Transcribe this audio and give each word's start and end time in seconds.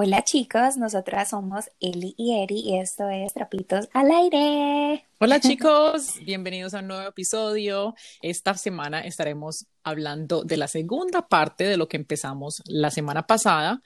Hola 0.00 0.22
chicos, 0.22 0.76
nosotras 0.76 1.30
somos 1.30 1.72
Eli 1.80 2.14
y 2.16 2.40
Eri 2.40 2.60
y 2.60 2.78
esto 2.78 3.10
es 3.10 3.34
Trapitos 3.34 3.88
al 3.92 4.08
Aire. 4.12 5.04
Hola 5.18 5.40
chicos, 5.40 6.20
bienvenidos 6.24 6.72
a 6.74 6.78
un 6.78 6.86
nuevo 6.86 7.08
episodio. 7.08 7.96
Esta 8.22 8.54
semana 8.54 9.00
estaremos 9.00 9.66
hablando 9.82 10.44
de 10.44 10.56
la 10.56 10.68
segunda 10.68 11.26
parte 11.26 11.64
de 11.64 11.76
lo 11.76 11.88
que 11.88 11.96
empezamos 11.96 12.62
la 12.66 12.92
semana 12.92 13.26
pasada. 13.26 13.82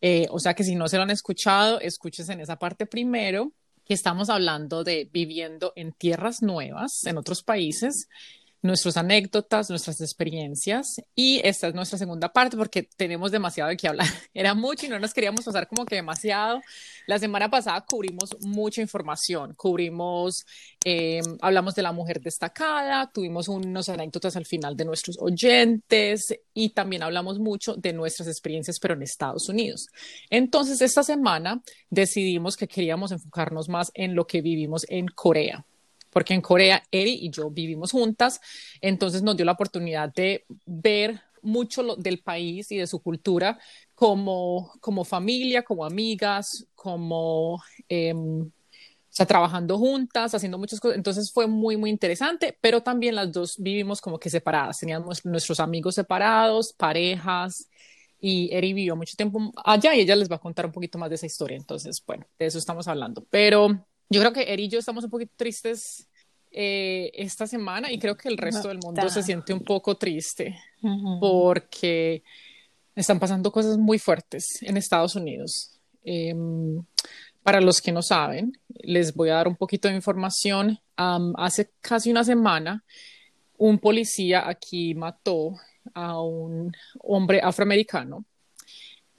Eh, 0.00 0.26
o 0.32 0.40
sea 0.40 0.54
que 0.54 0.64
si 0.64 0.74
no 0.74 0.88
se 0.88 0.96
lo 0.96 1.04
han 1.04 1.10
escuchado, 1.10 1.78
escúchense 1.78 2.32
en 2.32 2.40
esa 2.40 2.58
parte 2.58 2.86
primero, 2.86 3.52
que 3.84 3.94
estamos 3.94 4.30
hablando 4.30 4.82
de 4.82 5.08
viviendo 5.12 5.72
en 5.76 5.92
tierras 5.92 6.42
nuevas, 6.42 7.04
en 7.06 7.18
otros 7.18 7.44
países 7.44 8.08
nuestras 8.62 8.96
anécdotas, 8.96 9.68
nuestras 9.68 10.00
experiencias 10.00 10.94
y 11.16 11.40
esta 11.44 11.68
es 11.68 11.74
nuestra 11.74 11.98
segunda 11.98 12.32
parte 12.32 12.56
porque 12.56 12.88
tenemos 12.96 13.32
demasiado 13.32 13.70
de 13.70 13.76
qué 13.76 13.88
hablar. 13.88 14.06
Era 14.34 14.54
mucho 14.54 14.86
y 14.86 14.88
no 14.88 15.00
nos 15.00 15.12
queríamos 15.12 15.44
pasar 15.44 15.66
como 15.66 15.84
que 15.84 15.96
demasiado. 15.96 16.60
La 17.08 17.18
semana 17.18 17.50
pasada 17.50 17.84
cubrimos 17.84 18.36
mucha 18.40 18.80
información, 18.80 19.54
cubrimos, 19.56 20.46
em, 20.84 21.24
hablamos 21.40 21.74
de 21.74 21.82
la 21.82 21.92
mujer 21.92 22.20
destacada, 22.20 23.10
tuvimos 23.12 23.48
unos 23.48 23.88
anécdotas 23.88 24.36
al 24.36 24.46
final 24.46 24.76
de 24.76 24.84
nuestros 24.84 25.18
oyentes 25.20 26.32
y 26.54 26.70
también 26.70 27.02
hablamos 27.02 27.40
mucho 27.40 27.74
de 27.74 27.92
nuestras 27.92 28.28
experiencias 28.28 28.78
pero 28.80 28.94
en 28.94 29.02
Estados 29.02 29.48
Unidos. 29.48 29.88
Entonces 30.30 30.80
esta 30.80 31.02
semana 31.02 31.60
decidimos 31.90 32.56
que 32.56 32.68
queríamos 32.68 33.10
enfocarnos 33.10 33.68
más 33.68 33.90
en 33.94 34.14
lo 34.14 34.26
que 34.26 34.40
vivimos 34.40 34.86
en 34.88 35.06
Corea 35.08 35.66
porque 36.12 36.34
en 36.34 36.42
Corea 36.42 36.82
Eri 36.90 37.18
y 37.22 37.30
yo 37.30 37.50
vivimos 37.50 37.90
juntas, 37.90 38.40
entonces 38.80 39.22
nos 39.22 39.36
dio 39.36 39.44
la 39.44 39.52
oportunidad 39.52 40.12
de 40.12 40.44
ver 40.66 41.20
mucho 41.40 41.96
del 41.96 42.20
país 42.20 42.70
y 42.70 42.76
de 42.76 42.86
su 42.86 43.02
cultura 43.02 43.58
como, 43.94 44.72
como 44.80 45.04
familia, 45.04 45.62
como 45.62 45.84
amigas, 45.84 46.66
como... 46.74 47.62
Em, 47.88 48.50
o 49.12 49.14
sea, 49.14 49.26
trabajando 49.26 49.76
juntas, 49.76 50.34
haciendo 50.34 50.56
muchas 50.56 50.80
cosas. 50.80 50.96
Entonces 50.96 51.30
fue 51.30 51.46
muy, 51.46 51.76
muy 51.76 51.90
interesante, 51.90 52.56
pero 52.62 52.82
también 52.82 53.14
las 53.14 53.30
dos 53.30 53.56
vivimos 53.58 54.00
como 54.00 54.18
que 54.18 54.30
separadas. 54.30 54.78
Teníamos 54.78 55.26
nuestros 55.26 55.60
amigos 55.60 55.96
separados, 55.96 56.72
parejas, 56.72 57.68
y 58.18 58.48
Eri 58.54 58.72
vivió 58.72 58.96
mucho 58.96 59.14
tiempo 59.16 59.52
allá 59.64 59.94
y 59.94 60.00
ella 60.00 60.16
les 60.16 60.30
va 60.30 60.36
a 60.36 60.38
contar 60.38 60.64
un 60.64 60.72
poquito 60.72 60.96
más 60.96 61.10
de 61.10 61.16
esa 61.16 61.26
historia. 61.26 61.58
Entonces, 61.58 62.02
bueno, 62.06 62.24
de 62.38 62.46
eso 62.46 62.56
estamos 62.56 62.88
hablando. 62.88 63.26
Pero 63.28 63.84
yo 64.12 64.20
creo 64.20 64.32
que 64.32 64.52
Eri 64.52 64.64
y 64.64 64.68
yo 64.68 64.78
estamos 64.78 65.04
un 65.04 65.10
poquito 65.10 65.32
tristes 65.36 66.08
eh, 66.50 67.10
esta 67.14 67.46
semana 67.46 67.90
y 67.90 67.98
creo 67.98 68.16
que 68.16 68.28
el 68.28 68.36
resto 68.36 68.68
del 68.68 68.78
mundo 68.78 69.08
se 69.08 69.22
siente 69.22 69.54
un 69.54 69.60
poco 69.60 69.96
triste 69.96 70.54
porque 71.18 72.22
están 72.94 73.18
pasando 73.18 73.50
cosas 73.50 73.78
muy 73.78 73.98
fuertes 73.98 74.44
en 74.60 74.76
Estados 74.76 75.16
Unidos. 75.16 75.80
Em, 76.04 76.84
para 77.42 77.60
los 77.60 77.80
que 77.80 77.90
no 77.90 78.02
saben, 78.02 78.52
les 78.68 79.14
voy 79.14 79.30
a 79.30 79.36
dar 79.36 79.48
un 79.48 79.56
poquito 79.56 79.88
de 79.88 79.94
información. 79.94 80.78
hace 80.96 81.70
casi 81.80 82.10
una 82.10 82.22
semana, 82.22 82.84
un 83.56 83.78
policía 83.78 84.46
aquí 84.46 84.94
mató 84.94 85.54
a 85.94 86.20
un 86.20 86.72
hombre 87.00 87.40
afroamericano 87.42 88.24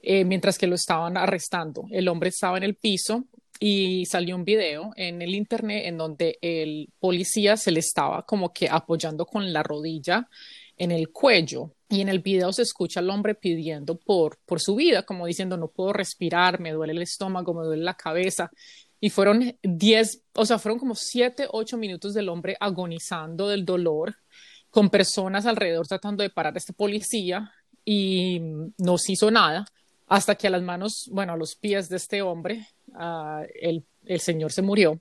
eh, 0.02 0.24
mientras 0.24 0.58
que 0.58 0.68
lo 0.68 0.76
estaban 0.76 1.18
arrestando. 1.18 1.86
El 1.90 2.08
hombre 2.10 2.30
estaba 2.30 2.58
en 2.58 2.64
el 2.64 2.76
piso 2.76 3.26
y 3.59 4.06
salió 4.06 4.36
un 4.36 4.46
video 4.46 4.92
en 4.96 5.22
el 5.22 5.36
internet 5.36 5.84
en 5.86 5.98
donde 5.98 6.38
el 6.42 6.90
policía 7.00 7.58
se 7.58 7.72
le 7.72 7.80
estaba 7.80 8.26
como 8.26 8.52
que 8.52 8.70
apoyando 8.70 9.26
con 9.26 9.54
la 9.54 9.64
rodilla 9.64 10.28
en 10.78 10.92
el 10.92 11.12
cuello 11.12 11.72
y 11.90 12.02
en 12.02 12.09
el 12.09 12.20
video 12.20 12.52
se 12.52 12.64
escucha 12.64 13.00
al 13.00 13.09
hombre 13.09 13.36
pidiendo 13.36 13.98
por, 13.98 14.40
por 14.46 14.59
su 14.59 14.76
vida, 14.76 15.04
como 15.04 15.28
diciendo 15.28 15.58
no 15.58 15.68
puedo 15.68 15.94
respirar, 15.94 16.59
me 16.59 16.72
duele 16.72 16.94
el 16.94 17.03
estómago, 17.03 17.53
me 17.53 17.64
duele 17.64 17.84
la 17.84 17.94
cabeza. 17.94 18.50
Y 19.00 19.09
fueron 19.09 19.58
10, 19.62 20.24
o 20.34 20.46
sea, 20.46 20.58
fueron 20.58 20.80
como 20.80 20.96
7, 20.96 21.47
8 21.52 21.78
minutos 21.78 22.14
del 22.14 22.30
hombre 22.30 22.58
agonizando 22.59 23.47
del 23.47 23.66
dolor, 23.66 24.16
con 24.70 24.90
personas 24.90 25.46
alrededor 25.46 25.88
tratando 25.88 26.24
de 26.24 26.31
parar 26.31 26.56
a 26.56 26.58
este 26.58 26.74
policía 26.74 27.52
y 27.85 28.40
no 28.80 28.97
se 28.97 29.12
hizo 29.12 29.30
nada, 29.30 29.66
hasta 30.08 30.36
que 30.36 30.47
a 30.47 30.52
las 30.52 30.62
manos, 30.62 31.09
bueno, 31.12 31.34
a 31.34 31.38
los 31.38 31.56
pies 31.56 31.90
de 31.90 31.97
este 31.97 32.22
hombre 32.22 32.68
Ah, 32.96 33.44
el, 33.59 33.84
el, 34.06 34.19
señor 34.19 34.52
se 34.52 34.62
murió. 34.62 35.00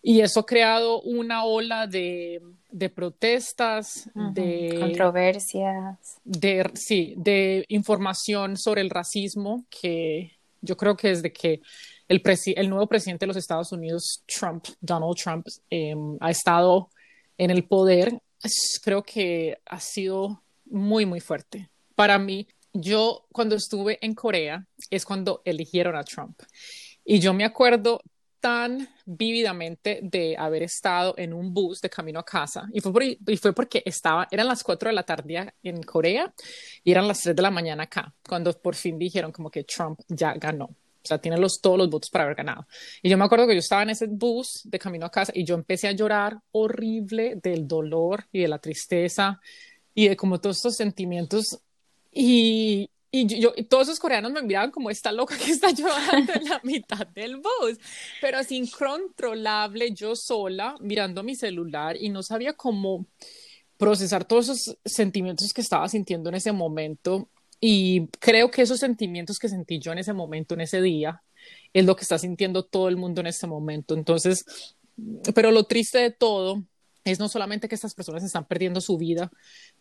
Y 0.00 0.20
eso 0.20 0.40
ha 0.40 0.46
creado 0.46 1.00
una 1.02 1.44
ola 1.44 1.86
de, 1.86 2.40
de 2.70 2.88
protestas, 2.88 4.08
de 4.14 4.76
controversias. 4.78 6.20
De, 6.24 6.70
sí, 6.74 7.14
de 7.16 7.64
información 7.68 8.56
sobre 8.56 8.80
el 8.80 8.90
racismo 8.90 9.64
que 9.68 10.38
yo 10.60 10.76
creo 10.76 10.96
que 10.96 11.08
desde 11.08 11.32
que 11.32 11.60
el, 12.06 12.22
el 12.56 12.70
nuevo 12.70 12.86
presidente 12.86 13.24
de 13.24 13.28
los 13.28 13.36
Estados 13.36 13.72
Unidos, 13.72 14.22
Trump, 14.26 14.66
Donald 14.80 15.16
Trump, 15.16 15.46
em, 15.68 16.16
ha 16.20 16.30
estado 16.30 16.90
en 17.36 17.50
el 17.50 17.64
poder, 17.64 18.20
creo 18.82 19.02
que 19.02 19.58
ha 19.66 19.80
sido 19.80 20.42
muy, 20.64 21.06
muy 21.06 21.20
fuerte. 21.20 21.68
Para 21.96 22.18
mí, 22.18 22.46
yo 22.80 23.26
cuando 23.32 23.56
estuve 23.56 23.98
en 24.00 24.14
Corea 24.14 24.64
es 24.90 25.04
cuando 25.04 25.42
eligieron 25.44 25.96
a 25.96 26.04
Trump. 26.04 26.40
Y 27.04 27.20
yo 27.20 27.32
me 27.34 27.44
acuerdo 27.44 28.00
tan 28.40 28.88
vívidamente 29.04 30.00
de 30.02 30.36
haber 30.36 30.62
estado 30.62 31.14
en 31.16 31.32
un 31.32 31.52
bus 31.52 31.80
de 31.80 31.90
camino 31.90 32.20
a 32.20 32.24
casa 32.24 32.68
y 32.72 32.80
fue, 32.80 33.52
porque 33.52 33.82
estaba, 33.84 34.28
eran 34.30 34.46
las 34.46 34.62
4 34.62 34.90
de 34.90 34.94
la 34.94 35.02
tarde 35.02 35.54
en 35.62 35.82
Corea 35.82 36.32
y 36.84 36.92
eran 36.92 37.08
las 37.08 37.20
3 37.22 37.34
de 37.34 37.42
la 37.42 37.50
mañana 37.50 37.84
acá, 37.84 38.14
cuando 38.28 38.52
por 38.52 38.74
fin 38.74 38.98
dijeron 38.98 39.32
como 39.32 39.50
que 39.50 39.64
Trump 39.64 39.98
ya 40.08 40.34
ganó. 40.34 40.66
O 40.66 41.08
sea, 41.08 41.18
tiene 41.18 41.38
los, 41.38 41.60
todos 41.60 41.78
los 41.78 41.88
votos 41.88 42.10
para 42.10 42.24
haber 42.24 42.36
ganado. 42.36 42.66
Y 43.02 43.08
yo 43.08 43.16
me 43.16 43.24
acuerdo 43.24 43.46
que 43.46 43.54
yo 43.54 43.60
estaba 43.60 43.82
en 43.82 43.90
ese 43.90 44.06
bus 44.06 44.60
de 44.64 44.78
camino 44.78 45.06
a 45.06 45.10
casa 45.10 45.32
y 45.34 45.44
yo 45.44 45.54
empecé 45.54 45.88
a 45.88 45.92
llorar 45.92 46.38
horrible 46.52 47.36
del 47.42 47.66
dolor 47.66 48.26
y 48.30 48.42
de 48.42 48.48
la 48.48 48.58
tristeza 48.58 49.40
y 49.94 50.08
de 50.08 50.16
como 50.16 50.38
todos 50.38 50.56
estos 50.56 50.76
sentimientos. 50.76 51.60
Y, 52.20 52.90
y 53.12 53.40
yo, 53.40 53.52
todos 53.68 53.84
esos 53.84 54.00
coreanos 54.00 54.32
me 54.32 54.42
miraban 54.42 54.72
como 54.72 54.90
esta 54.90 55.12
loca 55.12 55.38
que 55.38 55.52
está 55.52 55.70
llorando 55.70 56.32
en 56.32 56.48
la 56.48 56.60
mitad 56.64 57.06
del 57.06 57.36
bus, 57.36 57.78
pero 58.20 58.38
así 58.38 58.56
incontrolable 58.56 59.92
yo 59.94 60.16
sola 60.16 60.74
mirando 60.80 61.22
mi 61.22 61.36
celular 61.36 61.96
y 61.96 62.08
no 62.08 62.24
sabía 62.24 62.54
cómo 62.54 63.06
procesar 63.76 64.24
todos 64.24 64.48
esos 64.48 64.78
sentimientos 64.84 65.52
que 65.52 65.60
estaba 65.60 65.88
sintiendo 65.88 66.28
en 66.28 66.34
ese 66.34 66.50
momento 66.50 67.28
y 67.60 68.08
creo 68.18 68.50
que 68.50 68.62
esos 68.62 68.80
sentimientos 68.80 69.38
que 69.38 69.48
sentí 69.48 69.78
yo 69.78 69.92
en 69.92 69.98
ese 69.98 70.12
momento, 70.12 70.54
en 70.54 70.62
ese 70.62 70.82
día, 70.82 71.22
es 71.72 71.84
lo 71.84 71.94
que 71.94 72.02
está 72.02 72.18
sintiendo 72.18 72.64
todo 72.64 72.88
el 72.88 72.96
mundo 72.96 73.20
en 73.20 73.28
este 73.28 73.46
momento. 73.46 73.94
Entonces, 73.94 74.44
pero 75.36 75.52
lo 75.52 75.64
triste 75.64 75.98
de 75.98 76.10
todo 76.10 76.64
es 77.08 77.18
no 77.18 77.28
solamente 77.28 77.68
que 77.68 77.74
estas 77.74 77.94
personas 77.94 78.22
están 78.22 78.46
perdiendo 78.46 78.80
su 78.80 78.96
vida 78.96 79.30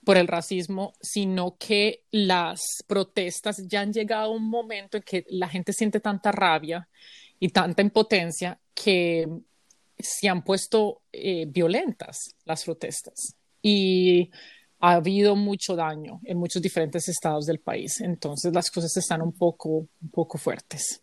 por 0.04 0.18
el 0.18 0.28
racismo, 0.28 0.94
sino 1.02 1.58
que 1.58 2.04
las 2.12 2.62
protestas 2.88 3.68
ya 3.68 3.82
han 3.82 3.94
llegado 3.94 4.32
a 4.32 4.36
un 4.36 4.50
momento 4.50 4.98
en 4.98 5.04
que 5.04 5.26
la 5.30 5.48
gente 5.48 5.74
siente 5.74 6.00
tanta 6.00 6.32
rabia 6.32 6.88
y 7.40 7.50
tanta 7.50 7.82
impotencia 7.82 8.60
que 8.74 9.28
se 10.00 10.30
han 10.30 10.44
puesto 10.44 11.02
eh, 11.12 11.46
violentas 11.48 12.36
las 12.46 12.64
protestas. 12.64 13.36
Y 13.62 14.30
ha 14.80 14.94
habido 14.94 15.36
mucho 15.36 15.76
daño 15.76 16.20
en 16.24 16.38
muchos 16.38 16.62
diferentes 16.62 17.08
estados 17.08 17.46
del 17.46 17.60
país. 17.60 18.00
Entonces 18.02 18.54
las 18.54 18.70
cosas 18.70 18.96
están 18.96 19.22
un 19.22 19.34
poco, 19.34 19.70
un 19.70 20.12
poco 20.12 20.38
fuertes. 20.38 21.02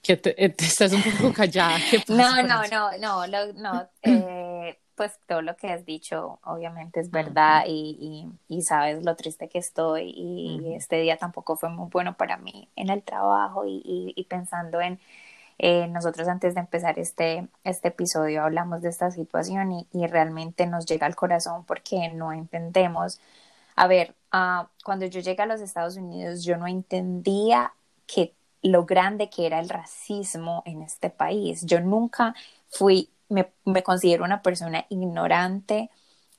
Que 0.00 0.16
te, 0.16 0.44
eh, 0.44 0.54
estás 0.58 0.92
un 0.92 1.02
poco 1.02 1.32
callada. 1.34 1.78
no, 2.08 2.42
no, 2.42 2.62
no, 2.68 2.98
no, 2.98 3.26
no, 3.26 3.52
no, 3.54 3.88
eh, 4.02 4.57
pues 4.98 5.18
todo 5.26 5.40
lo 5.40 5.56
que 5.56 5.68
has 5.68 5.86
dicho 5.86 6.40
obviamente 6.44 7.00
es 7.00 7.10
verdad 7.10 7.64
y, 7.66 8.28
y, 8.48 8.62
sabes 8.62 9.04
lo 9.04 9.16
triste 9.16 9.48
que 9.48 9.58
estoy 9.58 10.10
y 10.10 10.74
este 10.74 10.96
día 11.00 11.16
tampoco 11.16 11.56
fue 11.56 11.70
muy 11.70 11.88
bueno 11.88 12.16
para 12.16 12.36
mí 12.36 12.68
en 12.76 12.90
el 12.90 13.02
trabajo 13.02 13.64
y, 13.64 13.80
y 14.14 14.24
pensando 14.24 14.80
en 14.80 14.98
eh, 15.58 15.88
nosotros 15.88 16.28
antes 16.28 16.54
de 16.54 16.60
empezar 16.60 16.98
este, 16.98 17.48
este 17.64 17.88
episodio 17.88 18.44
hablamos 18.44 18.80
de 18.82 18.88
esta 18.90 19.10
situación 19.10 19.72
y, 19.92 20.06
realmente 20.06 20.66
nos 20.66 20.86
llega 20.86 21.06
al 21.06 21.16
corazón 21.16 21.64
porque 21.64 22.10
no 22.10 22.32
entendemos. 22.32 23.20
A 23.76 23.86
ver, 23.88 24.14
uh, 24.32 24.66
cuando 24.84 25.06
yo 25.06 25.20
llegué 25.20 25.42
a 25.42 25.46
los 25.46 25.60
Estados 25.60 25.96
Unidos 25.96 26.44
yo 26.44 26.56
no 26.56 26.66
entendía 26.66 27.72
que 28.06 28.34
lo 28.62 28.84
grande 28.86 29.30
que 29.30 29.46
era 29.46 29.60
el 29.60 29.68
racismo 29.68 30.62
en 30.66 30.82
este 30.82 31.10
país. 31.10 31.64
Yo 31.66 31.80
nunca 31.80 32.34
fui 32.70 33.10
me, 33.28 33.52
me 33.64 33.82
considero 33.82 34.24
una 34.24 34.42
persona 34.42 34.86
ignorante 34.90 35.90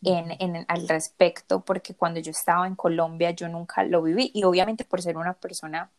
en, 0.03 0.31
en, 0.39 0.65
al 0.67 0.87
respecto, 0.87 1.63
porque 1.65 1.95
cuando 1.95 2.19
yo 2.19 2.31
estaba 2.31 2.67
en 2.67 2.75
Colombia 2.75 3.31
yo 3.31 3.47
nunca 3.49 3.83
lo 3.83 4.01
viví 4.01 4.31
y 4.33 4.43
obviamente 4.43 4.85
por 4.85 5.01
ser 5.01 5.17
una 5.17 5.33
persona 5.33 5.91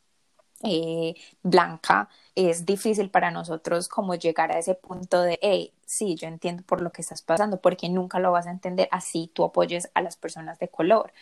eh, 0.62 1.14
blanca 1.42 2.08
es 2.34 2.66
difícil 2.66 3.10
para 3.10 3.31
nosotros 3.31 3.88
como 3.88 4.14
llegar 4.14 4.52
a 4.52 4.58
ese 4.58 4.75
punto 4.75 5.22
de, 5.22 5.38
hey, 5.42 5.72
sí, 5.87 6.16
yo 6.16 6.28
entiendo 6.28 6.62
por 6.64 6.82
lo 6.82 6.92
que 6.92 7.02
estás 7.02 7.22
pasando, 7.22 7.60
porque 7.60 7.88
nunca 7.88 8.19
lo 8.20 8.32
vas 8.32 8.46
a 8.46 8.50
entender 8.50 8.88
así 8.92 9.31
tú 9.34 9.44
apoyes 9.44 9.90
a 9.94 10.02
las 10.02 10.16
personas 10.16 10.58
de 10.58 10.69
color. 10.69 11.12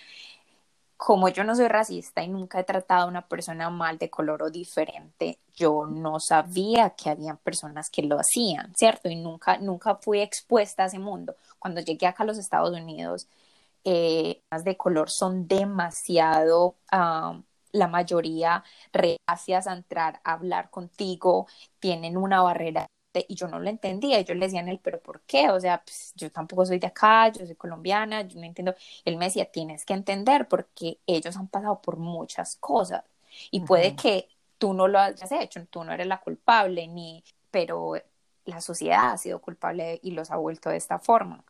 Como 0.98 1.28
yo 1.28 1.44
no 1.44 1.54
soy 1.54 1.68
racista 1.68 2.22
y 2.24 2.28
nunca 2.28 2.58
he 2.58 2.64
tratado 2.64 3.04
a 3.04 3.08
una 3.08 3.28
persona 3.28 3.70
mal 3.70 3.98
de 3.98 4.10
color 4.10 4.42
o 4.42 4.50
diferente, 4.50 5.38
yo 5.54 5.86
no 5.86 6.18
sabía 6.20 6.90
que 6.90 7.08
habían 7.08 7.38
personas 7.38 7.88
que 7.88 8.02
lo 8.02 8.18
hacían, 8.18 8.74
¿cierto? 8.76 9.08
Y 9.08 9.14
nunca, 9.16 9.58
nunca 9.58 9.94
fui 9.94 10.20
expuesta 10.20 10.82
a 10.82 10.86
ese 10.86 10.98
mundo. 10.98 11.36
Cuando 11.60 11.80
llegué 11.80 12.06
acá 12.08 12.24
a 12.24 12.26
los 12.26 12.36
Estados 12.38 12.72
Unidos, 12.76 13.28
eh, 13.84 14.42
las 14.50 14.64
de 14.64 14.76
color 14.76 15.08
son 15.08 15.46
demasiado, 15.46 16.74
ah, 16.90 17.40
la 17.72 17.86
mayoría 17.86 18.64
reacias 18.92 19.68
a 19.68 19.74
entrar 19.74 20.20
a 20.24 20.32
hablar 20.32 20.68
contigo, 20.70 21.46
tienen 21.78 22.16
una 22.16 22.42
barrera 22.42 22.88
y 23.14 23.34
yo 23.34 23.48
no 23.48 23.58
lo 23.58 23.68
entendía. 23.68 24.20
Y 24.20 24.24
yo 24.24 24.34
le 24.34 24.46
decía 24.46 24.60
en 24.60 24.68
él, 24.68 24.80
pero 24.82 25.00
¿por 25.00 25.20
qué? 25.22 25.50
O 25.50 25.60
sea, 25.60 25.82
pues, 25.84 26.12
yo 26.16 26.30
tampoco 26.30 26.66
soy 26.66 26.78
de 26.78 26.86
acá, 26.86 27.28
yo 27.28 27.46
soy 27.46 27.54
colombiana, 27.56 28.22
yo 28.22 28.38
no 28.38 28.46
entiendo. 28.46 28.74
Él 29.04 29.16
me 29.16 29.26
decía, 29.26 29.46
tienes 29.46 29.84
que 29.84 29.94
entender 29.94 30.48
porque 30.48 30.98
ellos 31.06 31.36
han 31.36 31.48
pasado 31.48 31.80
por 31.80 31.96
muchas 31.96 32.56
cosas 32.56 33.04
y 33.50 33.60
puede 33.60 33.94
que 33.96 34.28
tú 34.58 34.74
no 34.74 34.88
lo 34.88 34.98
hayas 34.98 35.30
hecho, 35.32 35.64
tú 35.66 35.84
no 35.84 35.92
eres 35.92 36.06
la 36.06 36.20
culpable, 36.20 36.86
ni, 36.88 37.22
pero 37.50 37.94
la 38.44 38.60
sociedad 38.60 39.12
ha 39.12 39.18
sido 39.18 39.40
culpable 39.40 40.00
y 40.02 40.12
los 40.12 40.30
ha 40.30 40.36
vuelto 40.36 40.70
de 40.70 40.76
esta 40.76 40.98
forma. 40.98 41.44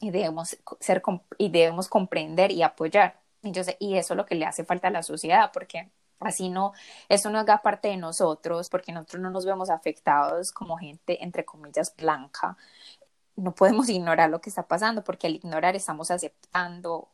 Y 0.00 0.10
debemos, 0.10 0.56
ser, 0.80 1.02
y 1.38 1.48
debemos 1.50 1.88
comprender 1.88 2.52
y 2.52 2.62
apoyar. 2.62 3.20
Y, 3.42 3.52
yo 3.52 3.64
sé, 3.64 3.76
y 3.80 3.96
eso 3.96 4.14
es 4.14 4.16
lo 4.16 4.26
que 4.26 4.34
le 4.34 4.46
hace 4.46 4.64
falta 4.64 4.88
a 4.88 4.90
la 4.90 5.02
sociedad, 5.02 5.50
porque 5.52 5.90
Así 6.20 6.48
no, 6.48 6.72
eso 7.08 7.30
no 7.30 7.38
haga 7.38 7.62
parte 7.62 7.88
de 7.88 7.96
nosotros, 7.96 8.68
porque 8.68 8.92
nosotros 8.92 9.22
no 9.22 9.30
nos 9.30 9.46
vemos 9.46 9.70
afectados 9.70 10.50
como 10.50 10.76
gente, 10.76 11.22
entre 11.22 11.44
comillas, 11.44 11.94
blanca. 11.96 12.56
No 13.36 13.54
podemos 13.54 13.88
ignorar 13.88 14.30
lo 14.30 14.40
que 14.40 14.50
está 14.50 14.64
pasando, 14.66 15.04
porque 15.04 15.28
al 15.28 15.36
ignorar 15.36 15.76
estamos 15.76 16.10
aceptando 16.10 17.08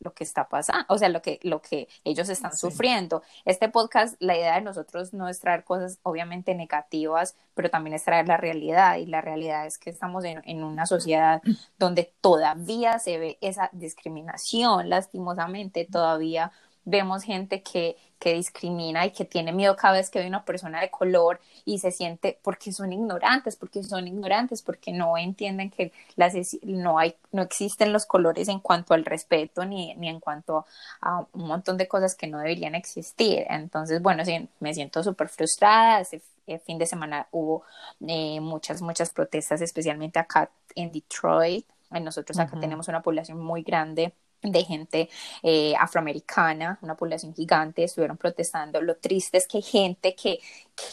lo 0.00 0.14
que 0.14 0.24
está 0.24 0.48
pasando, 0.48 0.86
o 0.88 0.96
sea, 0.96 1.10
lo 1.10 1.20
que, 1.20 1.38
lo 1.42 1.60
que 1.60 1.86
ellos 2.02 2.30
están 2.30 2.56
sufriendo. 2.56 3.22
Este 3.44 3.68
podcast, 3.68 4.16
la 4.20 4.34
idea 4.34 4.54
de 4.54 4.62
nosotros 4.62 5.12
no 5.12 5.28
es 5.28 5.38
traer 5.38 5.64
cosas 5.64 5.98
obviamente 6.02 6.54
negativas, 6.54 7.36
pero 7.52 7.68
también 7.68 7.92
es 7.92 8.04
traer 8.04 8.26
la 8.26 8.38
realidad, 8.38 8.96
y 8.96 9.04
la 9.04 9.20
realidad 9.20 9.66
es 9.66 9.76
que 9.76 9.90
estamos 9.90 10.24
en, 10.24 10.40
en 10.46 10.64
una 10.64 10.86
sociedad 10.86 11.42
donde 11.78 12.14
todavía 12.22 12.98
se 12.98 13.18
ve 13.18 13.36
esa 13.42 13.68
discriminación, 13.72 14.88
lastimosamente, 14.88 15.84
todavía 15.84 16.52
vemos 16.86 17.22
gente 17.24 17.62
que, 17.62 17.96
que 18.18 18.34
discrimina 18.34 19.04
y 19.06 19.10
que 19.10 19.24
tiene 19.24 19.52
miedo 19.52 19.76
cada 19.76 19.94
vez 19.94 20.10
que 20.10 20.18
ve 20.18 20.26
una 20.26 20.44
persona 20.44 20.80
de 20.80 20.90
color 20.90 21.40
y 21.64 21.78
se 21.78 21.90
siente 21.90 22.38
porque 22.42 22.72
son 22.72 22.92
ignorantes, 22.92 23.56
porque 23.56 23.82
son 23.82 24.06
ignorantes, 24.06 24.62
porque 24.62 24.92
no 24.92 25.16
entienden 25.18 25.70
que 25.70 25.92
las, 26.16 26.34
no, 26.62 26.98
hay, 26.98 27.14
no 27.32 27.42
existen 27.42 27.92
los 27.92 28.06
colores 28.06 28.48
en 28.48 28.60
cuanto 28.60 28.94
al 28.94 29.04
respeto 29.04 29.64
ni, 29.64 29.94
ni 29.96 30.08
en 30.08 30.20
cuanto 30.20 30.66
a 31.00 31.26
un 31.32 31.46
montón 31.46 31.76
de 31.76 31.88
cosas 31.88 32.14
que 32.14 32.26
no 32.26 32.38
deberían 32.38 32.74
existir. 32.74 33.44
Entonces, 33.48 34.00
bueno, 34.02 34.24
sí, 34.24 34.48
me 34.60 34.74
siento 34.74 35.02
súper 35.02 35.28
frustrada. 35.28 36.00
Este 36.00 36.20
fin 36.64 36.78
de 36.78 36.86
semana 36.86 37.26
hubo 37.32 37.64
eh, 38.06 38.40
muchas, 38.40 38.80
muchas 38.82 39.10
protestas, 39.10 39.60
especialmente 39.60 40.18
acá 40.18 40.50
en 40.74 40.92
Detroit. 40.92 41.66
Nosotros 41.90 42.38
acá 42.38 42.58
tenemos 42.58 42.88
una 42.88 43.02
población 43.02 43.40
muy 43.40 43.62
grande 43.62 44.12
de 44.42 44.64
gente 44.64 45.08
eh, 45.42 45.74
afroamericana, 45.78 46.78
una 46.82 46.96
población 46.96 47.34
gigante, 47.34 47.84
estuvieron 47.84 48.16
protestando. 48.16 48.80
Lo 48.80 48.96
triste 48.96 49.38
es 49.38 49.46
que 49.46 49.58
hay 49.58 49.62
gente 49.62 50.14
que, 50.14 50.40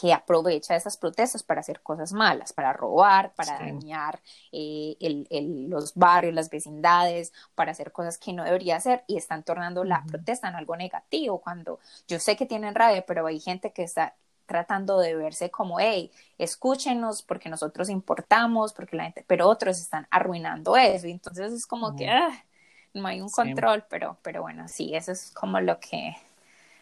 que 0.01 0.13
aprovecha 0.13 0.75
esas 0.75 0.97
protestas 0.97 1.43
para 1.43 1.61
hacer 1.61 1.81
cosas 1.81 2.13
malas, 2.13 2.53
para 2.53 2.73
robar, 2.73 3.33
para 3.35 3.59
dañar 3.59 4.19
eh, 4.51 4.95
el, 4.99 5.27
el, 5.29 5.69
los 5.69 5.93
barrios, 5.95 6.33
las 6.33 6.49
vecindades, 6.49 7.33
para 7.55 7.71
hacer 7.71 7.91
cosas 7.91 8.17
que 8.17 8.33
no 8.33 8.43
debería 8.43 8.77
hacer 8.77 9.03
y 9.07 9.17
están 9.17 9.43
tornando 9.43 9.83
la 9.83 10.03
protesta 10.05 10.47
en 10.49 10.55
algo 10.55 10.75
negativo. 10.75 11.39
Cuando 11.41 11.79
yo 12.07 12.19
sé 12.19 12.35
que 12.35 12.45
tienen 12.45 12.75
rabia, 12.75 13.05
pero 13.05 13.25
hay 13.27 13.39
gente 13.39 13.71
que 13.71 13.83
está 13.83 14.15
tratando 14.45 14.99
de 14.99 15.15
verse 15.15 15.49
como, 15.51 15.79
hey, 15.79 16.11
escúchenos 16.37 17.23
porque 17.23 17.49
nosotros 17.49 17.89
importamos, 17.89 18.73
porque 18.73 18.95
la 18.97 19.03
gente, 19.05 19.23
pero 19.27 19.47
otros 19.47 19.79
están 19.79 20.07
arruinando 20.11 20.75
eso. 20.77 21.07
Y 21.07 21.11
entonces 21.11 21.53
es 21.53 21.65
como 21.65 21.95
que, 21.95 22.09
ah, 22.09 22.45
no 22.93 23.07
hay 23.07 23.21
un 23.21 23.29
control, 23.29 23.85
pero, 23.89 24.17
pero 24.21 24.41
bueno, 24.41 24.67
sí, 24.67 24.95
eso 24.95 25.11
es 25.11 25.31
como 25.31 25.59
lo 25.59 25.79
que, 25.79 26.15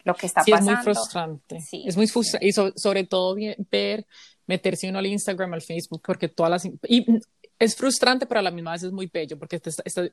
lo 0.04 0.16
que 0.16 0.26
está 0.28 0.44
pasando. 0.44 0.72
es 0.72 0.78
muy 0.78 0.84
frustrante. 0.84 1.62
Sí, 1.62 1.84
es 1.86 1.98
muy 1.98 2.08
frustrante. 2.08 2.48
Y 2.48 2.52
sobre 2.52 3.04
todo 3.06 3.36
ver, 3.70 4.06
meterse 4.46 4.90
uno 4.90 5.00
al 5.00 5.06
Instagram, 5.08 5.54
al 5.54 5.62
Facebook, 5.62 6.02
porque 6.06 6.28
todas 6.28 6.50
las... 6.50 6.70
Y 6.88 7.06
es 7.58 7.76
frustrante, 7.76 8.26
pero 8.26 8.40
a 8.40 8.44
la 8.44 8.52
misma 8.52 8.72
vez 8.72 8.84
es 8.84 8.92
muy 8.92 9.08
bello, 9.08 9.38
porque 9.38 9.62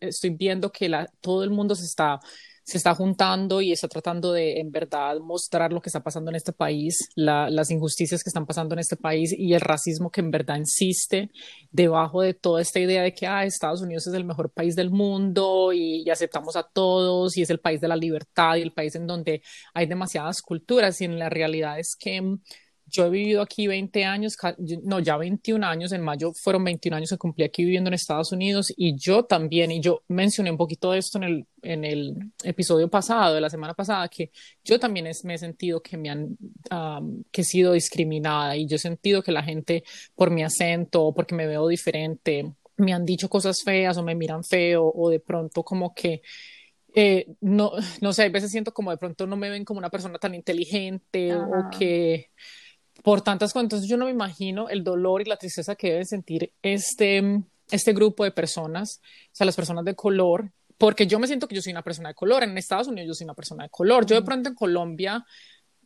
estoy 0.01 0.31
viendo 0.31 0.71
que 0.71 0.89
la, 0.89 1.11
todo 1.21 1.45
el 1.45 1.51
mundo 1.51 1.75
se 1.75 1.85
está 1.85 2.21
se 2.69 2.77
está 2.77 2.95
juntando 2.95 3.63
y 3.63 3.73
está 3.73 3.89
tratando 3.89 4.31
de, 4.35 4.61
en 4.61 4.71
verdad, 4.71 5.19
mostrar 5.21 5.73
lo 5.73 5.81
que 5.81 5.89
está 5.89 6.03
pasando 6.03 6.31
en 6.31 6.37
este 6.37 6.53
país, 6.53 7.09
las 7.17 7.71
injusticias 7.71 8.23
que 8.23 8.29
están 8.29 8.45
pasando 8.45 8.75
en 8.75 8.81
este 8.81 8.97
país 8.97 9.35
y 9.35 9.55
el 9.55 9.63
racismo 9.63 10.11
que 10.11 10.21
en 10.21 10.31
verdad 10.31 10.59
insiste 10.59 11.31
debajo 11.71 12.21
de 12.21 12.35
toda 12.35 12.61
esta 12.61 12.79
idea 12.79 13.03
de 13.03 13.15
que 13.15 13.27
ah, 13.27 13.47
Estados 13.47 13.81
Unidos 13.81 14.07
es 14.07 14.13
el 14.13 14.27
mejor 14.27 14.53
país 14.53 14.77
del 14.77 14.91
mundo 14.91 15.73
y, 15.73 16.03
y, 16.03 16.11
aceptamos 16.11 16.57
a 16.57 16.63
todos 16.63 17.39
y 17.39 17.43
es 17.43 17.49
el 17.49 17.59
país 17.59 17.81
de 17.81 17.89
la 17.89 17.97
libertad 17.97 18.57
y 18.57 18.61
el 18.61 18.75
país 18.75 18.95
en 18.97 19.07
donde 19.07 19.41
hay 19.73 19.87
demasiadas 19.87 20.43
culturas 20.43 21.01
y 21.01 21.07
en 21.07 21.19
la 21.19 21.31
realidad 21.31 21.79
es 21.79 21.97
que 21.99 22.21
yo 22.89 23.07
he 23.07 23.11
vivido 23.11 23.43
aquí 23.43 23.67
20 23.67 24.05
años, 24.05 24.37
no, 24.85 25.01
ya 25.01 25.17
21 25.17 25.67
años, 25.67 25.93
en 25.93 26.03
mayo 26.03 26.33
fueron 26.33 26.65
21 26.65 26.97
años 26.97 27.11
que 27.11 27.19
cumplí 27.19 27.45
aquí 27.45 27.65
viviendo 27.65 27.89
en 27.89 27.95
Estados 27.95 28.33
Unidos 28.33 28.73
y 28.77 28.97
yo 28.97 29.25
también, 29.25 29.71
y 29.71 29.81
yo 29.81 30.03
mencioné 30.09 30.51
un 30.51 30.57
poquito 30.57 30.93
de 30.93 30.99
esto 30.99 31.19
en 31.19 31.25
el, 31.25 31.47
en 31.63 31.85
el 31.85 32.17
episodio 32.43 32.89
pasado, 32.89 33.35
de 33.35 33.41
la 33.41 33.51
semana 33.51 33.75
pasada, 33.75 34.09
que 34.09 34.31
yo 34.65 34.79
también 34.79 35.09
me 35.25 35.35
he 35.35 35.39
sentido 35.39 35.83
que 35.83 35.97
me 35.97 36.11
han, 36.11 36.37
que 37.31 37.43
he 37.43 37.45
sido 37.45 37.73
discriminada 37.73 38.57
y 38.57 38.67
yo 38.67 38.77
he 38.77 38.81
sentido 38.81 39.23
que 39.23 39.33
la 39.33 39.43
gente 39.43 39.85
por 40.15 40.31
mi 40.31 40.43
acento 40.43 41.05
o 41.05 41.15
porque 41.15 41.35
me 41.35 41.47
veo 41.47 41.69
diferente 41.69 42.53
me 42.79 42.93
han 42.93 43.05
dicho 43.05 43.29
cosas 43.29 43.63
feas 43.65 43.97
o 43.99 44.03
me 44.03 44.15
miran 44.15 44.45
feo 44.45 44.91
o 44.95 45.11
de 45.11 45.19
pronto 45.19 45.65
como 45.65 45.93
que 45.95 46.23
eh, 46.95 47.27
no, 47.41 47.73
no 48.01 48.13
sé, 48.13 48.25
a 48.25 48.29
veces 48.29 48.51
siento 48.51 48.73
como 48.73 48.91
de 48.91 48.97
pronto 48.97 49.27
no 49.27 49.37
me 49.37 49.51
ven 49.51 49.65
como 49.65 49.79
una 49.79 49.91
persona 49.91 50.19
tan 50.19 50.35
inteligente 50.35 51.35
o 51.35 51.69
que 51.77 52.31
por 53.09 53.23
tantas 53.23 53.55
cosas. 53.55 53.65
Entonces 53.65 53.89
yo 53.89 53.97
no 53.97 54.05
me 54.05 54.11
imagino 54.11 54.69
el 54.69 54.85
dolor 54.85 55.23
y 55.23 55.25
la 55.25 55.39
tristeza 55.39 55.75
que 55.75 55.89
deben 55.89 56.05
sentir 56.05 56.53
este, 56.61 57.43
este 57.71 57.95
grupo 57.95 58.23
de 58.23 58.33
personas, 58.33 59.01
o 59.03 59.31
sea, 59.33 59.47
las 59.47 59.57
personas 59.57 59.83
de 59.87 59.95
color, 59.95 60.53
porque 60.77 61.07
yo 61.07 61.19
me 61.19 61.27
siento 61.27 61.49
que 61.49 61.55
yo 61.55 61.63
soy 61.63 61.73
una 61.73 61.81
persona 61.81 62.11
de 62.11 62.15
color. 62.15 62.43
En 62.43 62.59
Estados 62.59 62.87
Unidos 62.87 63.09
yo 63.09 63.15
soy 63.15 63.25
una 63.25 63.33
persona 63.33 63.65
de 63.65 63.71
color. 63.71 64.05
Yo 64.05 64.15
de 64.15 64.21
pronto 64.21 64.51
en 64.51 64.55
Colombia 64.55 65.25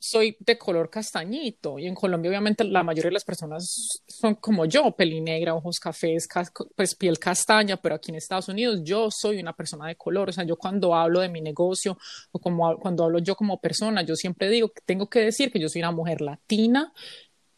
soy 0.04 0.36
de 0.40 0.58
color 0.58 0.90
castañito 0.90 1.78
y 1.78 1.86
en 1.86 1.94
Colombia 1.94 2.28
obviamente 2.28 2.64
la 2.64 2.82
mayoría 2.82 3.10
de 3.10 3.14
las 3.14 3.24
personas 3.24 4.02
son 4.08 4.34
como 4.34 4.64
yo, 4.64 4.90
pelinegra, 4.96 5.54
ojos 5.54 5.78
cafés, 5.78 6.26
pues 6.74 6.96
piel 6.96 7.20
castaña, 7.20 7.76
pero 7.76 7.94
aquí 7.94 8.10
en 8.10 8.16
Estados 8.16 8.48
Unidos 8.48 8.80
yo 8.82 9.12
soy 9.12 9.38
una 9.38 9.52
persona 9.52 9.86
de 9.86 9.94
color, 9.94 10.30
o 10.30 10.32
sea, 10.32 10.42
yo 10.42 10.56
cuando 10.56 10.92
hablo 10.96 11.20
de 11.20 11.28
mi 11.28 11.40
negocio 11.40 11.96
o 12.32 12.40
como 12.40 12.76
cuando 12.78 13.04
hablo 13.04 13.20
yo 13.20 13.36
como 13.36 13.60
persona, 13.60 14.02
yo 14.02 14.16
siempre 14.16 14.50
digo 14.50 14.70
que 14.70 14.80
tengo 14.84 15.08
que 15.08 15.20
decir 15.20 15.52
que 15.52 15.60
yo 15.60 15.68
soy 15.68 15.82
una 15.82 15.92
mujer 15.92 16.20
latina 16.20 16.92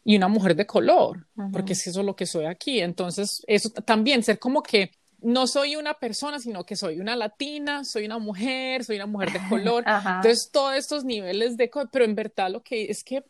y 0.03 0.15
una 0.15 0.27
mujer 0.27 0.55
de 0.55 0.67
color, 0.67 1.27
porque 1.51 1.73
es 1.73 1.87
eso 1.87 2.03
lo 2.03 2.15
que 2.15 2.27
soy 2.27 2.45
aquí. 2.45 2.79
Entonces, 2.79 3.41
eso 3.47 3.71
también 3.71 4.21
ser 4.21 4.37
como 4.37 4.61
que 4.61 4.91
no 5.25 5.47
soy 5.47 5.75
una 5.75 5.95
persona, 5.95 6.39
sino 6.39 6.65
que 6.65 6.75
soy 6.75 6.99
una 6.99 7.15
latina, 7.15 7.83
soy 7.83 8.05
una 8.05 8.19
mujer, 8.19 8.83
soy 8.83 8.97
una 8.97 9.07
mujer 9.07 9.33
de 9.33 9.39
color. 9.49 9.83
Entonces, 9.87 10.49
todos 10.51 10.75
estos 10.75 11.03
niveles 11.03 11.57
de, 11.57 11.69
pero 11.91 12.05
en 12.05 12.15
verdad 12.15 12.51
lo 12.51 12.61
que 12.61 12.85
es 12.85 13.03
que 13.03 13.23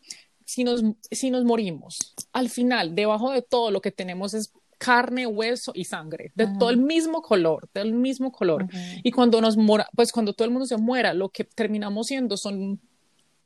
si 0.45 0.63
nos, 0.63 0.83
si 1.09 1.31
nos 1.31 1.45
morimos, 1.45 2.13
al 2.33 2.49
final, 2.49 2.95
debajo 2.95 3.31
de 3.31 3.41
todo 3.41 3.71
lo 3.71 3.81
que 3.81 3.91
tenemos 3.91 4.33
es 4.33 4.51
carne, 4.77 5.25
hueso 5.25 5.71
y 5.73 5.85
sangre, 5.85 6.31
de 6.35 6.47
todo 6.59 6.69
el 6.69 6.77
mismo 6.77 7.21
color, 7.21 7.67
del 7.73 7.93
mismo 7.93 8.31
color. 8.31 8.67
Y 9.01 9.11
cuando 9.11 9.39
nos 9.41 9.57
mora, 9.57 9.89
pues 9.95 10.11
cuando 10.11 10.33
todo 10.33 10.45
el 10.45 10.51
mundo 10.51 10.65
se 10.65 10.77
muera, 10.77 11.13
lo 11.13 11.29
que 11.29 11.45
terminamos 11.45 12.07
siendo 12.07 12.35
son 12.35 12.79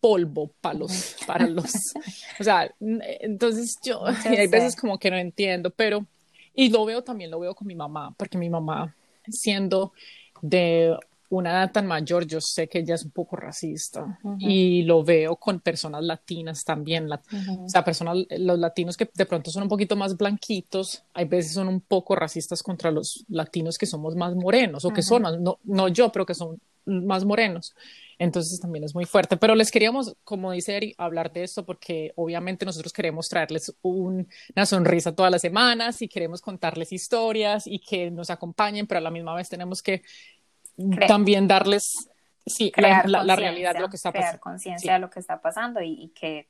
polvo 0.01 0.51
para 0.61 0.79
los, 0.79 1.15
para 1.27 1.47
los, 1.47 1.93
o 2.39 2.43
sea, 2.43 2.73
entonces 2.79 3.77
yo, 3.83 4.03
hay 4.25 4.47
veces 4.47 4.75
como 4.75 4.97
que 4.97 5.11
no 5.11 5.17
entiendo, 5.17 5.69
pero 5.69 6.05
y 6.59 6.69
lo 6.69 6.83
veo 6.83 7.01
también, 7.01 7.31
lo 7.31 7.39
veo 7.39 7.55
con 7.55 7.65
mi 7.67 7.75
mamá, 7.75 8.13
porque 8.17 8.37
mi 8.37 8.49
mamá, 8.49 8.93
siendo 9.29 9.93
de 10.41 10.93
una 11.29 11.51
edad 11.51 11.71
tan 11.71 11.87
mayor, 11.87 12.25
yo 12.27 12.41
sé 12.41 12.67
que 12.67 12.79
ella 12.79 12.95
es 12.95 13.05
un 13.05 13.11
poco 13.11 13.37
racista 13.37 14.19
y 14.39 14.81
lo 14.81 15.01
veo 15.01 15.37
con 15.37 15.61
personas 15.61 16.03
latinas 16.03 16.65
también, 16.65 17.09
o 17.09 17.69
sea, 17.69 17.85
personas, 17.85 18.17
los 18.37 18.59
latinos 18.59 18.97
que 18.97 19.09
de 19.13 19.25
pronto 19.25 19.51
son 19.51 19.63
un 19.63 19.69
poquito 19.69 19.95
más 19.95 20.17
blanquitos, 20.17 21.01
hay 21.13 21.25
veces 21.25 21.53
son 21.53 21.69
un 21.69 21.79
poco 21.79 22.13
racistas 22.13 22.61
contra 22.61 22.91
los 22.91 23.23
latinos 23.29 23.77
que 23.77 23.85
somos 23.85 24.17
más 24.17 24.35
morenos 24.35 24.83
o 24.83 24.89
que 24.89 25.01
son 25.01 25.21
no, 25.41 25.59
no 25.63 25.87
yo, 25.87 26.11
pero 26.11 26.25
que 26.25 26.33
son 26.33 26.59
más 26.89 27.25
morenos. 27.25 27.75
Entonces 28.17 28.59
también 28.59 28.83
es 28.83 28.93
muy 28.93 29.05
fuerte. 29.05 29.37
Pero 29.37 29.55
les 29.55 29.71
queríamos, 29.71 30.15
como 30.25 30.51
dice 30.51 30.75
Eri, 30.75 30.93
hablar 30.97 31.31
de 31.31 31.43
esto 31.43 31.65
porque 31.65 32.11
obviamente 32.15 32.65
nosotros 32.65 32.91
queremos 32.91 33.29
traerles 33.29 33.73
una 33.81 34.65
sonrisa 34.65 35.15
todas 35.15 35.31
las 35.31 35.41
semanas 35.41 36.01
y 36.01 36.09
queremos 36.09 36.41
contarles 36.41 36.91
historias 36.91 37.65
y 37.65 37.79
que 37.79 38.11
nos 38.11 38.29
acompañen, 38.29 38.87
pero 38.87 38.97
a 38.97 39.01
la 39.01 39.11
misma 39.11 39.33
vez 39.35 39.47
tenemos 39.47 39.81
que 39.81 40.03
también 41.07 41.47
darles 41.47 42.09
sí, 42.45 42.71
la, 42.75 43.03
la, 43.05 43.35
realidad 43.35 43.73
de 43.73 43.81
lo 43.81 43.89
que 43.89 43.95
está 43.95 44.11
pasando. 44.11 44.31
Crear 44.31 44.39
conciencia 44.39 44.93
de 44.93 44.99
lo 44.99 45.09
que 45.09 45.19
está 45.19 45.41
pasando 45.41 45.81
y, 45.81 46.03
y 46.03 46.09
que, 46.09 46.49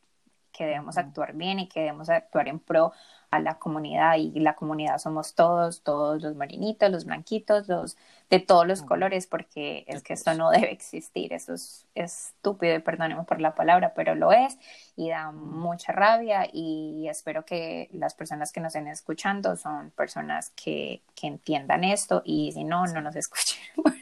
que, 0.52 0.66
debemos 0.66 0.98
actuar 0.98 1.34
bien 1.34 1.60
y 1.60 1.70
que 1.70 1.82
debemos 1.82 2.10
actuar 2.10 2.48
en 2.48 2.60
pro 2.60 2.94
a 3.32 3.40
la 3.40 3.60
comunidad 3.60 4.18
y 4.18 4.32
la 4.40 4.56
comunidad 4.56 4.98
somos 4.98 5.36
todos, 5.36 5.84
todos 5.84 6.22
los 6.22 6.36
marinitos, 6.36 6.92
los 6.92 7.06
blanquitos, 7.06 7.68
los 7.68 7.96
de 8.30 8.40
todos 8.40 8.68
los 8.68 8.82
colores, 8.84 9.28
porque 9.28 9.86
es 9.88 10.04
que 10.04 10.14
esto 10.14 10.34
no 10.34 10.52
debe 10.52 10.72
existir, 10.72 11.34
eso 11.34 11.54
es 11.54 11.88
estúpido 11.96 12.76
y 12.76 12.80
perdónenme 12.80 13.24
por 13.24 13.42
la 13.42 13.56
palabra, 13.56 13.94
pero 13.96 14.16
lo 14.16 14.32
es 14.32 14.58
y 14.96 15.10
da 15.10 15.32
mucha 15.32 15.92
rabia 15.92 16.48
y 16.52 17.08
espero 17.08 17.46
que 17.46 17.90
las 17.92 18.14
personas 18.14 18.52
que 18.52 18.60
nos 18.60 18.76
estén 18.76 18.88
escuchando 18.88 19.56
son 19.56 19.92
personas 19.92 20.52
que, 20.52 21.02
que 21.16 21.28
entiendan 21.28 21.84
esto 21.84 22.22
y 22.26 22.52
si 22.52 22.64
no, 22.64 22.86
no 22.86 23.02
nos 23.02 23.16
escuchen. 23.16 23.60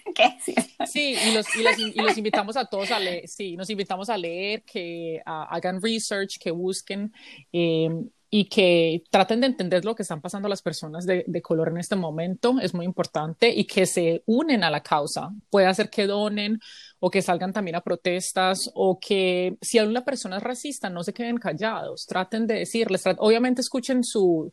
Sí, 0.88 1.16
y 1.28 1.34
los, 1.34 1.46
y, 1.56 2.02
los, 2.02 2.18
invitamos 2.18 2.58
a 2.58 2.66
todos 2.66 2.90
a 2.92 3.00
leer, 3.00 3.28
sí, 3.28 3.56
nos 3.56 3.70
invitamos 3.70 4.10
a 4.10 4.18
leer, 4.18 4.64
que 4.64 5.22
hagan 5.26 5.82
research, 5.82 6.40
que 6.40 6.50
busquen. 6.50 7.14
Eh, 7.52 7.90
y 8.30 8.50
que 8.50 9.04
traten 9.10 9.40
de 9.40 9.48
entender 9.48 9.86
lo 9.86 9.96
que 9.96 10.04
están 10.04 10.22
pasando 10.22 10.50
las 10.50 10.62
personas 10.62 11.06
de, 11.06 11.42
color 11.42 11.70
en 11.70 11.78
este 11.78 11.96
momento, 11.96 12.56
es 12.62 12.74
muy 12.74 12.86
importante, 12.86 13.50
y 13.50 13.66
que 13.66 13.86
se 13.86 14.24
unen 14.26 14.64
a 14.64 14.70
la 14.70 14.84
causa. 14.84 15.30
Puede 15.50 15.68
hacer 15.68 15.90
que 15.90 16.08
donen 16.08 16.60
o 17.00 17.10
que 17.10 17.22
salgan 17.22 17.54
también 17.54 17.76
a 17.76 17.82
protestas 17.82 18.70
o 18.74 19.00
que 19.00 19.58
si 19.62 19.78
alguna 19.78 20.04
persona 20.04 20.38
es 20.38 20.44
racista 20.44 20.90
no 20.90 21.04
se 21.04 21.14
queden 21.14 21.38
callados, 21.38 22.06
traten 22.06 22.48
de 22.48 22.56
decirles, 22.56 23.04
obviamente 23.18 23.62
escuchen 23.62 24.04
su, 24.04 24.52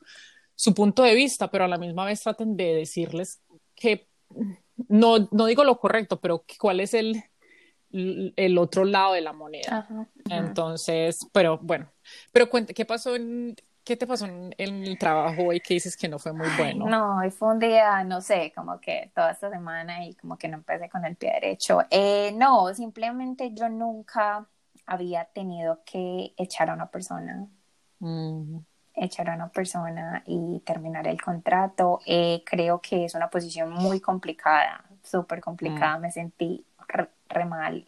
su 0.55 0.75
punto 0.75 1.03
de 1.03 1.15
vista, 1.15 1.51
pero 1.51 1.65
a 1.65 1.69
la 1.69 1.79
misma 1.79 2.05
vez 2.05 2.23
traten 2.23 2.57
de 2.57 2.75
decirles 2.75 3.41
que 3.75 4.07
no, 4.89 5.29
no 5.33 5.47
digo 5.47 5.65
lo 5.65 5.79
correcto, 5.79 6.21
pero 6.21 6.45
cuál 6.59 6.81
es 6.81 6.95
el, 6.95 7.23
el 7.95 8.59
otro 8.59 8.85
lado 8.85 9.13
de 9.15 9.21
la 9.21 9.33
moneda. 9.33 9.87
Entonces, 10.29 11.27
pero 11.33 11.59
bueno, 11.59 11.87
pero 12.33 12.51
cuente, 12.51 12.75
¿qué 12.75 12.85
pasó 12.85 13.15
en, 13.15 13.55
qué 13.85 13.97
te 13.97 14.07
pasó 14.07 14.27
en, 14.27 14.55
el 14.59 14.99
trabajo 14.99 15.53
y 15.53 15.61
qué 15.61 15.75
dices 15.75 15.97
que 15.97 16.09
no 16.09 16.19
fue 16.19 16.33
muy 16.33 16.49
bueno? 16.59 16.87
No, 16.89 17.19
hoy 17.19 17.31
fue 17.31 17.49
un 17.49 17.61
día, 17.61 18.03
no 18.03 18.21
sé, 18.21 18.53
como 18.55 18.81
que 18.81 19.13
toda 19.15 19.31
esta 19.31 19.49
semana 19.49 20.05
y 20.05 20.15
como 20.15 20.37
que 20.37 20.49
no 20.49 20.57
empecé 20.57 20.89
con 20.89 21.05
el 21.05 21.15
pie 21.17 21.33
derecho. 21.35 21.83
Eh, 21.91 22.33
no, 22.35 22.75
simplemente 22.75 23.53
yo 23.55 23.69
nunca 23.69 24.47
había 24.87 25.27
tenido 25.27 25.81
que 25.85 26.35
echar 26.37 26.71
a 26.71 26.75
una 26.75 26.91
persona. 26.91 27.47
Mm. 28.01 28.59
echar 28.97 29.31
a 29.31 29.35
una 29.35 29.49
persona 29.49 30.23
y 30.27 30.61
terminar 30.61 31.07
el 31.07 31.21
contrato. 31.23 32.01
Eh, 32.07 32.43
creo 32.45 32.81
que 32.81 33.05
es 33.05 33.15
una 33.15 33.31
posición 33.31 33.71
muy 33.71 34.01
complicada, 34.01 34.85
súper 35.03 35.41
complicada. 35.41 35.99
Mm. 35.99 36.01
Me 36.01 36.11
sentí 36.11 36.67
re, 37.35 37.45
mal. 37.45 37.87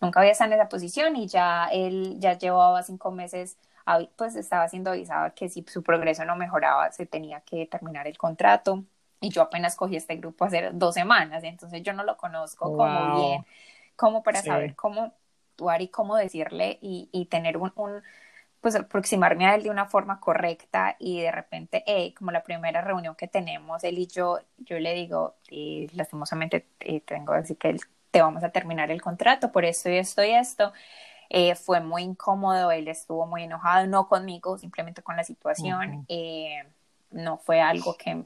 Nunca 0.00 0.20
había 0.20 0.32
estado 0.32 0.52
en 0.52 0.60
esa 0.60 0.68
posición 0.68 1.16
y 1.16 1.26
ya 1.28 1.68
él 1.72 2.16
ya 2.18 2.38
llevaba 2.38 2.82
cinco 2.82 3.10
meses, 3.10 3.58
pues 4.16 4.36
estaba 4.36 4.68
siendo 4.68 4.90
avisado 4.90 5.34
que 5.34 5.48
si 5.48 5.64
su 5.68 5.82
progreso 5.82 6.24
no 6.24 6.36
mejoraba 6.36 6.90
se 6.92 7.06
tenía 7.06 7.40
que 7.42 7.66
terminar 7.66 8.06
el 8.06 8.18
contrato. 8.18 8.84
Y 9.20 9.30
yo 9.30 9.42
apenas 9.42 9.76
cogí 9.76 9.96
este 9.96 10.16
grupo 10.16 10.44
hace 10.44 10.70
dos 10.72 10.94
semanas, 10.94 11.42
entonces 11.44 11.82
yo 11.82 11.92
no 11.94 12.04
lo 12.04 12.16
conozco 12.18 12.72
como 12.74 13.16
bien, 13.16 13.46
como 13.96 14.22
para 14.22 14.42
saber 14.42 14.74
cómo 14.76 15.14
actuar 15.52 15.80
y 15.82 15.88
cómo 15.88 16.16
decirle 16.16 16.78
y, 16.82 17.08
y 17.12 17.26
tener 17.26 17.56
un, 17.56 17.72
un, 17.76 18.02
pues 18.60 18.76
aproximarme 18.76 19.46
a 19.46 19.54
él 19.54 19.62
de 19.62 19.70
una 19.70 19.86
forma 19.86 20.20
correcta 20.20 20.96
y 20.98 21.20
de 21.22 21.32
repente, 21.32 21.82
hey, 21.86 22.12
como 22.14 22.30
la 22.32 22.42
primera 22.42 22.82
reunión 22.82 23.14
que 23.16 23.28
tenemos, 23.28 23.84
él 23.84 23.98
y 23.98 24.06
yo, 24.06 24.40
yo 24.58 24.78
le 24.78 24.94
digo, 24.94 25.36
y 25.48 25.88
lastimosamente 25.94 26.66
eh, 26.80 27.00
tengo 27.00 27.32
que 27.32 27.38
decir 27.40 27.58
que 27.58 27.70
él 27.70 27.80
vamos 28.20 28.44
a 28.44 28.50
terminar 28.50 28.90
el 28.90 29.02
contrato 29.02 29.52
por 29.52 29.64
esto 29.64 29.90
y 29.90 29.96
esto 29.96 30.24
y 30.24 30.30
esto. 30.30 30.72
Eh, 31.28 31.54
fue 31.54 31.80
muy 31.80 32.02
incómodo, 32.02 32.70
él 32.70 32.88
estuvo 32.88 33.26
muy 33.26 33.44
enojado, 33.44 33.86
no 33.86 34.08
conmigo, 34.08 34.58
simplemente 34.58 35.02
con 35.02 35.16
la 35.16 35.24
situación. 35.24 36.04
Eh, 36.08 36.62
no 37.10 37.38
fue 37.38 37.60
algo 37.60 37.96
que 37.96 38.24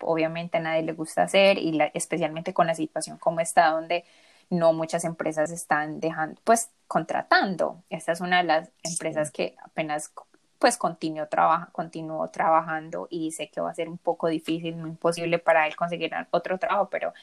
obviamente 0.00 0.58
a 0.58 0.60
nadie 0.60 0.82
le 0.82 0.92
gusta 0.92 1.22
hacer 1.22 1.58
y 1.58 1.78
especialmente 1.94 2.54
con 2.54 2.66
la 2.66 2.74
situación 2.74 3.18
como 3.18 3.40
está, 3.40 3.70
donde 3.70 4.04
no 4.48 4.72
muchas 4.72 5.04
empresas 5.04 5.50
están 5.50 6.00
dejando, 6.00 6.40
pues 6.44 6.70
contratando. 6.88 7.82
Esta 7.88 8.12
es 8.12 8.20
una 8.20 8.38
de 8.38 8.44
las 8.44 8.70
empresas 8.82 9.30
que 9.30 9.56
apenas 9.62 10.12
pues 10.60 10.76
continuó, 10.76 11.26
trabaja, 11.26 11.70
continuó 11.72 12.28
trabajando 12.28 13.08
y 13.10 13.32
sé 13.32 13.48
que 13.48 13.62
va 13.62 13.70
a 13.70 13.74
ser 13.74 13.88
un 13.88 13.96
poco 13.96 14.28
difícil, 14.28 14.76
muy 14.76 14.90
imposible 14.90 15.38
para 15.38 15.66
él 15.66 15.74
conseguir 15.74 16.12
otro 16.30 16.58
trabajo, 16.58 16.90
pero 16.90 17.14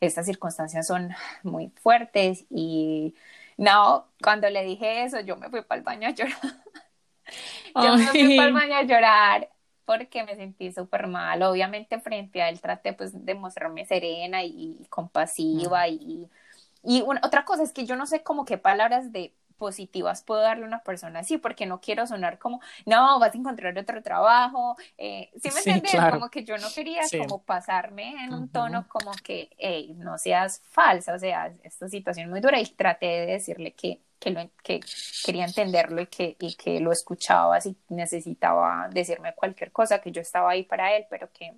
estas 0.00 0.24
circunstancias 0.24 0.86
son 0.86 1.10
muy 1.42 1.68
fuertes 1.82 2.46
y 2.48 3.14
no, 3.58 4.06
cuando 4.22 4.48
le 4.48 4.64
dije 4.64 5.04
eso, 5.04 5.20
yo 5.20 5.36
me 5.36 5.50
fui 5.50 5.60
para 5.60 5.78
el 5.78 5.84
baño 5.84 6.08
a 6.08 6.12
llorar. 6.12 6.38
yo 7.74 7.96
me 7.98 8.06
fui 8.06 8.34
para 8.34 8.48
el 8.48 8.54
baño 8.54 8.76
a 8.76 8.82
llorar 8.82 9.50
porque 9.84 10.24
me 10.24 10.34
sentí 10.34 10.72
súper 10.72 11.06
mal. 11.06 11.42
Obviamente 11.42 12.00
frente 12.00 12.40
a 12.40 12.48
él 12.48 12.62
traté 12.62 12.94
pues 12.94 13.12
de 13.26 13.34
mostrarme 13.34 13.84
serena 13.84 14.42
y, 14.42 14.86
compasiva 14.88 15.86
y, 15.86 16.30
y 16.82 17.04
otra 17.22 17.44
cosa 17.44 17.62
es 17.62 17.72
que 17.72 17.84
yo 17.84 17.94
no 17.94 18.06
sé 18.06 18.22
como 18.22 18.46
qué 18.46 18.56
palabras 18.56 19.12
de 19.12 19.34
positivas 19.56 20.22
puedo 20.22 20.40
darle 20.40 20.64
a 20.64 20.68
una 20.68 20.82
persona 20.82 21.20
así, 21.20 21.38
porque 21.38 21.66
no 21.66 21.80
quiero 21.80 22.06
sonar 22.06 22.38
como, 22.38 22.60
no, 22.84 23.18
vas 23.18 23.34
a 23.34 23.38
encontrar 23.38 23.76
otro 23.78 24.02
trabajo. 24.02 24.76
Eh, 24.98 25.30
¿Sí 25.42 25.50
me 25.50 25.74
entiendes? 25.74 26.12
Como 26.12 26.30
que 26.30 26.44
yo 26.44 26.56
no 26.58 26.68
quería 26.74 27.02
como 27.18 27.42
pasarme 27.42 28.24
en 28.24 28.34
un 28.34 28.48
tono 28.48 28.86
como 28.88 29.12
que, 29.22 29.50
hey, 29.58 29.94
no 29.96 30.18
seas 30.18 30.62
falsa, 30.70 31.14
o 31.14 31.18
sea, 31.18 31.52
esta 31.62 31.88
situación 31.88 32.26
es 32.26 32.30
muy 32.30 32.40
dura 32.40 32.60
y 32.60 32.66
traté 32.66 33.06
de 33.06 33.26
decirle 33.26 33.72
que, 33.72 34.00
que, 34.18 34.30
lo, 34.30 34.48
que 34.62 34.80
quería 35.24 35.44
entenderlo 35.44 36.02
y 36.02 36.06
que, 36.06 36.36
y 36.38 36.54
que 36.54 36.80
lo 36.80 36.92
escuchaba 36.92 37.60
si 37.60 37.76
necesitaba 37.88 38.88
decirme 38.92 39.34
cualquier 39.34 39.72
cosa, 39.72 40.00
que 40.00 40.12
yo 40.12 40.20
estaba 40.20 40.50
ahí 40.50 40.62
para 40.62 40.96
él, 40.96 41.06
pero 41.10 41.30
que 41.32 41.52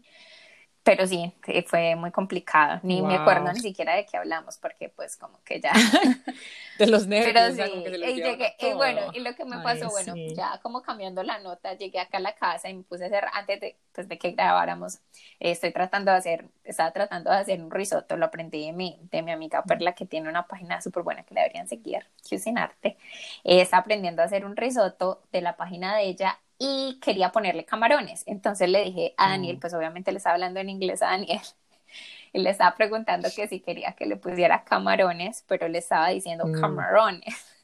pero 0.88 1.06
sí, 1.06 1.34
fue 1.66 1.96
muy 1.96 2.10
complicado. 2.10 2.80
Ni 2.82 3.02
me 3.02 3.16
acuerdo 3.16 3.52
ni 3.52 3.60
siquiera 3.60 3.94
de 3.94 4.06
qué 4.06 4.16
hablamos, 4.16 4.56
porque 4.56 4.88
pues 4.88 5.18
como 5.18 5.38
que 5.44 5.60
ya... 5.60 5.70
de 6.78 6.86
los 6.86 7.06
nervios. 7.06 7.34
Pero 7.34 7.54
sí, 7.54 7.84
y, 7.84 8.14
llegué, 8.14 8.56
y 8.58 8.72
bueno, 8.72 9.10
y 9.12 9.20
lo 9.20 9.34
que 9.34 9.44
me 9.44 9.58
pasó, 9.58 9.90
bueno, 9.90 10.14
ya 10.34 10.58
como 10.62 10.80
cambiando 10.80 11.22
la 11.22 11.40
nota, 11.40 11.74
llegué 11.74 12.00
acá 12.00 12.16
a 12.16 12.20
la 12.20 12.34
casa 12.34 12.70
y 12.70 12.74
me 12.74 12.84
puse 12.84 13.04
a 13.04 13.06
hacer, 13.08 13.26
antes 13.34 13.60
de, 13.60 13.76
pues, 13.92 14.08
de 14.08 14.16
que 14.16 14.30
grabáramos, 14.30 14.94
eh, 15.40 15.50
estoy 15.50 15.72
tratando 15.72 16.10
de 16.10 16.16
hacer, 16.16 16.46
estaba 16.64 16.90
tratando 16.92 17.30
de 17.30 17.36
hacer 17.36 17.60
un 17.60 17.70
risotto, 17.70 18.16
lo 18.16 18.24
aprendí 18.24 18.64
de 18.64 18.72
mi, 18.72 18.98
de 19.10 19.20
mi 19.20 19.30
amiga 19.30 19.62
Perla, 19.64 19.92
que 19.92 20.06
tiene 20.06 20.30
una 20.30 20.46
página 20.46 20.80
súper 20.80 21.02
buena 21.02 21.22
que 21.22 21.34
deberían 21.34 21.68
seguir, 21.68 22.06
Cuisinarte. 22.26 22.96
Eh, 23.44 23.60
está 23.60 23.76
aprendiendo 23.76 24.22
a 24.22 24.24
hacer 24.24 24.46
un 24.46 24.56
risotto 24.56 25.20
de 25.32 25.42
la 25.42 25.56
página 25.58 25.96
de 25.96 26.04
ella 26.04 26.38
y 26.58 26.98
quería 27.00 27.30
ponerle 27.32 27.64
camarones. 27.64 28.24
Entonces 28.26 28.68
le 28.68 28.84
dije 28.84 29.14
a 29.16 29.30
Daniel, 29.30 29.56
mm. 29.56 29.60
pues 29.60 29.74
obviamente 29.74 30.12
le 30.12 30.18
estaba 30.18 30.34
hablando 30.34 30.60
en 30.60 30.68
inglés 30.68 31.02
a 31.02 31.06
Daniel, 31.06 31.40
y 32.32 32.40
le 32.40 32.50
estaba 32.50 32.74
preguntando 32.76 33.28
que 33.34 33.48
si 33.48 33.60
quería 33.60 33.92
que 33.92 34.06
le 34.06 34.16
pusiera 34.16 34.64
camarones, 34.64 35.44
pero 35.46 35.68
le 35.68 35.78
estaba 35.78 36.08
diciendo 36.08 36.46
mm. 36.46 36.60
camarones. 36.60 37.54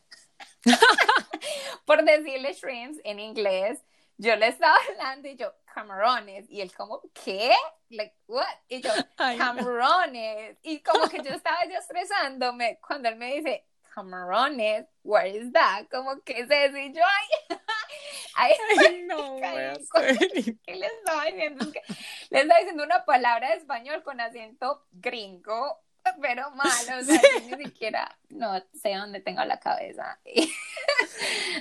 Por 1.85 2.05
decirle 2.05 2.55
shrimps 2.55 3.01
en 3.05 3.21
inglés, 3.21 3.83
yo 4.17 4.37
le 4.37 4.49
estaba 4.49 4.77
hablando 4.89 5.29
y 5.29 5.37
yo, 5.37 5.53
camarones, 5.75 6.49
y 6.49 6.61
él 6.61 6.73
como, 6.73 7.03
¿qué? 7.13 7.53
Like, 7.91 8.15
what? 8.29 8.47
Y 8.69 8.81
yo, 8.81 8.91
camarones, 9.17 10.57
y 10.63 10.81
como 10.81 11.09
que 11.09 11.23
yo 11.23 11.31
estaba 11.31 11.59
ya 11.69 11.79
estresándome 11.79 12.79
cuando 12.87 13.09
él 13.09 13.17
me 13.17 13.35
dice, 13.35 13.65
camarones, 13.95 14.87
where 15.03 15.27
is 15.27 15.53
that? 15.53 15.89
Como 15.91 16.21
que 16.23 16.41
y 16.41 16.93
yo, 16.93 17.03
ay, 17.03 17.59
ay, 18.79 19.03
no, 19.07 19.37
¿qué 20.67 20.75
le 20.75 20.87
estaba 20.87 21.25
diciendo? 21.27 21.67
le 22.31 22.41
estaba 22.41 22.61
diciendo 22.61 22.83
una 22.83 23.05
palabra 23.05 23.51
de 23.51 23.57
español 23.57 24.03
con 24.03 24.21
acento 24.21 24.85
gringo, 24.93 25.81
pero 26.21 26.51
malo, 26.51 27.01
o 27.01 27.05
sea, 27.05 27.21
ni 27.47 27.65
siquiera, 27.65 28.19
no 28.29 28.63
sé 28.75 28.95
dónde 28.95 29.21
tengo 29.21 29.43
la 29.45 29.59
cabeza. 29.59 30.19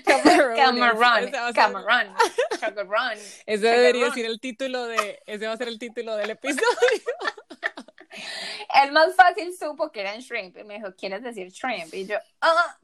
Cameron, 0.06 0.56
Cameron, 0.56 2.13
Cameron, 2.60 3.18
Ese 3.46 3.68
debería 3.68 4.12
ser 4.12 4.25
el 4.25 4.42
título 4.42 4.86
de, 4.88 5.22
ese 5.28 5.48
va 5.48 5.54
a 5.54 5.58
ser 5.58 5.70
el 5.70 5.80
título 5.80 6.18
del 6.18 6.32
episodio. 6.32 6.68
El 8.84 8.91
más 8.91 9.15
fácil 9.15 9.55
supo 9.58 9.91
que 9.91 10.01
eran 10.01 10.20
shrimp 10.20 10.58
y 10.58 10.63
me 10.63 10.75
dijo, 10.75 10.93
¿quieres 10.96 11.24
decir 11.24 11.50
shrimp? 11.50 11.93
Y 11.93 12.05
yo, 12.05 12.17
ah, 12.41 12.77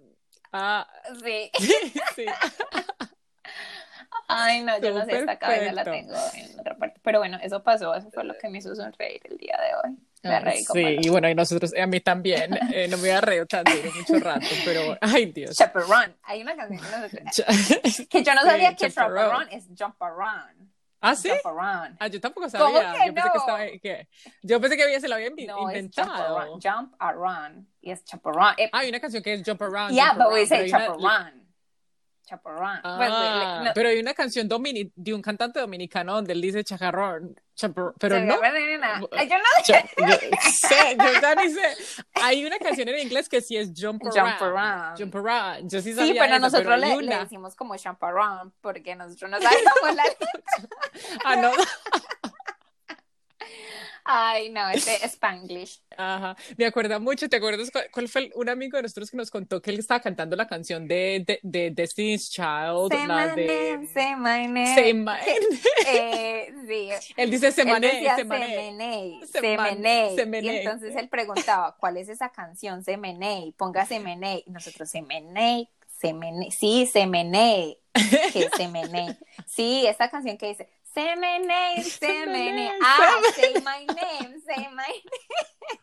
ah. 0.53 0.87
sí. 1.23 1.51
sí. 2.15 2.25
Ay, 4.27 4.63
no, 4.63 4.79
yo 4.79 4.93
no 4.93 5.05
sé, 5.05 5.19
esta 5.19 5.39
cabeza 5.39 5.73
la 5.73 5.83
tengo 5.83 6.15
en 6.35 6.59
otra 6.59 6.77
parte. 6.77 6.99
Pero 7.03 7.17
bueno, 7.19 7.39
eso 7.41 7.63
pasó, 7.63 7.95
eso 7.95 8.11
fue 8.11 8.23
lo 8.23 8.37
que 8.37 8.47
me 8.49 8.59
hizo 8.59 8.75
sonreír 8.75 9.21
el 9.23 9.37
día 9.37 9.57
de 9.57 9.89
hoy. 9.89 9.97
Me 10.21 10.39
reí 10.39 10.63
Sí, 10.63 10.97
y 11.01 11.09
bueno, 11.09 11.29
y 11.29 11.35
nosotros, 11.35 11.73
a 11.75 11.87
mí 11.87 11.99
también, 11.99 12.53
eh, 12.73 12.87
no 12.87 12.97
me 12.97 13.03
voy 13.03 13.09
a 13.11 13.21
reír 13.21 13.47
tanto, 13.47 13.71
mucho 13.95 14.23
rato, 14.23 14.45
pero, 14.65 14.97
ay 15.01 15.31
Dios. 15.31 15.55
Chaperón, 15.55 16.15
hay 16.23 16.41
una 16.41 16.55
canción 16.55 16.79
que, 18.09 18.23
yo 18.23 18.35
no 18.35 18.41
sabía 18.41 18.75
que 18.75 18.91
Chaperón 18.91 19.47
es 19.49 19.65
Jump 19.77 20.01
Around. 20.01 20.68
¿Ah, 21.01 21.15
sí? 21.15 21.29
Ah, 21.99 22.07
yo 22.07 22.19
tampoco 22.19 22.47
¿Cómo 22.51 22.73
sabía. 22.77 22.91
que 22.93 23.07
yo 23.07 23.13
pensé 23.13 23.29
que 23.29 23.37
no? 23.37 23.39
estaba 23.39 23.59
que 23.81 24.07
yo 24.43 24.59
pensé 24.61 24.77
que 24.77 24.83
había 24.83 24.99
se 24.99 25.07
lo 25.07 25.15
había 25.15 25.29
No, 25.29 25.35
es 25.37 25.45
jump 25.45 25.69
inventado. 25.69 26.37
around. 26.37 26.61
Jump 26.63 26.93
around. 26.99 27.67
Y 27.81 27.91
es 27.91 28.03
jump 28.09 28.27
around. 28.27 28.59
Eh, 28.59 28.69
Ah, 28.73 28.79
hay 28.79 28.89
una 28.89 28.99
canción 28.99 29.23
que 29.23 29.33
es 29.33 29.43
Jump 29.45 29.61
Around. 29.61 29.93
yeah, 29.93 30.07
Jump 30.09 30.17
but 30.19 30.27
we 30.27 30.33
Around, 30.33 30.47
say 30.49 30.69
pero 30.69 30.77
hay 30.77 30.87
jump 30.89 31.05
around. 31.05 31.48
Pues, 32.37 33.09
Ah, 33.11 33.61
no- 33.65 33.71
pero 33.73 33.89
hay 33.89 33.99
una 33.99 34.13
canción 34.13 34.47
domini- 34.49 34.91
de 34.95 35.13
un 35.13 35.21
cantante 35.21 35.59
dominicano 35.59 36.13
donde 36.15 36.33
él 36.33 36.41
dice 36.41 36.63
chacarrón, 36.63 37.35
chapar- 37.55 37.93
pero 37.99 38.15
se 38.15 38.21
no. 38.25 38.35
Ay, 39.11 39.27
Yo 39.29 39.37
no 39.37 39.43
yo 39.65 40.15
sé, 40.51 40.97
yo 40.97 41.21
ya 41.21 41.35
ni 41.35 41.49
sé. 41.51 41.75
Hay 42.21 42.45
una 42.45 42.57
canción 42.59 42.87
en 42.89 42.99
inglés 42.99 43.27
que 43.29 43.41
sí 43.41 43.57
es 43.57 43.71
Jump 43.75 44.01
Around. 44.05 44.29
Jump 44.39 44.41
around. 44.41 44.97
Jump 44.99 45.15
Around. 45.15 45.69
Yo 45.71 45.81
sí 45.81 45.91
Sí, 45.91 45.95
sabía 45.97 46.13
pero 46.21 46.25
esa, 46.35 46.39
nosotros 46.39 46.79
le, 46.79 47.01
le 47.01 47.17
decimos 47.19 47.55
como 47.55 47.75
chaparrón 47.77 48.53
porque 48.61 48.95
nosotros 48.95 49.29
no 49.31 49.39
sabemos 49.41 49.95
la 49.95 50.03
Ah, 51.25 51.35
no. 51.35 51.51
Ay, 54.11 54.49
no, 54.49 54.67
ese 54.71 54.95
Spanglish. 55.07 55.81
Ajá. 55.97 56.35
Me 56.57 56.65
acuerda 56.65 56.97
mucho, 56.97 57.29
¿te 57.29 57.35
acuerdas 57.35 57.69
cuál, 57.91 58.09
fue 58.09 58.31
un 58.33 58.49
amigo 58.49 58.77
de 58.77 58.83
nosotros 58.83 59.11
que 59.11 59.17
nos 59.17 59.29
contó 59.29 59.61
que 59.61 59.69
él 59.69 59.77
estaba 59.77 59.99
cantando 59.99 60.35
la 60.35 60.47
canción 60.47 60.87
de, 60.87 61.23
de, 61.27 61.39
de 61.43 61.69
Destiny's 61.69 62.31
Child, 62.31 62.91
Say 62.91 63.05
la 63.07 63.27
my 63.35 63.35
de 63.41 63.47
name, 63.77 63.87
say 63.87 64.15
my 64.15 64.47
name. 64.47 64.73
Say 64.75 64.93
my- 64.95 65.11
Eh, 65.87 66.53
sí. 66.67 66.89
Él 67.17 67.29
dice 67.29 67.47
Él 67.47 67.53
Semané, 67.53 67.87
decía 67.87 68.15
Semané. 68.15 68.47
Semeney, 68.47 69.19
Seman- 69.31 69.67
Semeney. 69.75 70.15
Semeney. 70.15 70.49
Y 70.55 70.57
entonces 70.59 70.95
él 70.95 71.07
preguntaba, 71.09 71.75
¿cuál 71.79 71.97
es 71.97 72.09
esa 72.09 72.29
canción? 72.31 72.83
Semeney, 72.83 73.51
ponga 73.51 73.85
Semeney. 73.85 74.43
Y 74.47 74.51
nosotros, 74.51 74.89
Semeney, 74.89 75.69
Semeney. 75.99 76.49
Sí, 76.51 76.87
Semeney. 76.91 77.77
Que 78.33 78.49
Semeney. 78.55 79.17
Sí, 79.45 79.85
esa 79.85 80.09
canción 80.09 80.37
que 80.37 80.47
dice, 80.47 80.69
Semeney, 80.93 81.83
Semeney. 81.83 82.47
Semeney, 82.49 82.71
Ah, 82.81 83.21
say 83.35 83.53
my 83.63 83.85
name, 83.85 84.41
say 84.47 84.67
my 84.75 84.87
name. 84.87 85.79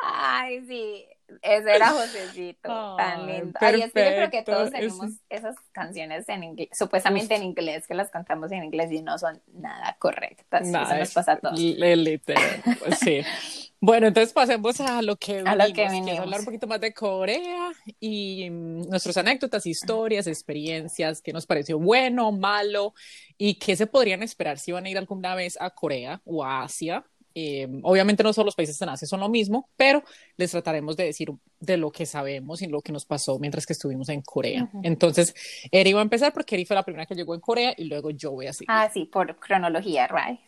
Ay, 0.00 0.64
sí. 0.66 1.06
Ese 1.42 1.74
era 1.76 1.90
Josecito, 1.90 2.96
tan 2.96 3.28
Ay, 3.28 3.42
lindo. 3.42 3.58
Ay, 3.60 3.82
es 3.82 3.92
que 3.92 4.00
yo 4.04 4.10
creo 4.16 4.30
que 4.30 4.42
todos 4.44 4.66
es- 4.68 4.72
tenemos 4.72 5.10
esas 5.28 5.56
canciones 5.72 6.26
en 6.30 6.42
inglés, 6.42 6.68
supuestamente 6.72 7.34
en 7.34 7.42
inglés, 7.42 7.86
que 7.86 7.92
las 7.92 8.10
cantamos 8.10 8.50
en 8.50 8.64
inglés 8.64 8.90
y 8.92 9.02
no 9.02 9.18
son 9.18 9.42
nada 9.52 9.94
correctas. 9.98 10.62
Eso 10.62 10.72
Nada, 10.72 10.98
nos 10.98 11.12
pasa 11.12 11.32
a 11.32 11.38
todos. 11.38 11.58
li- 11.60 11.96
literal, 11.96 12.62
pues 12.78 12.98
sí. 12.98 13.20
Bueno, 13.80 14.08
entonces 14.08 14.32
pasemos 14.32 14.80
a 14.80 15.02
lo 15.02 15.14
que 15.16 15.38
A 15.46 15.54
lo 15.54 15.64
que 15.66 15.72
Quiero 15.72 15.90
venimos. 15.92 16.18
hablar 16.18 16.40
un 16.40 16.46
poquito 16.46 16.66
más 16.66 16.80
de 16.80 16.92
Corea 16.92 17.70
y 18.00 18.50
mm, 18.50 18.88
nuestras 18.88 19.16
anécdotas, 19.18 19.66
historias, 19.66 20.26
experiencias, 20.26 21.22
qué 21.22 21.32
nos 21.32 21.46
pareció 21.46 21.78
bueno, 21.78 22.32
malo 22.32 22.92
y 23.36 23.54
qué 23.54 23.76
se 23.76 23.86
podrían 23.86 24.24
esperar 24.24 24.58
si 24.58 24.72
van 24.72 24.86
a 24.86 24.88
ir 24.90 24.98
alguna 24.98 25.36
vez 25.36 25.56
a 25.60 25.70
Corea 25.70 26.20
o 26.24 26.42
a 26.44 26.62
Asia. 26.64 27.04
Eh, 27.40 27.68
obviamente 27.84 28.24
no 28.24 28.32
todos 28.32 28.44
los 28.44 28.56
países 28.56 28.82
en 28.82 28.88
Asia 28.88 29.06
son 29.06 29.20
lo 29.20 29.28
mismo, 29.28 29.68
pero 29.76 30.02
les 30.36 30.50
trataremos 30.50 30.96
de 30.96 31.04
decir 31.04 31.30
de 31.60 31.76
lo 31.76 31.92
que 31.92 32.04
sabemos 32.04 32.62
y 32.62 32.66
lo 32.66 32.82
que 32.82 32.90
nos 32.90 33.04
pasó 33.04 33.38
mientras 33.38 33.64
que 33.64 33.74
estuvimos 33.74 34.08
en 34.08 34.22
Corea. 34.22 34.64
Ujú. 34.64 34.80
Entonces, 34.82 35.36
Eri 35.70 35.92
va 35.92 36.00
a 36.00 36.02
empezar 36.02 36.32
porque 36.32 36.56
Eri 36.56 36.64
fue 36.64 36.74
la 36.74 36.82
primera 36.82 37.06
que 37.06 37.14
llegó 37.14 37.36
en 37.36 37.40
Corea 37.40 37.74
y 37.76 37.84
luego 37.84 38.10
yo 38.10 38.32
voy 38.32 38.48
a 38.48 38.52
seguir. 38.52 38.68
Ah, 38.72 38.90
sí, 38.92 39.04
por 39.04 39.36
cronología, 39.36 40.08
right? 40.08 40.40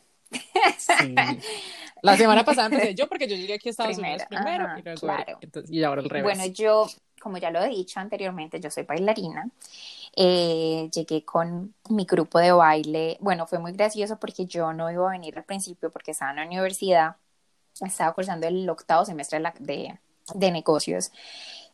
Sí. 0.79 1.15
La 2.03 2.17
semana 2.17 2.45
pasada 2.45 2.69
empecé 2.69 2.95
yo 2.95 3.09
porque 3.09 3.29
yo 3.29 3.37
llegué 3.37 3.55
aquí 3.55 3.69
a 3.69 3.71
Estados 3.71 3.97
Primero, 3.97 4.15
Unidos 4.15 4.29
primero 4.29 4.65
ajá, 4.65 4.79
y, 4.79 4.83
luego 4.83 5.01
claro. 5.01 5.39
entonces, 5.41 5.71
y 5.71 5.85
ahora 5.85 6.03
al 6.03 6.09
revés. 6.09 6.25
Bueno, 6.25 6.53
yo, 6.53 6.89
como 7.21 7.39
ya 7.39 7.51
lo 7.51 7.63
he 7.63 7.69
dicho 7.69 8.01
anteriormente, 8.01 8.59
yo 8.59 8.71
soy 8.71 8.83
bailarina. 8.85 9.49
Eh, 10.17 10.91
llegué 10.93 11.25
con 11.25 11.75
mi 11.89 12.05
grupo 12.05 12.39
de 12.39 12.53
baile. 12.53 13.17
Bueno, 13.21 13.47
fue 13.47 13.59
muy 13.59 13.73
gracioso 13.73 14.19
porque 14.19 14.47
yo 14.47 14.73
no 14.73 14.91
iba 14.91 15.09
a 15.09 15.13
venir 15.13 15.39
al 15.39 15.45
principio 15.45 15.91
porque 15.91 16.13
estaba 16.13 16.33
en 16.33 16.37
la 16.39 16.47
universidad. 16.47 17.17
Estaba 17.81 18.13
cursando 18.15 18.47
el 18.47 18.69
octavo 18.69 19.05
semestre 19.05 19.41
de, 19.41 19.53
de, 19.61 20.01
de 20.35 20.51
negocios. 20.51 21.11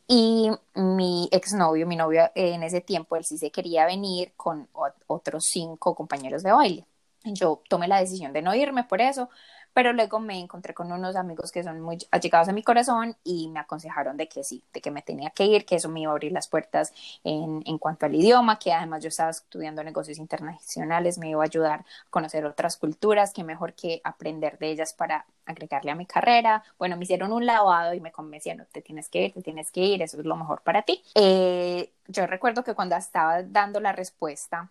Y 0.09 0.51
mi 0.75 1.29
exnovio, 1.33 1.87
mi 1.87 1.97
novio 1.97 2.27
eh, 2.35 2.55
en 2.55 2.63
ese 2.63 2.81
tiempo, 2.81 3.17
él 3.17 3.25
sí 3.25 3.39
se 3.39 3.51
quería 3.51 3.87
venir 3.87 4.33
con 4.37 4.69
otros 5.09 5.47
cinco 5.49 5.95
compañeros 5.95 6.43
de 6.43 6.53
baile. 6.53 6.87
Yo 7.25 7.63
tomé 7.69 7.89
la 7.89 7.99
decisión 8.01 8.33
de 8.33 8.43
no 8.43 8.55
irme 8.55 8.85
por 8.85 9.01
eso, 9.01 9.29
pero 9.77 9.93
luego 9.93 10.21
me 10.21 10.39
encontré 10.41 10.73
con 10.73 10.91
unos 10.91 11.17
amigos 11.17 11.53
que 11.53 11.63
son 11.63 11.83
muy 11.83 11.99
allegados 12.11 12.49
a 12.49 12.53
mi 12.53 12.63
corazón 12.63 13.15
y 13.23 13.49
me 13.49 13.61
aconsejaron 13.61 14.17
de 14.17 14.27
que 14.27 14.43
sí, 14.43 14.65
de 14.73 14.81
que 14.81 14.91
me 14.91 15.03
tenía 15.03 15.29
que 15.29 15.45
ir, 15.45 15.67
que 15.67 15.77
eso 15.77 15.91
me 15.91 16.01
iba 16.01 16.11
a 16.11 16.15
abrir 16.15 16.33
las 16.33 16.49
puertas 16.49 16.95
en, 17.25 17.63
en 17.67 17.77
cuanto 17.77 18.07
al 18.07 18.15
idioma, 18.15 18.59
que 18.59 18.73
además 18.73 19.03
yo 19.03 19.09
estaba 19.09 19.29
estudiando 19.29 19.85
negocios 19.85 20.17
internacionales, 20.17 21.19
me 21.19 21.29
iba 21.29 21.43
a 21.43 21.45
ayudar 21.45 21.81
a 21.81 21.85
conocer 22.09 22.47
otras 22.47 22.79
culturas, 22.79 23.35
que 23.35 23.45
mejor 23.45 23.75
que 23.75 24.01
aprender 24.03 24.57
de 24.59 24.71
ellas 24.71 24.95
para 24.95 25.27
agregarle 25.45 25.91
a 25.91 25.95
mi 25.95 26.07
carrera. 26.07 26.65
Bueno, 26.79 26.97
me 26.97 27.05
hicieron 27.05 27.31
un 27.31 27.45
lavado 27.45 27.93
y 27.93 28.01
me 28.01 28.13
convencieron, 28.13 28.67
te 28.73 28.81
tienes 28.81 29.11
que 29.11 29.27
ir, 29.27 29.35
te 29.35 29.43
tienes 29.43 29.71
que 29.71 29.83
ir, 29.83 30.01
eso 30.01 30.19
es 30.19 30.25
lo 30.25 30.37
mejor 30.37 30.63
para 30.63 30.85
ti. 30.85 31.03
Eh, 31.15 31.93
yo 32.09 32.27
recuerdo 32.27 32.65
que 32.65 32.73
cuando 32.75 32.97
estaba 32.97 33.43
dando 33.43 33.79
la 33.81 33.93
respuesta, 33.93 34.71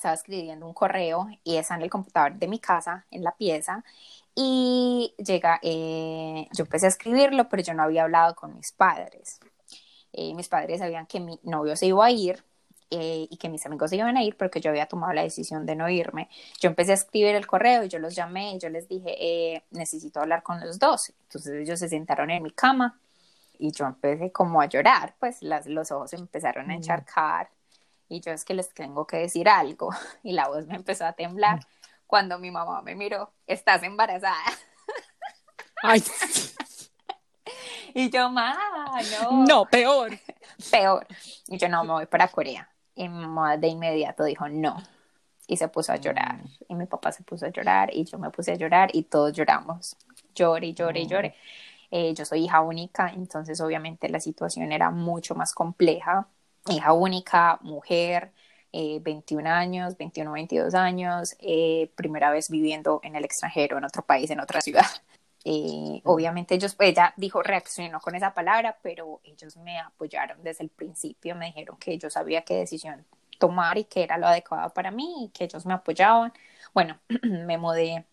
estaba 0.00 0.14
escribiendo 0.14 0.66
un 0.66 0.74
correo 0.74 1.28
y 1.44 1.56
está 1.56 1.74
en 1.76 1.82
el 1.82 1.90
computador 1.90 2.34
de 2.34 2.48
mi 2.48 2.58
casa, 2.58 3.06
en 3.10 3.22
la 3.24 3.32
pieza, 3.32 3.84
y 4.34 5.14
llega, 5.18 5.60
eh, 5.62 6.48
yo 6.52 6.64
empecé 6.64 6.86
a 6.86 6.88
escribirlo, 6.88 7.48
pero 7.48 7.62
yo 7.62 7.74
no 7.74 7.82
había 7.82 8.04
hablado 8.04 8.34
con 8.34 8.54
mis 8.56 8.72
padres. 8.72 9.40
Eh, 10.12 10.34
mis 10.34 10.48
padres 10.48 10.80
sabían 10.80 11.06
que 11.06 11.20
mi 11.20 11.38
novio 11.44 11.76
se 11.76 11.86
iba 11.86 12.04
a 12.04 12.10
ir 12.10 12.42
eh, 12.90 13.28
y 13.30 13.36
que 13.36 13.48
mis 13.48 13.64
amigos 13.66 13.90
se 13.90 13.96
iban 13.96 14.16
a 14.16 14.22
ir, 14.24 14.36
pero 14.36 14.50
que 14.50 14.60
yo 14.60 14.70
había 14.70 14.86
tomado 14.86 15.12
la 15.12 15.22
decisión 15.22 15.66
de 15.66 15.76
no 15.76 15.88
irme. 15.88 16.28
Yo 16.60 16.68
empecé 16.70 16.92
a 16.92 16.94
escribir 16.94 17.34
el 17.36 17.46
correo 17.46 17.84
y 17.84 17.88
yo 17.88 17.98
los 18.00 18.14
llamé 18.16 18.54
y 18.54 18.58
yo 18.58 18.68
les 18.70 18.88
dije, 18.88 19.14
eh, 19.56 19.62
necesito 19.70 20.20
hablar 20.20 20.42
con 20.42 20.60
los 20.60 20.78
dos. 20.78 21.12
Entonces 21.24 21.52
ellos 21.54 21.78
se 21.78 21.88
sentaron 21.88 22.30
en 22.30 22.42
mi 22.42 22.50
cama 22.52 22.98
y 23.58 23.72
yo 23.72 23.86
empecé 23.86 24.32
como 24.32 24.60
a 24.60 24.66
llorar, 24.66 25.14
pues 25.20 25.42
las, 25.42 25.66
los 25.66 25.90
ojos 25.92 26.12
empezaron 26.14 26.70
a 26.70 26.74
Mm. 26.74 26.76
encharcar 26.76 27.50
y 28.10 28.20
yo 28.20 28.32
es 28.32 28.44
que 28.44 28.52
les 28.52 28.68
tengo 28.74 29.06
que 29.06 29.16
decir 29.16 29.48
algo 29.48 29.88
y 30.22 30.32
la 30.32 30.48
voz 30.48 30.66
me 30.66 30.76
empezó 30.76 31.06
a 31.06 31.14
temblar 31.14 31.60
cuando 32.06 32.38
mi 32.38 32.50
mamá 32.50 32.82
me 32.82 32.94
miró, 32.94 33.32
estás 33.46 33.82
embarazada. 33.84 34.34
Ay, 35.82 36.02
Y 37.94 38.10
yo, 38.10 38.28
ma, 38.30 38.56
no. 39.22 39.44
no, 39.46 39.64
peor. 39.64 40.10
peor. 40.70 41.06
Y 41.48 41.56
yo 41.56 41.68
no 41.68 41.82
me 41.84 41.92
voy 41.92 42.06
para 42.06 42.28
Corea. 42.28 42.68
Y 42.94 43.08
mi 43.08 43.18
mamá 43.26 43.56
de 43.56 43.68
inmediato 43.68 44.24
dijo 44.24 44.48
no. 44.48 44.76
Y 45.46 45.56
se 45.56 45.68
puso 45.68 45.92
a 45.92 45.96
llorar. 45.96 46.40
Y 46.68 46.74
mi 46.74 46.86
papá 46.86 47.10
se 47.12 47.22
puso 47.24 47.46
a 47.46 47.48
llorar. 47.48 47.90
Y 47.92 48.04
yo 48.04 48.18
me 48.18 48.30
puse 48.30 48.52
a 48.52 48.54
llorar. 48.56 48.90
Y 48.92 49.04
todos 49.04 49.32
lloramos. 49.32 49.96
Lloré, 50.34 50.72
lloré, 50.74 51.04
Mm. 51.04 51.08
lloré. 51.08 51.34
Eh, 51.90 52.14
yo 52.14 52.24
soy 52.24 52.44
hija 52.44 52.60
única. 52.60 53.08
Entonces, 53.08 53.60
obviamente, 53.60 54.08
la 54.08 54.20
situación 54.20 54.70
era 54.70 54.90
mucho 54.90 55.34
más 55.34 55.52
compleja. 55.54 56.28
Hija 56.68 56.92
única, 56.92 57.58
mujer. 57.62 58.32
eh, 58.72 59.00
21 59.02 59.46
años, 59.48 59.96
21, 59.96 60.32
22 60.32 60.74
años, 60.74 61.34
eh, 61.40 61.90
primera 61.96 62.30
vez 62.30 62.50
viviendo 62.50 63.00
en 63.02 63.16
el 63.16 63.24
extranjero, 63.24 63.78
en 63.78 63.84
otro 63.84 64.04
país, 64.04 64.30
en 64.30 64.40
otra 64.40 64.60
ciudad. 64.60 64.86
Eh, 65.44 66.02
obviamente 66.04 66.54
ellos, 66.54 66.76
ella 66.80 67.14
dijo, 67.16 67.42
reaccionó 67.42 67.98
con 68.00 68.14
esa 68.14 68.34
palabra, 68.34 68.78
pero 68.82 69.22
ellos 69.24 69.56
me 69.56 69.78
apoyaron 69.78 70.42
desde 70.42 70.64
el 70.64 70.68
principio, 70.70 71.34
me 71.34 71.46
dijeron 71.46 71.78
que 71.78 71.96
yo 71.96 72.10
sabía 72.10 72.42
qué 72.42 72.56
decisión 72.56 73.06
tomar 73.38 73.78
y 73.78 73.84
que 73.84 74.02
era 74.02 74.18
lo 74.18 74.26
adecuado 74.26 74.68
para 74.74 74.90
mí 74.90 75.24
y 75.24 75.28
que 75.30 75.44
ellos 75.44 75.64
me 75.64 75.72
apoyaban. 75.72 76.32
Bueno, 76.74 76.98
me 77.22 77.56
mudé, 77.56 78.04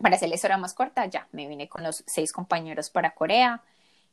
para 0.00 0.16
hacer 0.16 0.28
la 0.28 0.36
historia 0.36 0.56
más 0.56 0.72
corta, 0.74 1.06
ya 1.06 1.26
me 1.32 1.48
vine 1.48 1.68
con 1.68 1.82
los 1.82 2.04
seis 2.06 2.32
compañeros 2.32 2.90
para 2.90 3.12
Corea, 3.14 3.62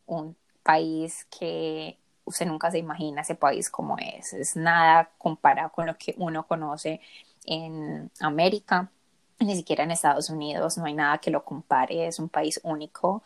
un 0.08 0.36
país 0.64 1.26
que 1.38 2.00
usted 2.26 2.46
nunca 2.46 2.72
se 2.72 2.80
imagina 2.80 3.22
ese 3.22 3.36
país 3.36 3.70
como 3.70 3.98
es, 3.98 4.34
es 4.34 4.56
nada 4.56 5.10
comparado 5.18 5.72
con 5.72 5.86
lo 5.86 5.98
que 5.98 6.16
uno 6.18 6.46
conoce 6.48 7.02
en 7.46 8.12
América 8.20 8.90
ni 9.40 9.56
siquiera 9.56 9.84
en 9.84 9.92
Estados 9.92 10.30
Unidos, 10.30 10.78
no 10.78 10.86
hay 10.86 10.94
nada 10.94 11.18
que 11.18 11.32
lo 11.32 11.44
compare, 11.44 12.08
es 12.08 12.20
un 12.20 12.30
país 12.30 12.60
único. 12.64 13.24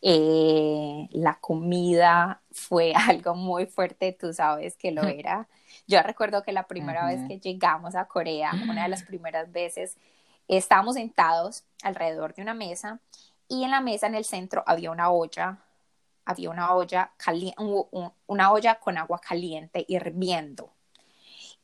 Eh, 0.00 1.08
la 1.12 1.34
comida 1.38 2.40
fue 2.50 2.92
algo 2.96 3.34
muy 3.34 3.66
fuerte, 3.66 4.12
tú 4.12 4.32
sabes 4.32 4.76
que 4.76 4.90
lo 4.90 5.02
era. 5.04 5.48
Yo 5.86 6.02
recuerdo 6.02 6.42
que 6.42 6.52
la 6.52 6.66
primera 6.66 7.06
vez 7.06 7.20
que 7.28 7.38
llegamos 7.38 7.94
a 7.94 8.06
Corea, 8.06 8.52
una 8.68 8.82
de 8.84 8.88
las 8.88 9.02
primeras 9.04 9.52
veces, 9.52 9.96
estábamos 10.48 10.96
sentados 10.96 11.64
alrededor 11.82 12.34
de 12.34 12.42
una 12.42 12.54
mesa 12.54 13.00
y 13.48 13.64
en 13.64 13.70
la 13.70 13.80
mesa 13.80 14.06
en 14.06 14.14
el 14.14 14.24
centro 14.24 14.64
había 14.66 14.90
una 14.90 15.10
olla, 15.10 15.58
había 16.24 16.50
una 16.50 16.74
olla 16.74 17.12
una 18.26 18.52
olla 18.52 18.74
con 18.80 18.98
agua 18.98 19.20
caliente 19.20 19.84
hirviendo. 19.88 20.72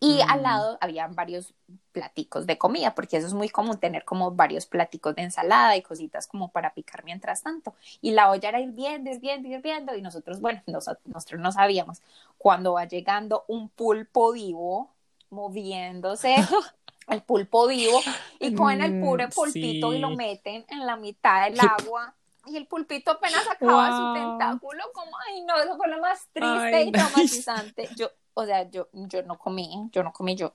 Y 0.01 0.21
Mm. 0.23 0.31
al 0.31 0.43
lado 0.45 0.79
habían 0.81 1.15
varios 1.15 1.55
platicos 1.93 2.47
de 2.47 2.57
comida, 2.57 2.95
porque 2.95 3.17
eso 3.17 3.27
es 3.27 3.35
muy 3.35 3.49
común 3.49 3.79
tener 3.79 4.05
como 4.05 4.31
varios 4.31 4.67
platicos 4.67 5.15
de 5.17 5.23
ensalada 5.23 5.77
y 5.77 5.83
cositas 5.83 6.29
como 6.29 6.51
para 6.53 6.73
picar 6.73 7.05
mientras 7.05 7.43
tanto. 7.43 7.75
Y 8.01 8.13
la 8.13 8.31
olla 8.31 8.49
era 8.49 8.61
hirviendo, 8.61 9.11
hirviendo, 9.11 9.49
hirviendo, 9.49 9.95
y 9.97 10.03
nosotros, 10.03 10.41
bueno, 10.41 10.63
nos- 10.67 10.89
nosotros 11.05 11.41
no 11.41 11.51
sabíamos. 11.53 12.01
Cuando 12.39 12.75
va 12.75 12.85
llegando 12.85 13.45
un 13.49 13.69
pulpo 13.71 14.33
vivo 14.33 14.91
moviéndose 15.31 16.37
el 17.09 17.23
pulpo 17.23 17.67
vivo 17.67 18.01
y 18.39 18.55
cogen 18.55 18.83
el 18.83 19.01
puro 19.01 19.27
mm, 19.27 19.31
pulpito 19.31 19.93
y 19.95 19.99
lo 19.99 20.11
meten 20.11 20.65
en 20.69 20.87
la 20.87 20.97
mitad 20.97 21.45
del 21.45 21.59
agua 21.61 22.15
y 22.51 22.57
el 22.57 22.67
pulpito 22.67 23.13
apenas 23.13 23.49
acaba 23.49 23.97
su 23.97 24.15
tentáculo, 24.15 24.85
como, 24.93 25.11
ay 25.27 25.43
no, 25.45 25.57
eso 25.57 25.77
fue 25.77 25.89
lo 25.89 26.01
más 26.01 26.29
triste 26.33 26.83
y 26.83 26.93
traumatizante. 26.93 27.89
Yo, 27.97 28.11
o 28.35 28.45
sea, 28.45 28.69
yo, 28.71 28.89
yo 28.93 29.23
no 29.23 29.39
comí, 29.39 29.89
yo 29.93 30.03
no 30.03 30.13
comí, 30.13 30.37
yo, 30.37 30.55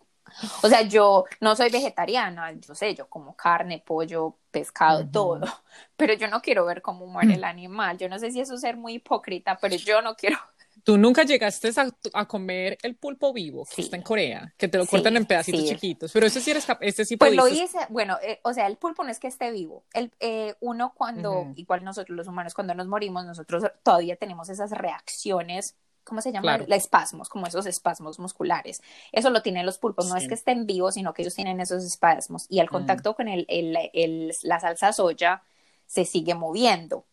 o 0.61 0.67
sea, 0.67 0.81
yo 0.83 1.25
no 1.41 1.55
soy 1.55 1.69
vegetariana, 1.69 2.51
yo 2.53 2.75
sé, 2.75 2.95
yo 2.95 3.09
como 3.09 3.35
carne, 3.35 3.83
pollo, 3.85 4.37
pescado, 4.51 5.07
todo, 5.09 5.41
pero 5.97 6.13
yo 6.13 6.27
no 6.27 6.41
quiero 6.41 6.65
ver 6.65 6.81
cómo 6.81 7.07
muere 7.07 7.33
el 7.35 7.43
animal. 7.43 7.97
Yo 7.97 8.09
no 8.09 8.19
sé 8.19 8.31
si 8.31 8.39
eso 8.39 8.55
es 8.55 8.61
ser 8.61 8.77
muy 8.77 8.93
hipócrita, 8.95 9.57
pero 9.61 9.75
yo 9.75 10.01
no 10.01 10.15
quiero 10.15 10.37
Tú 10.83 10.97
nunca 10.97 11.23
llegaste 11.23 11.71
a, 12.13 12.25
comer 12.25 12.77
el 12.83 12.95
pulpo 12.95 13.31
vivo 13.31 13.65
que 13.73 13.81
está 13.81 13.95
en 13.95 14.01
Corea, 14.01 14.53
que 14.57 14.67
te 14.67 14.77
lo 14.77 14.85
cortan 14.85 15.15
en 15.15 15.25
pedacitos 15.25 15.63
chiquitos, 15.63 16.11
pero 16.11 16.25
ese 16.25 16.41
sí 16.41 16.51
eres 16.51 16.67
este 16.81 17.05
sí 17.05 17.15
Pues 17.15 17.35
lo 17.35 17.47
hice, 17.47 17.77
bueno, 17.89 18.17
eh, 18.21 18.39
o 18.43 18.53
sea, 18.53 18.67
el 18.67 18.75
pulpo 18.75 19.03
no 19.03 19.09
es 19.09 19.19
que 19.19 19.27
esté 19.27 19.51
vivo. 19.51 19.85
El, 19.93 20.11
eh, 20.19 20.55
uno 20.59 20.93
cuando, 20.95 21.53
igual 21.55 21.83
nosotros 21.83 22.17
los 22.17 22.27
humanos, 22.27 22.53
cuando 22.53 22.75
nos 22.75 22.87
morimos, 22.87 23.25
nosotros 23.25 23.63
todavía 23.83 24.17
tenemos 24.17 24.49
esas 24.49 24.71
reacciones 24.71 25.75
¿cómo 26.03 26.21
se 26.21 26.31
llama? 26.31 26.57
Claro. 26.57 26.65
espasmos, 26.73 27.29
como 27.29 27.47
esos 27.47 27.65
espasmos 27.65 28.19
musculares. 28.19 28.81
Eso 29.11 29.29
lo 29.29 29.41
tienen 29.41 29.65
los 29.65 29.77
pulpos, 29.77 30.07
no 30.07 30.17
es 30.17 30.27
que 30.27 30.33
estén 30.33 30.65
vivos, 30.65 30.95
sino 30.95 31.13
que 31.13 31.21
ellos 31.21 31.35
tienen 31.35 31.59
esos 31.59 31.83
espasmos. 31.83 32.45
Y 32.49 32.59
al 32.59 32.67
mm. 32.67 32.71
contacto 32.71 33.15
con 33.15 33.27
el, 33.27 33.45
el, 33.47 34.33
la 34.43 34.59
salsa 34.59 34.93
soya 34.93 35.43
se 35.85 36.05
sigue 36.05 36.35
moviendo. 36.35 37.05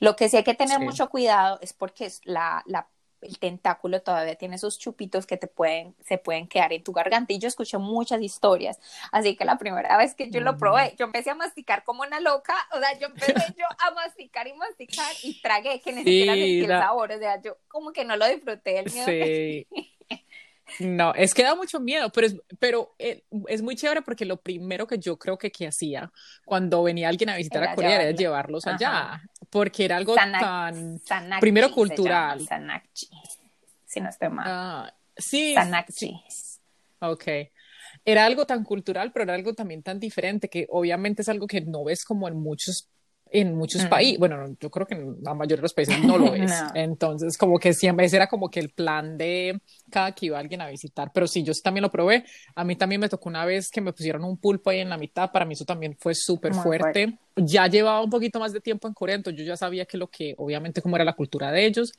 Lo 0.00 0.16
que 0.16 0.28
sí 0.28 0.36
hay 0.36 0.44
que 0.44 0.54
tener 0.54 0.80
mucho 0.80 1.08
cuidado 1.08 1.58
es 1.62 1.72
porque 1.72 2.10
la, 2.24 2.62
la 2.66 2.88
el 3.22 3.38
tentáculo 3.38 4.02
todavía 4.02 4.34
tiene 4.34 4.56
esos 4.56 4.78
chupitos 4.78 5.26
que 5.26 5.36
te 5.36 5.46
pueden, 5.46 5.94
se 6.04 6.18
pueden 6.18 6.48
quedar 6.48 6.72
en 6.72 6.82
tu 6.82 6.92
garganta. 6.92 7.32
Y 7.32 7.38
yo 7.38 7.48
escuché 7.48 7.78
muchas 7.78 8.20
historias. 8.20 8.80
Así 9.10 9.36
que 9.36 9.44
la 9.44 9.58
primera 9.58 9.96
vez 9.96 10.14
que 10.14 10.30
yo 10.30 10.40
lo 10.40 10.56
probé, 10.56 10.94
yo 10.98 11.06
empecé 11.06 11.30
a 11.30 11.34
masticar 11.34 11.84
como 11.84 12.02
una 12.02 12.20
loca. 12.20 12.54
O 12.74 12.78
sea, 12.78 12.98
yo 12.98 13.06
empecé 13.06 13.34
yo 13.56 13.66
a 13.78 13.90
masticar 13.92 14.46
y 14.46 14.54
masticar 14.54 15.12
y 15.22 15.40
tragué 15.40 15.80
que 15.80 15.92
ni 15.92 15.98
siquiera 15.98 16.34
sentí 16.34 16.60
el 16.60 16.68
sabor. 16.68 17.12
O 17.12 17.18
sea, 17.18 17.40
yo 17.40 17.56
como 17.68 17.92
que 17.92 18.04
no 18.04 18.16
lo 18.16 18.26
disfruté 18.26 18.78
el 18.80 18.92
miedo. 18.92 19.06
Sí. 19.06 19.66
No, 20.80 21.14
es 21.14 21.34
que 21.34 21.42
da 21.42 21.54
mucho 21.54 21.80
miedo, 21.80 22.10
pero 22.10 22.26
es, 22.26 22.36
pero 22.58 22.94
eh, 22.98 23.24
es, 23.48 23.62
muy 23.62 23.76
chévere 23.76 24.02
porque 24.02 24.24
lo 24.24 24.38
primero 24.38 24.86
que 24.86 24.98
yo 24.98 25.18
creo 25.18 25.38
que, 25.38 25.50
que 25.50 25.66
hacía 25.66 26.12
cuando 26.44 26.82
venía 26.82 27.08
alguien 27.08 27.30
a 27.30 27.36
visitar 27.36 27.64
a 27.64 27.74
Corea 27.74 28.02
era 28.02 28.10
llevarlos 28.12 28.66
allá, 28.66 29.22
porque 29.50 29.84
era 29.84 29.96
algo 29.96 30.14
tan, 30.14 31.00
primero 31.40 31.70
cultural. 31.70 32.46
Sanakchi, 32.46 33.08
si 33.84 34.00
no 34.00 34.08
estoy 34.08 34.28
mal. 34.28 34.46
Ah, 34.48 34.94
sí. 35.16 35.54
Sanakchi. 35.54 36.22
Ok. 37.00 37.24
Era 38.04 38.24
algo 38.24 38.46
tan 38.46 38.64
cultural, 38.64 39.12
pero 39.12 39.24
era 39.24 39.34
algo 39.34 39.54
también 39.54 39.82
tan 39.82 40.00
diferente 40.00 40.48
que 40.48 40.66
obviamente 40.70 41.22
es 41.22 41.28
algo 41.28 41.46
que 41.46 41.60
no 41.60 41.84
ves 41.84 42.04
como 42.04 42.26
en 42.26 42.36
muchos 42.36 42.88
en 43.32 43.56
muchos 43.56 43.86
países, 43.86 44.18
bueno, 44.18 44.54
yo 44.60 44.70
creo 44.70 44.86
que 44.86 44.94
en 44.94 45.16
la 45.22 45.34
mayoría 45.34 45.56
de 45.56 45.62
los 45.62 45.72
países 45.72 46.02
no 46.04 46.18
lo 46.18 46.34
es. 46.34 46.52
Entonces, 46.74 47.38
como 47.38 47.58
que 47.58 47.72
siempre 47.72 48.06
ese 48.06 48.16
era 48.16 48.26
como 48.26 48.50
que 48.50 48.60
el 48.60 48.70
plan 48.70 49.16
de 49.16 49.60
cada 49.90 50.12
que 50.12 50.26
iba 50.26 50.38
alguien 50.38 50.60
a 50.60 50.68
visitar. 50.68 51.10
Pero 51.14 51.26
sí, 51.26 51.42
yo 51.42 51.54
sí 51.54 51.62
también 51.62 51.82
lo 51.82 51.90
probé. 51.90 52.24
A 52.54 52.64
mí 52.64 52.76
también 52.76 53.00
me 53.00 53.08
tocó 53.08 53.28
una 53.28 53.44
vez 53.44 53.70
que 53.70 53.80
me 53.80 53.92
pusieron 53.92 54.24
un 54.24 54.36
pulpo 54.36 54.70
ahí 54.70 54.80
en 54.80 54.90
la 54.90 54.98
mitad. 54.98 55.32
Para 55.32 55.44
mí 55.44 55.54
eso 55.54 55.64
también 55.64 55.96
fue 55.98 56.14
súper 56.14 56.54
fuerte. 56.54 57.18
Ya 57.36 57.66
llevaba 57.66 58.02
un 58.02 58.10
poquito 58.10 58.38
más 58.38 58.52
de 58.52 58.60
tiempo 58.60 58.86
en 58.86 58.94
Corea, 58.94 59.16
entonces 59.16 59.40
yo 59.40 59.46
ya 59.46 59.56
sabía 59.56 59.86
que 59.86 59.96
lo 59.96 60.08
que, 60.08 60.34
obviamente, 60.36 60.82
como 60.82 60.96
era 60.96 61.04
la 61.04 61.14
cultura 61.14 61.50
de 61.50 61.64
ellos 61.64 61.92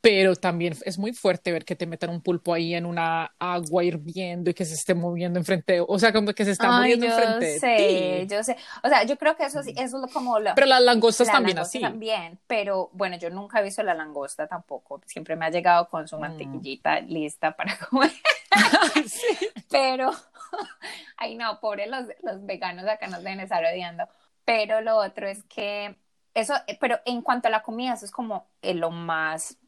pero 0.00 0.36
también 0.36 0.76
es 0.84 0.98
muy 0.98 1.12
fuerte 1.12 1.52
ver 1.52 1.64
que 1.64 1.74
te 1.74 1.86
metan 1.86 2.10
un 2.10 2.20
pulpo 2.20 2.54
ahí 2.54 2.74
en 2.74 2.86
una 2.86 3.34
agua 3.38 3.82
hirviendo 3.84 4.50
y 4.50 4.54
que 4.54 4.64
se 4.64 4.74
esté 4.74 4.94
moviendo 4.94 5.38
enfrente, 5.38 5.74
de, 5.74 5.84
o 5.86 5.98
sea, 5.98 6.12
como 6.12 6.32
que 6.32 6.44
se 6.44 6.52
está 6.52 6.70
moviendo 6.70 7.06
enfrente 7.06 7.58
sé, 7.58 7.66
de 7.66 8.26
ti. 8.26 8.34
Yo 8.34 8.42
sé, 8.44 8.56
o 8.82 8.88
sea, 8.88 9.04
yo 9.04 9.16
creo 9.18 9.36
que 9.36 9.44
eso 9.44 9.62
sí, 9.62 9.74
eso 9.76 10.04
es 10.04 10.12
como 10.12 10.38
lo, 10.38 10.54
Pero 10.54 10.66
las 10.66 10.82
langostas 10.82 11.28
también 11.28 11.58
así. 11.58 11.80
También, 11.80 12.38
pero 12.46 12.90
bueno, 12.92 13.16
yo 13.16 13.30
nunca 13.30 13.60
he 13.60 13.62
visto 13.62 13.82
la 13.82 13.94
langosta 13.94 14.46
tampoco, 14.46 15.00
siempre 15.06 15.34
me 15.36 15.46
ha 15.46 15.50
llegado 15.50 15.88
con 15.88 16.06
su 16.06 16.16
mm. 16.16 16.20
mantequillita 16.20 17.00
lista 17.00 17.56
para 17.56 17.76
comer. 17.90 18.12
Pero, 19.70 20.12
ay 21.16 21.34
no, 21.34 21.60
pobre 21.60 21.86
los, 21.86 22.06
los 22.22 22.44
veganos 22.46 22.86
acá 22.86 23.08
nos 23.08 23.22
deben 23.22 23.40
estar 23.40 23.64
odiando. 23.64 24.08
Pero 24.44 24.80
lo 24.80 24.96
otro 24.96 25.26
es 25.26 25.42
que 25.44 25.96
eso, 26.34 26.54
pero 26.80 27.00
en 27.06 27.22
cuanto 27.22 27.48
a 27.48 27.50
la 27.50 27.62
comida, 27.62 27.94
eso 27.94 28.04
es 28.04 28.10
como 28.10 28.48
lo 28.62 28.90
más 28.90 29.58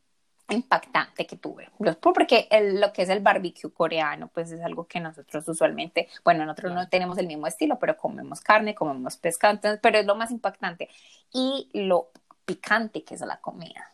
impactante 0.55 1.27
que 1.27 1.37
tuve. 1.37 1.69
Porque 1.77 2.49
lo 2.81 2.93
que 2.93 3.03
es 3.03 3.09
el 3.09 3.21
barbecue 3.21 3.71
coreano, 3.73 4.29
pues 4.29 4.51
es 4.51 4.63
algo 4.63 4.87
que 4.87 5.01
nosotros 5.01 5.47
usualmente, 5.49 6.09
bueno, 6.25 6.45
nosotros 6.47 6.75
no 6.75 6.89
tenemos 6.89 7.19
el 7.19 7.27
mismo 7.27 7.47
estilo, 7.47 7.79
pero 7.79 7.97
comemos 7.97 8.41
carne, 8.41 8.75
comemos 8.75 9.17
pescado, 9.17 9.59
pero 9.83 9.99
es 9.99 10.07
lo 10.07 10.15
más 10.15 10.31
impactante. 10.31 10.89
Y 11.33 11.69
lo 11.75 12.11
picante 12.45 13.05
que 13.05 13.15
es 13.15 13.21
la 13.21 13.41
comida. 13.41 13.93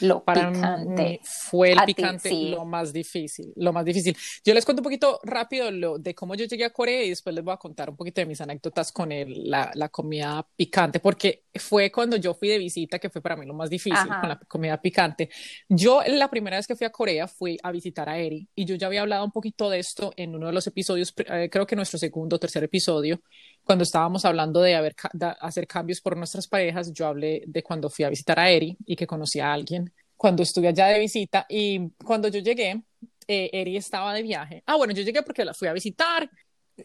Lo 0.00 0.24
Para 0.24 0.52
picante. 0.52 1.20
fue 1.22 1.72
el 1.72 1.78
picante 1.86 2.30
lo 2.50 2.64
más 2.64 2.92
difícil, 2.92 3.52
lo 3.56 3.72
más 3.72 3.84
difícil. 3.84 4.16
Yo 4.44 4.54
les 4.54 4.64
cuento 4.64 4.80
un 4.80 4.84
poquito 4.84 5.20
rápido 5.22 5.70
lo, 5.70 5.98
de 5.98 6.14
cómo 6.14 6.34
yo 6.34 6.44
llegué 6.44 6.64
a 6.64 6.70
Corea 6.70 7.04
y 7.04 7.10
después 7.10 7.34
les 7.34 7.44
voy 7.44 7.54
a 7.54 7.56
contar 7.56 7.90
un 7.90 7.96
poquito 7.96 8.20
de 8.20 8.26
mis 8.26 8.40
anécdotas 8.40 8.92
con 8.92 9.12
el, 9.12 9.50
la, 9.50 9.70
la, 9.74 9.88
comida 9.88 10.46
picante, 10.56 11.00
porque 11.00 11.44
fue 11.54 11.90
cuando 11.90 12.16
yo 12.16 12.34
fui 12.34 12.48
de 12.48 12.58
visita 12.58 12.98
que 12.98 13.10
fue 13.10 13.20
para 13.20 13.36
mí 13.36 13.46
lo 13.46 13.54
más 13.54 13.70
difícil 13.70 14.08
con 14.20 14.28
la 14.28 14.38
comida 14.48 14.80
picante. 14.80 15.30
Yo 15.68 16.02
la 16.06 16.28
primera 16.28 16.56
vez 16.56 16.66
que 16.66 16.76
fui 16.76 16.86
a 16.86 16.90
Corea 16.90 17.28
fui 17.28 17.58
a 17.62 17.70
visitar 17.70 18.08
a 18.08 18.18
Eri 18.18 18.48
y 18.54 18.64
yo 18.64 18.74
ya 18.74 18.86
había 18.88 19.02
hablado 19.02 19.24
un 19.24 19.32
poquito 19.32 19.70
de 19.70 19.78
esto 19.78 20.12
en 20.16 20.34
uno 20.34 20.48
de 20.48 20.52
los 20.52 20.66
episodios, 20.66 21.14
eh, 21.16 21.48
creo 21.50 21.66
que 21.66 21.76
nuestro 21.76 21.98
segundo 21.98 22.36
o 22.36 22.38
tercer 22.38 22.64
episodio, 22.64 23.20
cuando 23.64 23.82
estábamos 23.82 24.24
hablando 24.24 24.60
de, 24.60 24.74
haber, 24.74 24.94
hacer 25.40 25.66
cambios 25.66 26.00
por 26.00 26.16
nuestras 26.16 26.46
parejas, 26.46 26.92
yo 26.92 27.06
hablé 27.06 27.42
de 27.46 27.62
cuando 27.62 27.88
fui 27.88 28.04
a 28.04 28.10
visitar 28.10 28.38
a 28.38 28.50
Eri 28.50 28.76
y 28.84 28.94
que 28.94 29.06
conocí 29.06 29.40
a 29.40 29.52
alguien 29.52 29.92
cuando 30.16 30.42
estuve 30.42 30.68
allá 30.68 30.86
de 30.86 30.98
visita 30.98 31.46
y 31.48 31.90
cuando 32.04 32.28
yo 32.28 32.40
llegué, 32.40 32.82
eh, 33.26 33.50
Eri 33.52 33.76
estaba 33.76 34.14
de 34.14 34.22
viaje. 34.22 34.62
Ah, 34.66 34.76
bueno, 34.76 34.92
yo 34.92 35.02
llegué 35.02 35.22
porque 35.22 35.44
la 35.44 35.54
fui 35.54 35.68
a 35.68 35.72
visitar, 35.72 36.30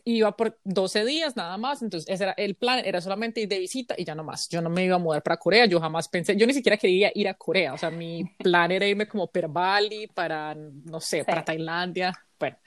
iba 0.04 0.36
por 0.36 0.60
12 0.63 1.06
días 1.06 1.36
nada 1.36 1.58
más, 1.58 1.82
entonces 1.82 2.10
ese 2.10 2.24
era 2.24 2.34
el 2.34 2.56
plan, 2.56 2.82
era 2.84 3.02
solamente 3.02 3.42
ir 3.42 3.48
de 3.48 3.60
visita 3.60 3.96
y 3.98 4.04
ya 4.04 4.15
no 4.15 4.24
más. 4.24 4.48
Yo 4.50 4.62
no 4.62 4.70
me 4.70 4.86
iba 4.86 4.96
a 4.96 5.00
mudar 5.00 5.24
para 5.24 5.38
Corea, 5.38 5.65
yo 5.65 5.80
jamás 5.80 6.08
pensé, 6.08 6.36
yo 6.36 6.46
ni 6.48 6.54
siquiera 6.54 6.78
quería 6.78 7.12
ir 7.13 7.28
a 7.28 7.34
Corea, 7.34 7.74
o 7.74 7.78
sea, 7.78 7.92
mi 7.92 8.24
plan 8.38 8.72
era 8.72 8.86
irme 8.88 9.08
como 9.08 9.28
para 9.28 9.48
Bali, 9.48 10.08
para, 10.08 10.56
no 10.56 11.00
sé, 11.00 11.24
para 11.24 11.44
Tailandia. 11.44 12.13
Bueno, 12.39 12.58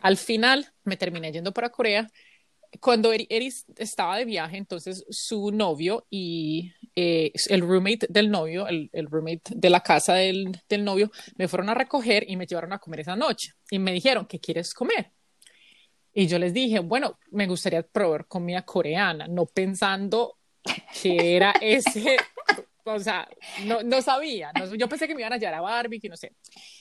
al 0.00 0.16
final 0.16 0.66
me 0.84 0.96
terminé 0.96 1.30
yendo 1.30 1.52
para 1.52 1.70
Corea 1.70 2.10
cuando 2.78 3.12
Eris 3.12 3.64
estaba 3.76 4.16
de 4.16 4.24
viaje, 4.24 4.56
entonces 4.56 5.04
su 5.10 5.50
novio 5.50 6.06
y 6.08 6.72
eh, 6.94 7.32
el 7.48 7.62
roommate 7.62 8.06
del 8.08 8.30
novio, 8.30 8.68
el, 8.68 8.88
el 8.92 9.06
roommate 9.06 9.54
de 9.54 9.70
la 9.70 9.80
casa 9.80 10.14
del, 10.14 10.60
del, 10.68 10.84
novio, 10.84 11.10
me 11.36 11.48
fueron 11.48 11.68
a 11.70 11.74
recoger 11.74 12.24
y 12.28 12.36
me 12.36 12.46
llevaron 12.46 12.72
a 12.72 12.78
comer 12.78 13.00
esa 13.00 13.16
noche. 13.16 13.54
Y 13.70 13.78
me 13.78 13.92
dijeron, 13.92 14.26
¿qué 14.26 14.38
quieres 14.38 14.72
comer? 14.72 15.10
Y 16.12 16.26
yo 16.26 16.38
les 16.38 16.52
dije, 16.52 16.80
bueno, 16.80 17.18
me 17.30 17.46
gustaría 17.46 17.82
probar 17.82 18.26
comida 18.26 18.62
coreana, 18.62 19.26
no 19.28 19.46
pensando 19.46 20.38
que 21.02 21.36
era 21.36 21.54
ese, 21.60 22.16
o 22.84 22.98
sea, 22.98 23.28
no, 23.64 23.82
no 23.82 24.02
sabía. 24.02 24.52
yo 24.76 24.88
pensé 24.88 25.06
que 25.06 25.14
me 25.14 25.22
iban 25.22 25.32
a 25.32 25.38
llevar 25.38 25.54
a 25.54 25.60
barbecue, 25.60 26.08
no 26.08 26.16
sé. 26.16 26.32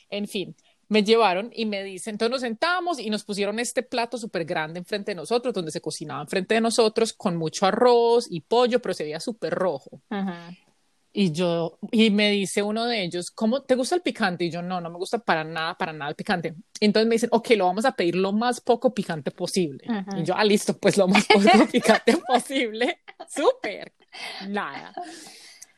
En 0.10 0.28
fin, 0.28 0.56
me 0.90 1.04
llevaron 1.04 1.52
y 1.56 1.66
me 1.66 1.84
dicen, 1.84 2.16
entonces 2.16 2.32
nos 2.32 2.42
sentamos 2.42 3.00
y 3.00 3.10
nos 3.10 3.24
pusieron 3.24 3.60
este 3.60 3.84
plato 3.84 4.18
súper 4.18 4.44
grande 4.44 4.80
enfrente 4.80 5.12
de 5.12 5.16
nosotros, 5.16 5.54
donde 5.54 5.72
se 5.72 5.82
cocinaba 5.82 6.22
enfrente 6.22 6.56
de 6.56 6.62
nosotros 6.62 7.14
con 7.14 7.38
mucho 7.38 7.68
arroz 7.68 8.28
y 8.30 8.42
pollo, 8.42 8.82
pero 8.82 8.94
se 8.94 9.04
veía 9.04 9.20
súper 9.20 9.54
rojo. 9.54 10.02
Y 11.12 11.32
yo, 11.32 11.80
y 11.92 12.10
me 12.10 12.30
dice 12.32 12.62
uno 12.64 12.86
de 12.86 13.04
ellos, 13.04 13.32
¿cómo 13.32 13.64
te 13.64 13.76
gusta 13.76 13.96
el 13.96 14.02
picante? 14.02 14.46
Y 14.46 14.52
yo, 14.52 14.62
no, 14.62 14.82
no 14.82 14.90
me 14.90 14.98
gusta 14.98 15.20
para 15.20 15.44
nada, 15.44 15.76
para 15.76 15.94
nada 15.94 16.10
el 16.10 16.16
picante. 16.16 16.56
Entonces 16.80 17.08
me 17.08 17.16
dicen, 17.16 17.30
ok, 17.32 17.50
lo 17.52 17.66
vamos 17.66 17.86
a 17.86 17.92
pedir 17.94 18.16
lo 18.16 18.32
más 18.32 18.62
poco 18.62 18.94
picante 18.94 19.32
posible. 19.32 19.86
Y 20.18 20.24
yo, 20.24 20.36
ah, 20.36 20.44
listo, 20.44 20.78
pues 20.78 20.98
lo 20.98 21.08
más 21.08 21.26
poco 21.26 21.42
picante 21.72 22.18
posible. 22.18 23.02
Súper. 23.28 23.94
Nada. 24.48 24.94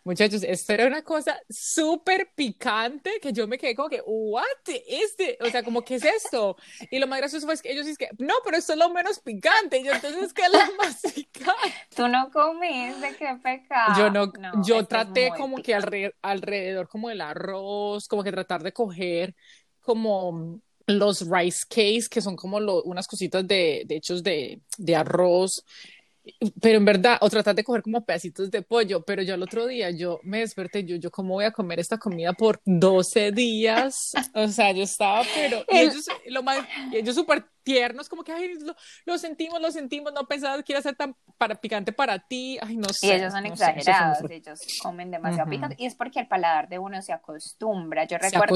Muchachos, 0.03 0.43
esto 0.43 0.73
era 0.73 0.87
una 0.87 1.03
cosa 1.03 1.39
súper 1.47 2.31
picante 2.33 3.19
que 3.21 3.31
yo 3.31 3.47
me 3.47 3.57
quedé 3.57 3.75
como 3.75 3.89
que, 3.89 4.01
¿what? 4.05 4.43
Este, 4.65 5.37
o 5.39 5.49
sea, 5.49 5.61
como, 5.61 5.83
¿qué 5.83 5.95
es 5.95 6.05
esto? 6.05 6.57
Y 6.89 6.97
lo 6.97 7.05
más 7.05 7.19
gracioso 7.19 7.45
fue 7.45 7.55
que 7.59 7.71
ellos 7.71 7.85
dicen 7.85 8.07
que, 8.09 8.23
no, 8.23 8.33
pero 8.43 8.57
esto 8.57 8.73
es 8.73 8.79
lo 8.79 8.89
menos 8.89 9.19
picante. 9.19 9.77
Y 9.77 9.83
yo, 9.83 9.93
entonces, 9.93 10.33
¿qué 10.33 10.41
es 10.43 10.51
lo 10.51 10.75
más 10.77 11.01
picante? 11.01 11.73
Tú 11.95 12.07
no 12.07 12.31
comiste, 12.31 13.15
qué 13.17 13.37
pecado. 13.43 13.93
Yo 13.97 14.09
no, 14.09 14.31
yo 14.63 14.85
traté 14.85 15.31
como 15.37 15.57
que 15.61 15.75
alrededor, 15.75 16.15
alrededor 16.21 16.87
como 16.87 17.09
del 17.09 17.21
arroz, 17.21 18.07
como 18.07 18.23
que 18.23 18.31
tratar 18.31 18.63
de 18.63 18.73
coger 18.73 19.35
como 19.81 20.61
los 20.87 21.29
rice 21.29 21.65
cakes, 21.69 22.09
que 22.09 22.21
son 22.21 22.35
como 22.35 22.57
unas 22.57 23.07
cositas 23.07 23.47
de, 23.47 23.83
de 23.85 23.95
hechos 23.95 24.23
de, 24.23 24.61
de 24.77 24.95
arroz 24.95 25.63
pero 26.61 26.77
en 26.77 26.85
verdad, 26.85 27.17
o 27.21 27.29
tratar 27.29 27.55
de 27.55 27.63
coger 27.63 27.81
como 27.81 28.05
pedacitos 28.05 28.51
de 28.51 28.61
pollo, 28.61 29.03
pero 29.03 29.21
yo 29.21 29.35
el 29.35 29.43
otro 29.43 29.65
día, 29.67 29.91
yo 29.91 30.19
me 30.23 30.39
desperté, 30.39 30.83
yo, 30.83 30.95
yo 30.95 31.11
cómo 31.11 31.35
voy 31.35 31.45
a 31.45 31.51
comer 31.51 31.79
esta 31.79 31.97
comida 31.97 32.33
por 32.33 32.61
12 32.65 33.31
días, 33.31 34.13
o 34.33 34.47
sea, 34.47 34.71
yo 34.71 34.83
estaba, 34.83 35.23
pero, 35.35 35.63
y 35.69 35.77
ellos, 35.77 36.05
lo 36.27 36.43
más, 36.43 36.65
ellos 36.93 37.15
súper 37.15 37.45
tiernos, 37.63 38.09
como 38.09 38.23
que, 38.23 38.31
ay, 38.31 38.57
lo, 39.05 39.17
sentimos, 39.17 39.61
lo 39.61 39.71
sentimos, 39.71 40.13
no 40.13 40.27
pensaba 40.27 40.61
que 40.63 40.73
iba 40.73 40.79
a 40.79 40.83
ser 40.83 40.95
tan 40.95 41.15
para, 41.37 41.55
picante 41.55 41.91
para 41.91 42.19
ti, 42.19 42.57
ay, 42.61 42.77
no 42.77 42.89
sé. 42.89 43.07
Y 43.07 43.11
ellos 43.11 43.33
son 43.33 43.45
exagerados, 43.45 44.29
ellos 44.29 44.59
comen 44.81 45.11
demasiado 45.11 45.49
picante, 45.49 45.75
y 45.79 45.85
es 45.85 45.95
porque 45.95 46.19
el 46.19 46.27
paladar 46.27 46.69
de 46.69 46.79
uno 46.79 47.01
se 47.01 47.13
acostumbra. 47.13 48.05
Yo 48.05 48.17
recuerdo 48.17 48.55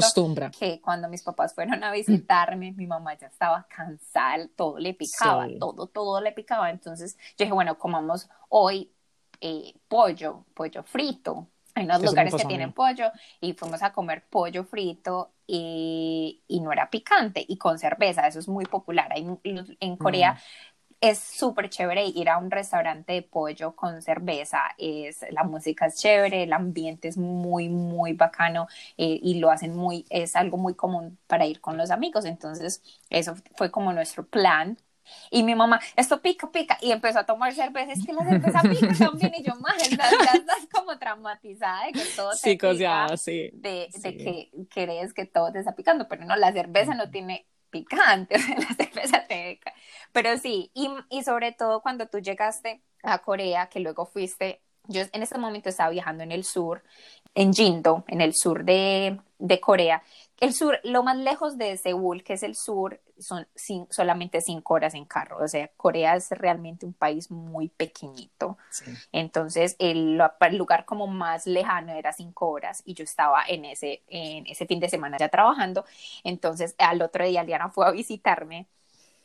que 0.58 0.82
cuando 0.82 1.10
mis 1.10 1.24
papás 1.24 1.54
fueron 1.54 1.84
a 1.84 1.92
visitarme, 1.92 2.72
mi 2.74 2.88
mamá 2.88 3.16
ya 3.18 3.28
estaba 3.28 3.68
cansada, 3.68 4.48
todo 4.56 4.80
le 4.80 4.94
picaba, 4.94 5.48
todo, 5.60 5.88
todo 5.88 6.22
le 6.22 6.32
picaba, 6.32 6.70
entonces 6.70 7.16
yo 7.38 7.46
dije, 7.46 7.54
bueno, 7.54 7.78
comamos 7.78 8.30
hoy 8.50 8.92
eh, 9.42 9.74
pollo, 9.88 10.46
pollo 10.54 10.84
frito, 10.84 11.50
hay 11.76 11.84
unos 11.86 12.02
lugares 12.04 12.34
que 12.34 12.46
tienen 12.46 12.72
pollo 12.72 13.12
y 13.42 13.54
fuimos 13.54 13.84
a 13.84 13.92
comer 13.92 14.24
pollo 14.30 14.64
frito 14.64 15.34
y, 15.46 16.42
y, 16.48 16.62
no 16.62 16.72
era 16.72 16.90
picante 16.90 17.46
y 17.46 17.58
con 17.58 17.78
cerveza, 17.78 18.26
eso 18.28 18.40
es 18.40 18.48
muy 18.48 18.66
popular. 18.66 19.10
en 19.14 19.98
Corea 19.98 20.34
mm. 20.34 20.38
es 21.02 21.20
súper 21.20 21.70
chévere 21.70 22.06
ir 22.06 22.30
a 22.30 22.38
un 22.38 22.50
restaurante 22.50 23.14
de 23.14 23.22
pollo 23.22 23.76
con 23.76 24.02
cerveza, 24.02 24.62
es, 24.78 25.26
la 25.32 25.44
música 25.44 25.88
es 25.88 25.98
chévere, 25.98 26.44
el 26.44 26.54
ambiente 26.54 27.10
es 27.10 27.18
muy, 27.18 27.68
muy 27.68 28.14
bacano 28.14 28.68
eh, 28.98 29.20
y 29.22 29.40
lo 29.40 29.52
hacen 29.52 29.76
muy, 29.76 30.06
es 30.10 30.38
algo 30.38 30.58
muy 30.58 30.76
común 30.76 31.20
para 31.28 31.46
ir 31.46 31.60
con 31.60 31.78
los 31.78 31.92
amigos. 31.92 32.24
Entonces, 32.24 32.82
eso 33.10 33.36
fue 33.56 33.70
como 33.70 33.92
nuestro 33.92 34.26
plan 34.26 34.78
y 35.30 35.44
mi 35.44 35.56
mamá, 35.56 35.80
esto 35.96 36.22
pica, 36.22 36.52
pica, 36.52 36.78
y 36.82 36.92
empezó 36.92 37.20
a 37.20 37.26
tomar 37.26 37.54
cerveza, 37.54 37.94
es 37.94 38.06
que 38.06 38.14
la 38.14 38.24
cerveza 38.24 38.62
pica 38.70 38.94
también, 38.98 39.34
y 39.38 39.44
yo, 39.44 39.56
más, 39.56 39.82
estás, 39.82 40.12
estás, 40.14 40.68
como 40.72 40.98
traumatizada 40.98 41.86
de 41.88 41.92
que 41.94 42.06
todo 42.16 42.32
te 42.32 42.38
sí, 42.38 42.50
pica, 42.52 43.18
sí, 43.18 43.50
de, 43.54 43.90
de 43.94 44.18
que 44.18 44.52
crees 44.70 45.14
que 45.14 45.26
todo 45.26 45.52
te 45.52 45.60
está 45.60 45.76
picando, 45.76 46.08
pero 46.08 46.26
no, 46.26 46.36
la 46.36 46.52
cerveza 46.52 46.94
no 46.94 47.10
tiene 47.10 47.48
picante, 47.70 48.38
la 48.58 48.76
cerveza 48.76 49.26
te 49.28 49.60
pero 50.12 50.38
sí, 50.38 50.72
y, 50.74 50.90
y 51.10 51.24
sobre 51.24 51.52
todo 51.52 51.82
cuando 51.82 52.08
tú 52.08 52.20
llegaste 52.20 52.82
a 53.04 53.20
Corea, 53.20 53.68
que 53.68 53.80
luego 53.80 54.06
fuiste 54.06 54.62
yo 54.88 55.02
en 55.12 55.24
este 55.24 55.38
momento 55.38 55.70
estaba 55.70 55.90
viajando 55.90 56.24
en 56.24 56.32
el 56.32 56.44
sur, 56.44 56.84
en 57.34 57.54
Jindo, 57.54 58.06
en 58.08 58.22
el 58.22 58.34
sur 58.34 58.64
de, 58.64 59.20
de 59.40 59.60
Corea, 59.60 60.04
el 60.40 60.54
sur, 60.54 60.80
lo 60.84 61.02
más 61.04 61.18
lejos 61.18 61.58
de 61.58 61.78
Seúl, 61.78 62.24
que 62.24 62.34
es 62.34 62.44
el 62.44 62.56
sur, 62.56 63.00
son 63.18 63.48
solamente 63.90 64.42
cinco 64.42 64.74
horas 64.74 64.94
en 64.94 65.06
carro. 65.06 65.38
O 65.44 65.48
sea, 65.48 65.70
Corea 65.78 66.16
es 66.16 66.30
realmente 66.32 66.86
un 66.86 66.94
país 66.94 67.32
muy 67.32 67.70
pequeñito. 67.70 68.58
Entonces, 69.14 69.76
el, 69.80 70.20
lugar 70.52 70.86
como 70.86 71.08
más 71.08 71.48
lejano 71.48 71.94
era 71.94 72.12
cinco 72.12 72.50
horas 72.50 72.82
y 72.86 72.94
yo 72.94 73.04
estaba 73.04 73.44
en 73.48 73.66
ese, 73.66 74.04
en 74.08 74.46
ese 74.48 74.66
fin 74.66 74.80
de 74.80 74.90
semana 74.90 75.18
ya 75.18 75.30
trabajando. 75.30 75.86
Entonces, 76.24 76.76
al 76.78 77.02
otro 77.02 77.26
día 77.26 77.44
Liana 77.44 77.70
fue 77.70 77.88
a 77.88 77.92
visitarme 77.92 78.68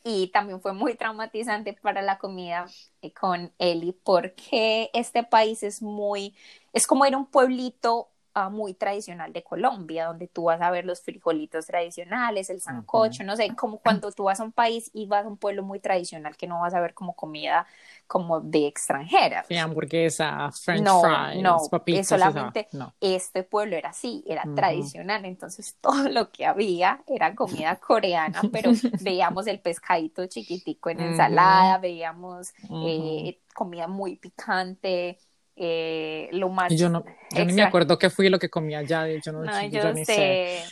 y 0.03 0.27
también 0.27 0.61
fue 0.61 0.73
muy 0.73 0.95
traumatizante 0.95 1.73
para 1.73 2.01
la 2.01 2.17
comida 2.17 2.65
eh, 3.01 3.11
con 3.11 3.51
Eli 3.59 3.91
porque 4.03 4.89
este 4.93 5.23
país 5.23 5.63
es 5.63 5.81
muy, 5.81 6.35
es 6.73 6.87
como 6.87 7.05
ir 7.05 7.13
a 7.13 7.17
un 7.17 7.27
pueblito 7.27 8.10
muy 8.51 8.73
tradicional 8.73 9.33
de 9.33 9.43
Colombia, 9.43 10.05
donde 10.05 10.27
tú 10.27 10.43
vas 10.43 10.61
a 10.61 10.71
ver 10.71 10.85
los 10.85 11.01
frijolitos 11.01 11.65
tradicionales, 11.65 12.49
el 12.49 12.61
sancocho, 12.61 13.23
no 13.23 13.35
sé, 13.35 13.53
como 13.55 13.79
cuando 13.79 14.11
tú 14.11 14.23
vas 14.25 14.39
a 14.39 14.43
un 14.43 14.51
país 14.51 14.89
y 14.93 15.05
vas 15.05 15.25
a 15.25 15.27
un 15.27 15.37
pueblo 15.37 15.63
muy 15.63 15.79
tradicional 15.79 16.37
que 16.37 16.47
no 16.47 16.61
vas 16.61 16.73
a 16.73 16.79
ver 16.79 16.93
como 16.93 17.15
comida 17.15 17.65
como 18.07 18.41
de 18.41 18.67
extranjera. 18.67 19.43
Sí, 19.47 19.57
hamburguesa, 19.57 20.51
french 20.51 20.87
fries, 21.01 21.43
no, 21.43 21.57
papitas, 21.69 22.07
solamente 22.07 22.67
este 22.99 23.43
pueblo 23.43 23.75
era 23.75 23.89
así, 23.89 24.23
era 24.27 24.43
tradicional, 24.55 25.25
entonces 25.25 25.77
todo 25.81 26.09
lo 26.09 26.31
que 26.31 26.45
había 26.45 27.01
era 27.07 27.35
comida 27.35 27.75
coreana, 27.77 28.41
pero 28.51 28.71
veíamos 29.01 29.47
el 29.47 29.59
pescadito 29.59 30.25
chiquitico 30.27 30.89
en 30.89 31.01
ensalada, 31.01 31.77
veíamos 31.77 32.53
eh, 32.69 33.39
comida 33.53 33.87
muy 33.87 34.15
picante, 34.17 35.17
eh, 35.55 36.29
lo 36.31 36.49
más... 36.49 36.73
Yo 36.75 36.89
no, 36.89 37.03
yo 37.35 37.45
ni 37.45 37.53
me 37.53 37.63
acuerdo 37.63 37.97
qué 37.97 38.09
fui 38.09 38.29
lo 38.29 38.39
que 38.39 38.49
comía 38.49 38.79
allá, 38.79 39.07
yo 39.07 39.31
no, 39.31 39.43
no 39.43 39.67
yo, 39.67 39.93
sé. 40.05 40.63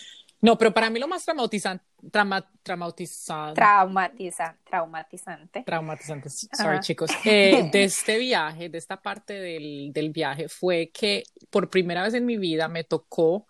No, 0.41 0.57
pero 0.57 0.73
para 0.73 0.89
mí 0.89 0.99
lo 0.99 1.07
más 1.07 1.25
traumatizante, 1.25 1.83
trauma, 2.11 2.49
traumatizante. 2.63 3.55
Traumatiza, 3.55 4.57
traumatizante. 4.63 5.63
Traumatizante, 5.63 6.29
sorry 6.29 6.79
chicos. 6.79 7.11
Eh, 7.25 7.69
de 7.73 7.83
este 7.83 8.17
viaje, 8.17 8.69
de 8.69 8.77
esta 8.77 9.01
parte 9.01 9.33
del, 9.33 9.91
del, 9.91 10.11
viaje, 10.11 10.47
fue 10.47 10.91
que 10.93 11.23
por 11.49 11.69
primera 11.69 12.03
vez 12.03 12.13
en 12.13 12.25
mi 12.25 12.37
vida 12.37 12.69
me 12.69 12.85
tocó 12.85 13.47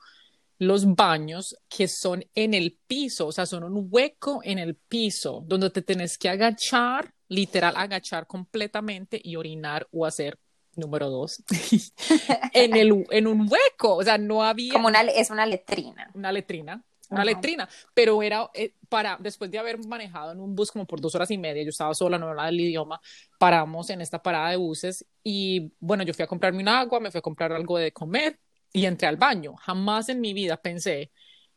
los 0.58 0.94
baños 0.96 1.56
que 1.70 1.88
son 1.88 2.26
en 2.36 2.54
el 2.54 2.78
piso, 2.88 3.28
o 3.28 3.32
sea, 3.32 3.46
son 3.46 3.64
un 3.64 3.88
hueco 3.90 4.42
en 4.44 4.60
el 4.60 4.76
piso, 4.76 5.44
donde 5.46 5.70
te 5.70 5.82
tienes 5.82 6.18
que 6.18 6.28
agachar, 6.28 7.14
literal, 7.30 7.76
agachar 7.78 8.28
completamente 8.28 9.22
y 9.24 9.36
orinar 9.36 9.88
o 9.92 10.06
hacer 10.06 10.38
número 10.80 11.10
dos, 11.10 11.44
en, 12.54 12.76
el, 12.76 13.06
en 13.12 13.28
un 13.28 13.42
hueco, 13.42 13.96
o 13.96 14.04
sea, 14.04 14.18
no 14.18 14.44
había... 14.44 14.74
Como 14.74 14.88
una, 14.88 15.02
es 15.02 15.30
una 15.30 15.46
letrina. 15.46 16.10
Una 16.14 16.32
letrina, 16.32 16.84
una 17.10 17.26
letrina, 17.26 17.68
pero 17.94 18.22
era 18.22 18.50
eh, 18.54 18.76
para, 18.88 19.18
después 19.20 19.50
de 19.50 19.58
haber 19.58 19.84
manejado 19.86 20.32
en 20.32 20.40
un 20.40 20.56
bus 20.56 20.72
como 20.72 20.86
por 20.86 21.02
dos 21.02 21.16
horas 21.16 21.32
y 21.32 21.38
media, 21.38 21.64
yo 21.64 21.70
estaba 21.70 21.94
sola, 21.94 22.20
no 22.20 22.30
hablaba 22.30 22.50
el 22.50 22.60
idioma, 22.60 23.02
paramos 23.40 23.90
en 23.90 24.02
esta 24.02 24.22
parada 24.22 24.52
de 24.52 24.58
buses 24.58 25.06
y 25.24 25.74
bueno, 25.80 26.04
yo 26.04 26.14
fui 26.14 26.24
a 26.24 26.28
comprarme 26.28 26.62
un 26.62 26.68
agua, 26.68 27.00
me 27.00 27.10
fui 27.10 27.18
a 27.18 27.22
comprar 27.22 27.52
algo 27.52 27.78
de 27.78 27.92
comer 27.92 28.40
y 28.72 28.86
entré 28.86 29.08
al 29.08 29.18
baño. 29.18 29.56
Jamás 29.56 30.10
en 30.10 30.22
mi 30.22 30.34
vida 30.34 30.58
pensé 30.58 31.12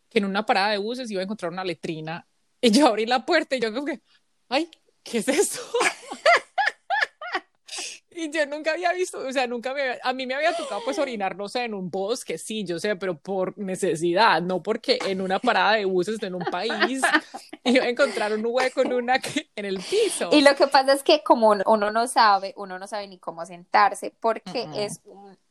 que 0.08 0.18
en 0.18 0.24
una 0.24 0.46
parada 0.46 0.70
de 0.70 0.78
buses 0.78 1.10
iba 1.10 1.20
a 1.20 1.24
encontrar 1.24 1.52
una 1.52 1.64
letrina 1.64 2.26
y 2.60 2.70
yo 2.70 2.86
abrí 2.86 3.06
la 3.06 3.26
puerta 3.26 3.56
y 3.56 3.60
yo 3.60 3.72
como 3.72 3.86
que, 3.86 4.00
ay, 4.48 4.70
¿qué 5.02 5.18
es 5.18 5.28
eso? 5.28 5.60
Y 8.14 8.30
yo 8.30 8.46
nunca 8.46 8.72
había 8.72 8.92
visto, 8.92 9.18
o 9.18 9.32
sea, 9.32 9.46
nunca 9.46 9.72
me, 9.74 9.98
a 10.02 10.12
mí 10.12 10.26
me 10.26 10.34
había 10.34 10.54
tocado 10.54 10.80
pues 10.84 10.98
orinar, 10.98 11.36
no 11.36 11.48
sé, 11.48 11.64
en 11.64 11.74
un 11.74 11.90
bosque, 11.90 12.38
sí, 12.38 12.64
yo 12.64 12.78
sé, 12.78 12.96
pero 12.96 13.16
por 13.18 13.56
necesidad, 13.58 14.42
no 14.42 14.62
porque 14.62 14.98
en 15.06 15.20
una 15.20 15.38
parada 15.38 15.72
de 15.72 15.84
buses 15.84 16.22
en 16.22 16.34
un 16.34 16.44
país 16.44 16.72
iba 17.64 17.84
a 17.84 17.88
encontrar 17.88 18.32
un 18.32 18.44
hueco 18.44 18.82
en, 18.82 18.92
una, 18.92 19.20
en 19.56 19.64
el 19.64 19.76
piso. 19.78 20.30
Y 20.32 20.42
lo 20.42 20.54
que 20.54 20.66
pasa 20.66 20.92
es 20.92 21.02
que 21.02 21.22
como 21.22 21.54
uno 21.66 21.90
no 21.90 22.06
sabe, 22.06 22.54
uno 22.56 22.78
no 22.78 22.86
sabe 22.86 23.06
ni 23.08 23.18
cómo 23.18 23.46
sentarse, 23.46 24.12
porque 24.20 24.68
es, 24.74 25.00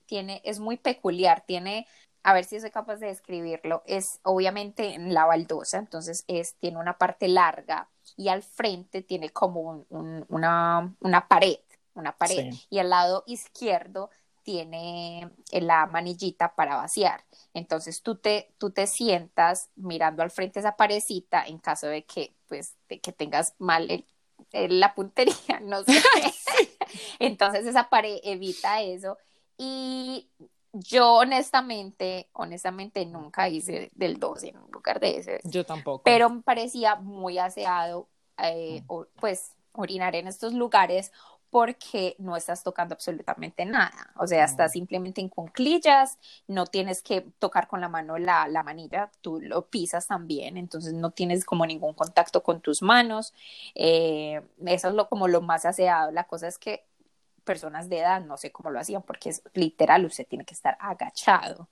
tiene, 0.06 0.42
es 0.44 0.60
muy 0.60 0.78
peculiar, 0.78 1.44
tiene 1.46 1.88
a 2.24 2.34
ver 2.34 2.46
si 2.46 2.60
soy 2.60 2.70
capaz 2.70 2.98
de 2.98 3.08
describirlo, 3.08 3.82
es 3.86 4.20
obviamente 4.24 4.94
en 4.94 5.14
la 5.14 5.26
baldosa, 5.26 5.80
entonces 5.80 6.24
es, 6.28 6.56
tiene 6.56 6.78
una 6.78 6.98
parte 6.98 7.28
larga 7.28 7.90
y 8.16 8.28
al 8.28 8.44
frente 8.44 9.02
tiene 9.02 9.30
como 9.32 9.86
una, 9.90 10.94
una 11.00 11.28
pared 11.28 11.58
una 11.94 12.18
pared, 12.18 12.54
y 12.70 12.80
al 12.80 12.90
lado 12.90 13.24
izquierdo 13.28 14.10
tiene 14.44 15.30
la 15.52 15.86
manillita 15.86 16.56
para 16.56 16.76
vaciar. 16.76 17.24
Entonces 17.54 18.02
tú 18.02 18.16
te, 18.16 18.54
tú 18.58 18.72
te 18.72 18.88
sientas 18.88 19.70
mirando 19.76 20.24
al 20.24 20.32
frente 20.32 20.60
esa 20.60 20.76
parecita 20.76 21.46
en 21.46 21.60
caso 21.60 21.88
de 21.88 22.04
que, 22.04 22.34
pues, 22.48 22.76
de 22.90 23.00
que 23.00 23.12
tengas 23.12 23.54
mal 23.60 24.06
la 24.52 24.96
puntería, 24.96 25.60
no 25.62 25.84
sé. 25.84 25.94
Entonces 27.20 27.66
esa 27.66 27.90
pared 27.90 28.20
evita 28.24 28.82
eso. 28.82 29.18
Y 29.58 30.30
yo 30.74 31.16
honestamente, 31.16 32.30
honestamente 32.34 33.06
nunca 33.06 33.50
hice 33.50 33.92
del 33.94 34.20
12 34.20 34.50
en 34.50 34.58
un 34.58 34.72
lugar 34.72 35.00
de 35.00 35.18
ese. 35.18 35.40
Yo 35.44 35.66
tampoco. 35.66 36.04
Pero 36.04 36.30
me 36.30 36.42
parecía 36.42 36.96
muy 36.96 37.38
aseado, 37.38 38.08
eh, 38.38 38.82
mm. 38.88 39.20
pues, 39.20 39.52
orinar 39.74 40.16
en 40.16 40.28
estos 40.28 40.54
lugares 40.54 41.12
porque 41.52 42.16
no 42.18 42.38
estás 42.38 42.64
tocando 42.64 42.96
absolutamente 42.96 43.66
nada. 43.66 44.12
O 44.16 44.26
sea, 44.26 44.46
estás 44.46 44.72
simplemente 44.72 45.22
en 45.22 45.30
cunclillas, 45.30 46.18
no 46.48 46.66
tienes 46.66 47.04
que 47.04 47.22
tocar 47.40 47.68
con 47.68 47.82
la 47.82 47.90
mano 47.90 48.18
la, 48.18 48.48
la, 48.48 48.64
manilla, 48.64 49.12
tú 49.22 49.40
lo 49.42 49.68
pisas 49.68 50.08
también, 50.08 50.58
entonces 50.58 50.94
no 50.94 51.12
tienes 51.12 51.46
como 51.46 51.66
ningún 51.66 51.94
contacto 51.94 52.42
con 52.42 52.62
tus 52.62 52.82
manos. 52.82 53.34
Eh, 53.76 54.42
eso 54.66 54.88
es 54.88 54.94
lo, 54.96 55.10
como 55.10 55.28
lo 55.28 55.42
más 55.42 55.66
aseado. 55.66 56.12
La 56.12 56.24
cosa 56.24 56.48
es 56.48 56.58
que 56.58 56.86
personas 57.44 57.90
de 57.90 58.00
edad 58.00 58.22
no 58.22 58.38
sé 58.38 58.52
cómo 58.52 58.72
lo 58.72 58.80
hacían 58.80 59.04
porque 59.04 59.30
es 59.30 59.44
literal, 59.54 60.06
usted 60.06 60.26
tiene 60.28 60.46
que 60.46 60.54
estar 60.54 60.78
agachado 60.80 61.68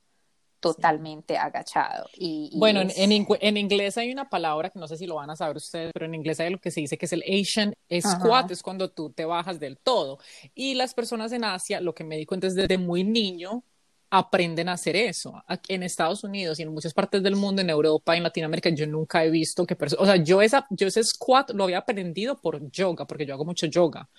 totalmente 0.59 1.37
agachado. 1.37 2.07
Y, 2.15 2.51
bueno, 2.57 2.81
en, 2.81 2.91
en, 2.95 3.57
inglés 3.57 3.97
hay 3.97 4.11
una 4.11 4.29
palabra 4.29 4.69
que 4.69 4.79
no 4.79 4.87
sé 4.87 4.97
si 4.97 5.07
lo 5.07 5.15
van 5.15 5.29
a 5.29 5.35
saber 5.35 5.57
ustedes, 5.57 5.91
pero 5.93 6.05
en 6.05 6.15
inglés 6.15 6.39
hay 6.39 6.49
lo 6.49 6.59
que 6.59 6.71
se 6.71 6.81
dice 6.81 6.97
que 6.97 7.05
es 7.05 7.13
el 7.13 7.23
Asian 7.23 7.73
squat, 8.01 8.51
es 8.51 8.61
cuando 8.61 8.89
tú 8.89 9.11
te 9.11 9.25
bajas 9.25 9.59
del 9.59 9.77
todo. 9.77 10.19
Y 10.53 10.75
las 10.75 10.93
personas 10.93 11.31
en 11.31 11.43
Asia, 11.43 11.81
lo 11.81 11.93
que 11.93 12.03
me 12.03 12.17
di 12.17 12.25
cuenta 12.25 12.47
es 12.47 12.55
desde 12.55 12.77
muy 12.77 13.03
niño, 13.03 13.63
aprenden 14.09 14.69
a 14.69 14.73
hacer 14.73 14.95
eso. 14.95 15.43
En 15.67 15.83
Estados 15.83 16.23
Unidos 16.23 16.59
y 16.59 16.63
en 16.63 16.73
muchas 16.73 16.93
partes 16.93 17.21
del 17.21 17.35
mundo, 17.35 17.61
en 17.61 17.69
Europa 17.69 18.15
y 18.15 18.17
en 18.17 18.23
Latinoamérica, 18.23 18.69
yo 18.69 18.87
nunca 18.87 19.23
he 19.23 19.29
visto 19.29 19.65
que 19.65 19.75
personas, 19.75 20.03
o 20.03 20.05
sea, 20.05 20.15
yo, 20.23 20.41
esa, 20.41 20.65
yo 20.69 20.87
ese 20.87 21.03
squat 21.03 21.51
lo 21.51 21.65
había 21.65 21.79
aprendido 21.79 22.39
por 22.39 22.69
yoga, 22.71 23.05
porque 23.05 23.25
yo 23.25 23.33
hago 23.33 23.45
mucho 23.45 23.67
yoga, 23.67 24.09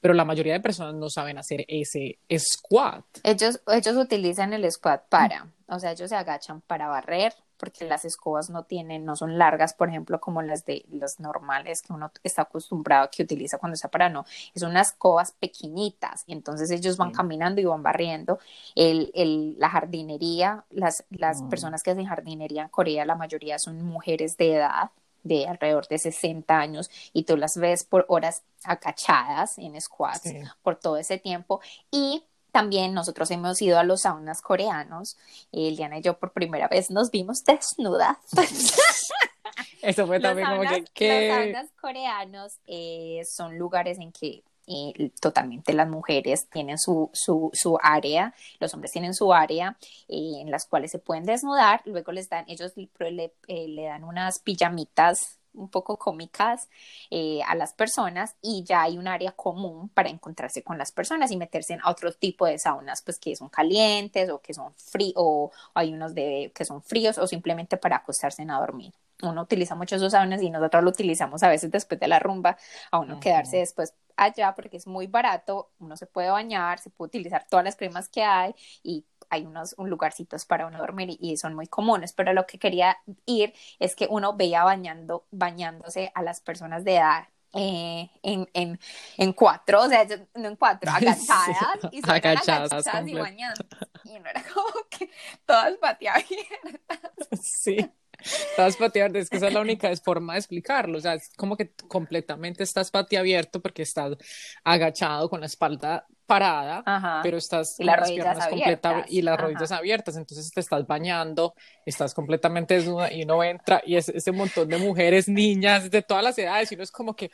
pero 0.00 0.14
la 0.14 0.24
mayoría 0.24 0.54
de 0.54 0.60
personas 0.60 0.94
no 0.94 1.08
saben 1.08 1.38
hacer 1.38 1.64
ese 1.68 2.18
squat. 2.38 3.04
Ellos, 3.22 3.60
ellos 3.68 3.96
utilizan 3.96 4.52
el 4.52 4.70
squat 4.70 5.08
para, 5.08 5.52
o 5.68 5.78
sea, 5.78 5.92
ellos 5.92 6.08
se 6.08 6.16
agachan 6.16 6.60
para 6.62 6.88
barrer, 6.88 7.32
porque 7.56 7.84
las 7.84 8.04
escobas 8.04 8.50
no 8.50 8.64
tienen, 8.64 9.04
no 9.04 9.16
son 9.16 9.38
largas, 9.38 9.74
por 9.74 9.88
ejemplo, 9.88 10.20
como 10.20 10.42
las 10.42 10.64
de 10.64 10.84
las 10.90 11.20
normales 11.20 11.82
que 11.82 11.92
uno 11.92 12.10
está 12.22 12.42
acostumbrado 12.42 13.04
a 13.04 13.10
que 13.10 13.22
utiliza 13.22 13.58
cuando 13.58 13.74
está 13.74 13.88
para 13.88 14.08
no, 14.08 14.24
es 14.54 14.62
unas 14.62 14.88
escobas 14.92 15.32
pequeñitas, 15.32 16.24
y 16.26 16.32
entonces 16.32 16.70
ellos 16.70 16.96
van 16.96 17.12
caminando 17.12 17.60
y 17.60 17.64
van 17.64 17.82
barriendo. 17.82 18.38
El, 18.74 19.10
el, 19.14 19.58
la 19.58 19.68
jardinería, 19.70 20.64
las, 20.70 21.04
las 21.10 21.42
mm. 21.42 21.48
personas 21.48 21.82
que 21.82 21.90
hacen 21.90 22.06
jardinería 22.06 22.62
en 22.62 22.68
Corea, 22.68 23.04
la 23.04 23.14
mayoría 23.14 23.58
son 23.58 23.82
mujeres 23.82 24.36
de 24.36 24.54
edad, 24.54 24.90
de 25.26 25.46
alrededor 25.46 25.88
de 25.88 25.98
60 25.98 26.56
años 26.56 26.90
y 27.12 27.24
tú 27.24 27.36
las 27.36 27.56
ves 27.56 27.84
por 27.84 28.04
horas 28.08 28.42
acachadas 28.64 29.58
en 29.58 29.80
squats 29.80 30.32
por 30.62 30.76
todo 30.76 30.96
ese 30.96 31.18
tiempo 31.18 31.60
y 31.90 32.24
también 32.56 32.94
nosotros 32.94 33.30
hemos 33.32 33.60
ido 33.60 33.78
a 33.78 33.84
los 33.84 34.00
saunas 34.00 34.40
coreanos. 34.40 35.18
Eliana 35.52 35.98
y 35.98 36.00
yo 36.00 36.18
por 36.18 36.32
primera 36.32 36.68
vez 36.68 36.90
nos 36.90 37.10
vimos 37.10 37.44
desnudas. 37.44 38.16
Eso 39.82 40.06
fue 40.06 40.20
también 40.20 40.48
como 40.48 40.62
que... 40.94 41.28
Los 41.28 41.36
saunas 41.36 41.70
coreanos 41.78 42.54
eh, 42.66 43.20
son 43.30 43.58
lugares 43.58 43.98
en 43.98 44.10
que 44.10 44.42
eh, 44.68 45.10
totalmente 45.20 45.74
las 45.74 45.86
mujeres 45.86 46.48
tienen 46.48 46.78
su, 46.78 47.10
su, 47.12 47.50
su, 47.52 47.78
área, 47.82 48.34
los 48.58 48.72
hombres 48.72 48.90
tienen 48.90 49.12
su 49.12 49.34
área 49.34 49.76
eh, 50.08 50.40
en 50.40 50.50
las 50.50 50.64
cuales 50.64 50.90
se 50.90 50.98
pueden 50.98 51.24
desnudar, 51.24 51.82
luego 51.84 52.10
les 52.10 52.30
dan, 52.30 52.46
ellos 52.48 52.72
le, 52.74 53.34
le 53.48 53.82
dan 53.84 54.02
unas 54.02 54.38
pijamitas 54.38 55.35
un 55.56 55.68
poco 55.68 55.96
cómicas 55.98 56.68
eh, 57.10 57.40
a 57.46 57.54
las 57.54 57.72
personas 57.72 58.36
y 58.42 58.64
ya 58.64 58.82
hay 58.82 58.98
un 58.98 59.08
área 59.08 59.32
común 59.32 59.88
para 59.88 60.08
encontrarse 60.08 60.62
con 60.62 60.78
las 60.78 60.92
personas 60.92 61.30
y 61.30 61.36
meterse 61.36 61.74
en 61.74 61.80
otro 61.84 62.12
tipo 62.12 62.46
de 62.46 62.58
saunas, 62.58 63.02
pues 63.02 63.18
que 63.18 63.34
son 63.36 63.48
calientes 63.48 64.30
o 64.30 64.40
que 64.40 64.54
son 64.54 64.72
fríos, 64.74 65.14
o 65.16 65.50
hay 65.74 65.92
unos 65.92 66.14
de, 66.14 66.52
que 66.54 66.64
son 66.64 66.82
fríos 66.82 67.18
o 67.18 67.26
simplemente 67.26 67.76
para 67.76 67.96
acostarse 67.96 68.46
a 68.48 68.58
dormir. 68.58 68.92
Uno 69.22 69.42
utiliza 69.42 69.74
mucho 69.74 69.96
esos 69.96 70.12
saunas 70.12 70.42
y 70.42 70.50
nosotros 70.50 70.84
lo 70.84 70.90
utilizamos 70.90 71.42
a 71.42 71.48
veces 71.48 71.70
después 71.70 71.98
de 71.98 72.06
la 72.06 72.18
rumba, 72.18 72.58
a 72.90 72.98
uno 72.98 73.18
quedarse 73.18 73.58
después 73.58 73.94
allá 74.16 74.54
porque 74.54 74.76
es 74.76 74.86
muy 74.86 75.06
barato, 75.06 75.70
uno 75.78 75.96
se 75.96 76.06
puede 76.06 76.30
bañar, 76.30 76.78
se 76.78 76.90
puede 76.90 77.08
utilizar 77.08 77.46
todas 77.48 77.64
las 77.64 77.76
cremas 77.76 78.08
que 78.08 78.22
hay 78.22 78.54
y 78.82 79.04
hay 79.30 79.46
unos 79.46 79.74
un 79.78 79.90
lugarcitos 79.90 80.44
para 80.44 80.66
uno 80.66 80.78
dormir 80.78 81.16
y, 81.20 81.36
son 81.36 81.54
muy 81.54 81.66
comunes, 81.66 82.12
pero 82.12 82.32
lo 82.32 82.46
que 82.46 82.58
quería 82.58 82.98
ir 83.26 83.52
es 83.78 83.96
que 83.96 84.06
uno 84.10 84.36
veía 84.36 84.64
bañando, 84.64 85.26
bañándose 85.30 86.10
a 86.14 86.22
las 86.22 86.40
personas 86.40 86.84
de 86.84 86.96
edad 86.96 87.28
eh, 87.52 88.10
en, 88.22 88.48
en, 88.52 88.78
en, 89.16 89.32
cuatro, 89.32 89.82
o 89.82 89.88
sea, 89.88 90.06
no 90.34 90.48
en 90.48 90.56
cuatro, 90.56 90.90
agachadas, 90.94 91.56
y 91.90 92.02
se 92.02 92.10
agachadas, 92.10 92.72
agachadas 92.72 93.08
y 93.08 93.14
bañando. 93.14 93.64
Y 94.04 94.18
no 94.18 94.28
era 94.28 94.42
como 94.52 94.84
que 94.90 95.10
todas 95.44 95.76
pateabiertas. 95.78 97.00
Sí. 97.42 97.78
Estás 98.22 98.76
pateando, 98.76 99.18
es 99.18 99.30
que 99.30 99.36
esa 99.36 99.48
es 99.48 99.54
la 99.54 99.60
única 99.60 99.94
forma 99.96 100.34
de 100.34 100.40
explicarlo, 100.40 100.98
o 100.98 101.00
sea, 101.00 101.14
es 101.14 101.30
como 101.36 101.56
que 101.56 101.70
completamente 101.88 102.62
estás 102.62 102.90
pati 102.90 103.16
abierto 103.16 103.60
porque 103.60 103.82
estás 103.82 104.16
agachado 104.64 105.28
con 105.28 105.40
la 105.40 105.46
espalda 105.46 106.06
parada, 106.26 107.20
pero 107.22 107.38
estás 107.38 107.78
y 107.78 107.86
con 107.86 107.96
las, 107.96 108.10
piernas 108.10 108.48
completas 108.48 109.06
y 109.08 109.22
las 109.22 109.40
rodillas 109.40 109.72
abiertas, 109.72 110.16
entonces 110.16 110.50
te 110.50 110.60
estás 110.60 110.86
bañando, 110.86 111.54
estás 111.84 112.14
completamente 112.14 112.74
desnuda 112.74 113.12
y 113.12 113.22
uno 113.22 113.42
entra 113.44 113.80
y 113.86 113.96
es 113.96 114.08
ese 114.08 114.32
montón 114.32 114.68
de 114.68 114.78
mujeres, 114.78 115.28
niñas 115.28 115.90
de 115.90 116.02
todas 116.02 116.24
las 116.24 116.36
edades 116.38 116.70
y 116.72 116.74
uno 116.74 116.84
es 116.84 116.90
como 116.90 117.14
que, 117.14 117.30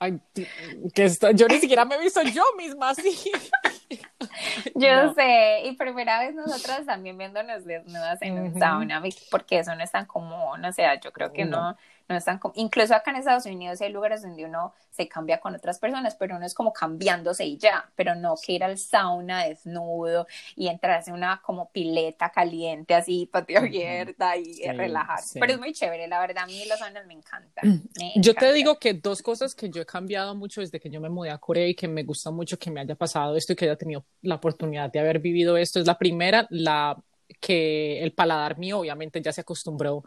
ay, 0.00 0.20
que 0.92 1.08
yo 1.34 1.46
ni 1.48 1.58
siquiera 1.58 1.84
me 1.84 1.94
he 1.94 2.00
visto 2.00 2.20
yo 2.22 2.44
misma 2.56 2.90
así. 2.90 3.30
Yo 4.74 5.14
sé, 5.14 5.62
y 5.64 5.76
primera 5.76 6.20
vez 6.20 6.34
nosotros 6.34 6.86
también 6.86 7.18
viéndonos 7.18 7.64
desnudas 7.64 8.20
en 8.22 8.38
un 8.38 8.58
sauna, 8.58 9.02
porque 9.30 9.58
eso 9.58 9.74
no 9.74 9.82
es 9.82 9.90
tan 9.90 10.06
común, 10.06 10.64
o 10.64 10.72
sea, 10.72 11.00
yo 11.00 11.12
creo 11.12 11.32
que 11.32 11.44
no, 11.44 11.72
no 11.72 11.76
están, 12.08 12.40
incluso 12.54 12.94
acá 12.94 13.10
en 13.10 13.18
Estados 13.18 13.46
Unidos 13.46 13.80
hay 13.80 13.90
lugares 13.90 14.22
donde 14.22 14.44
uno 14.44 14.72
se 14.90 15.08
cambia 15.08 15.40
con 15.40 15.54
otras 15.54 15.78
personas, 15.78 16.16
pero 16.16 16.36
uno 16.36 16.44
es 16.44 16.54
como 16.54 16.72
cambiándose 16.72 17.44
y 17.44 17.56
ya, 17.56 17.90
pero 17.96 18.14
no 18.14 18.34
que 18.44 18.52
ir 18.52 18.64
al 18.64 18.78
sauna 18.78 19.44
desnudo 19.44 20.26
y 20.56 20.68
entrarse 20.68 21.10
en 21.10 21.16
una 21.16 21.40
como 21.42 21.70
pileta 21.70 22.30
caliente 22.30 22.94
así, 22.94 23.28
patio 23.30 23.58
abierta 23.58 24.36
y 24.36 24.62
relajarse, 24.62 25.40
pero 25.40 25.54
es 25.54 25.58
muy 25.58 25.72
chévere, 25.72 26.08
la 26.08 26.20
verdad 26.20 26.44
a 26.44 26.46
mí 26.46 26.64
los 26.66 26.78
saunas 26.78 27.06
me 27.06 27.14
encantan. 27.14 27.82
yo 28.16 28.34
te 28.34 28.52
digo 28.52 28.78
que 28.78 28.94
dos 28.94 29.22
cosas 29.22 29.54
que 29.54 29.70
yo 29.70 29.82
he 29.82 29.86
cambiado 29.86 30.34
mucho 30.34 30.60
desde 30.60 30.80
que 30.80 30.90
yo 30.90 31.00
me 31.00 31.08
mudé 31.08 31.30
a 31.30 31.38
Corea 31.38 31.66
y 31.66 31.74
que 31.74 31.88
me 31.88 32.02
gusta 32.02 32.30
mucho 32.30 32.58
que 32.58 32.70
me 32.70 32.80
haya 32.80 32.94
pasado 32.94 33.36
esto 33.36 33.52
y 33.52 33.56
que 33.56 33.64
haya 33.64 33.76
tenido 33.76 34.04
la 34.22 34.36
oportunidad 34.36 34.90
de 34.90 35.00
haber 35.00 35.18
vivido 35.18 35.56
esto 35.56 35.80
es 35.80 35.86
la 35.86 35.98
primera, 35.98 36.46
la 36.50 36.96
que 37.40 38.02
el 38.02 38.12
paladar 38.12 38.58
mío 38.58 38.80
obviamente 38.80 39.20
ya 39.20 39.32
se 39.32 39.40
acostumbró 39.40 40.04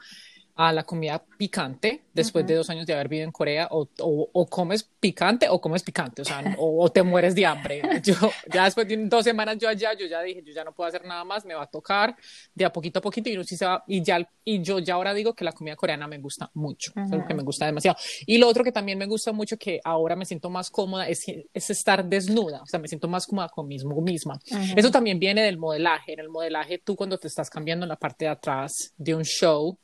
a 0.55 0.71
la 0.71 0.83
comida 0.83 1.21
picante 1.37 2.01
después 2.13 2.47
de 2.47 2.55
dos 2.55 2.69
años 2.69 2.85
de 2.85 2.93
haber 2.93 3.09
vivido 3.09 3.25
en 3.25 3.31
Corea 3.31 3.67
o, 3.71 3.89
o, 3.99 4.45
comes 4.47 4.83
picante 4.83 5.49
o 5.49 5.59
comes 5.59 5.83
picante, 5.83 6.21
o 6.21 6.25
sea, 6.25 6.41
o, 6.57 6.89
te 6.89 7.03
mueres 7.03 7.35
de 7.35 7.45
hambre. 7.45 7.81
Yo 8.01 8.15
ya 8.51 8.63
después 8.63 8.87
de 8.87 8.95
dos 9.07 9.25
semanas 9.25 9.57
yo 9.59 9.67
allá, 9.67 9.93
yo 9.93 10.05
ya 10.05 10.21
dije, 10.21 10.41
yo 10.45 10.53
ya 10.53 10.63
no 10.63 10.73
puedo 10.73 10.87
hacer 10.87 11.03
nada 11.03 11.25
más, 11.25 11.43
me 11.45 11.53
va 11.53 11.63
a 11.63 11.67
tocar 11.67 12.15
de 12.53 12.63
a 12.63 12.71
poquito 12.71 12.99
a 12.99 13.01
poquito 13.01 13.29
y, 13.29 13.43
sí 13.43 13.57
se 13.57 13.65
va, 13.65 13.83
y, 13.85 14.01
ya, 14.01 14.27
y 14.45 14.61
yo 14.61 14.79
ya 14.79 14.93
ahora 14.93 15.13
digo 15.13 15.33
que 15.33 15.43
la 15.43 15.51
comida 15.51 15.75
coreana 15.75 16.07
me 16.07 16.17
gusta 16.19 16.49
mucho, 16.53 16.93
es 16.95 17.11
algo 17.11 17.27
que 17.27 17.33
me 17.33 17.43
gusta 17.43 17.65
demasiado. 17.65 17.97
Y 18.25 18.37
lo 18.37 18.47
otro 18.47 18.63
que 18.63 18.71
también 18.71 18.97
me 18.97 19.07
gusta 19.07 19.33
mucho, 19.33 19.57
que 19.57 19.81
ahora 19.83 20.15
me 20.15 20.25
siento 20.25 20.49
más 20.49 20.69
cómoda, 20.69 21.09
es, 21.09 21.25
es 21.53 21.69
estar 21.69 22.05
desnuda, 22.05 22.61
o 22.61 22.65
sea, 22.65 22.79
me 22.79 22.87
siento 22.87 23.09
más 23.09 23.27
cómoda 23.27 23.49
conmigo 23.49 24.01
misma. 24.01 24.39
Eso 24.75 24.89
también 24.89 25.19
viene 25.19 25.41
del 25.41 25.57
modelaje. 25.57 26.13
En 26.13 26.19
el 26.19 26.29
modelaje, 26.29 26.77
tú 26.77 26.95
cuando 26.95 27.17
te 27.17 27.27
estás 27.27 27.49
cambiando 27.49 27.85
en 27.85 27.89
la 27.89 27.97
parte 27.97 28.25
de 28.25 28.31
atrás 28.31 28.93
de 28.97 29.15
un 29.15 29.23
show, 29.23 29.77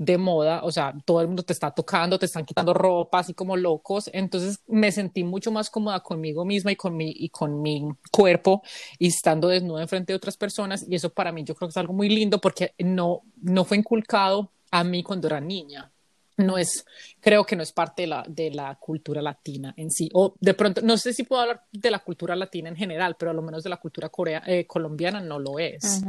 de 0.00 0.16
moda, 0.16 0.62
o 0.64 0.72
sea, 0.72 0.94
todo 1.04 1.20
el 1.20 1.26
mundo 1.26 1.42
te 1.42 1.52
está 1.52 1.70
tocando, 1.72 2.18
te 2.18 2.24
están 2.24 2.46
quitando 2.46 2.72
ropa, 2.72 3.18
así 3.18 3.34
como 3.34 3.54
locos, 3.54 4.08
entonces 4.14 4.60
me 4.66 4.90
sentí 4.92 5.24
mucho 5.24 5.52
más 5.52 5.68
cómoda 5.68 6.00
conmigo 6.00 6.46
misma 6.46 6.72
y 6.72 6.76
con 6.76 6.96
mi, 6.96 7.12
y 7.14 7.28
con 7.28 7.60
mi 7.60 7.86
cuerpo 8.10 8.62
y 8.98 9.08
estando 9.08 9.48
desnuda 9.48 9.82
enfrente 9.82 10.14
de 10.14 10.16
otras 10.16 10.38
personas 10.38 10.86
y 10.88 10.94
eso 10.94 11.10
para 11.10 11.32
mí 11.32 11.44
yo 11.44 11.54
creo 11.54 11.68
que 11.68 11.72
es 11.72 11.76
algo 11.76 11.92
muy 11.92 12.08
lindo 12.08 12.40
porque 12.40 12.72
no, 12.78 13.20
no 13.42 13.66
fue 13.66 13.76
inculcado 13.76 14.50
a 14.70 14.82
mí 14.84 15.02
cuando 15.02 15.26
era 15.26 15.38
niña. 15.38 15.90
No 16.38 16.56
es, 16.56 16.86
creo 17.20 17.44
que 17.44 17.54
no 17.54 17.62
es 17.62 17.70
parte 17.70 18.02
de 18.02 18.08
la, 18.08 18.24
de 18.26 18.50
la 18.50 18.74
cultura 18.76 19.20
latina 19.20 19.74
en 19.76 19.90
sí. 19.90 20.08
O 20.14 20.34
de 20.40 20.54
pronto, 20.54 20.80
no 20.80 20.96
sé 20.96 21.12
si 21.12 21.24
puedo 21.24 21.42
hablar 21.42 21.64
de 21.70 21.90
la 21.90 21.98
cultura 21.98 22.34
latina 22.34 22.70
en 22.70 22.76
general, 22.76 23.16
pero 23.18 23.32
a 23.32 23.34
lo 23.34 23.42
menos 23.42 23.62
de 23.62 23.68
la 23.68 23.76
cultura 23.76 24.08
corea, 24.08 24.42
eh, 24.46 24.66
colombiana 24.66 25.20
no 25.20 25.38
lo 25.38 25.58
es. 25.58 26.02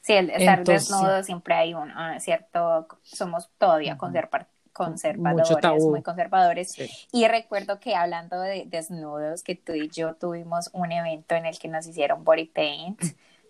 Sí, 0.00 0.14
el 0.14 0.30
estar 0.30 0.64
desnudo 0.64 1.22
siempre 1.22 1.54
hay 1.54 1.74
un 1.74 1.90
ah, 1.90 2.18
cierto, 2.20 2.88
somos 3.02 3.50
todavía 3.58 3.98
conservadores, 4.72 5.84
muy 5.84 6.02
conservadores. 6.02 6.74
Y 7.12 7.28
recuerdo 7.28 7.80
que 7.80 7.94
hablando 7.94 8.40
de 8.40 8.64
desnudos, 8.66 9.42
que 9.42 9.54
tú 9.54 9.72
y 9.74 9.88
yo 9.88 10.14
tuvimos 10.14 10.70
un 10.72 10.90
evento 10.92 11.34
en 11.34 11.46
el 11.46 11.58
que 11.58 11.68
nos 11.68 11.86
hicieron 11.86 12.24
body 12.24 12.46
paint, 12.46 13.00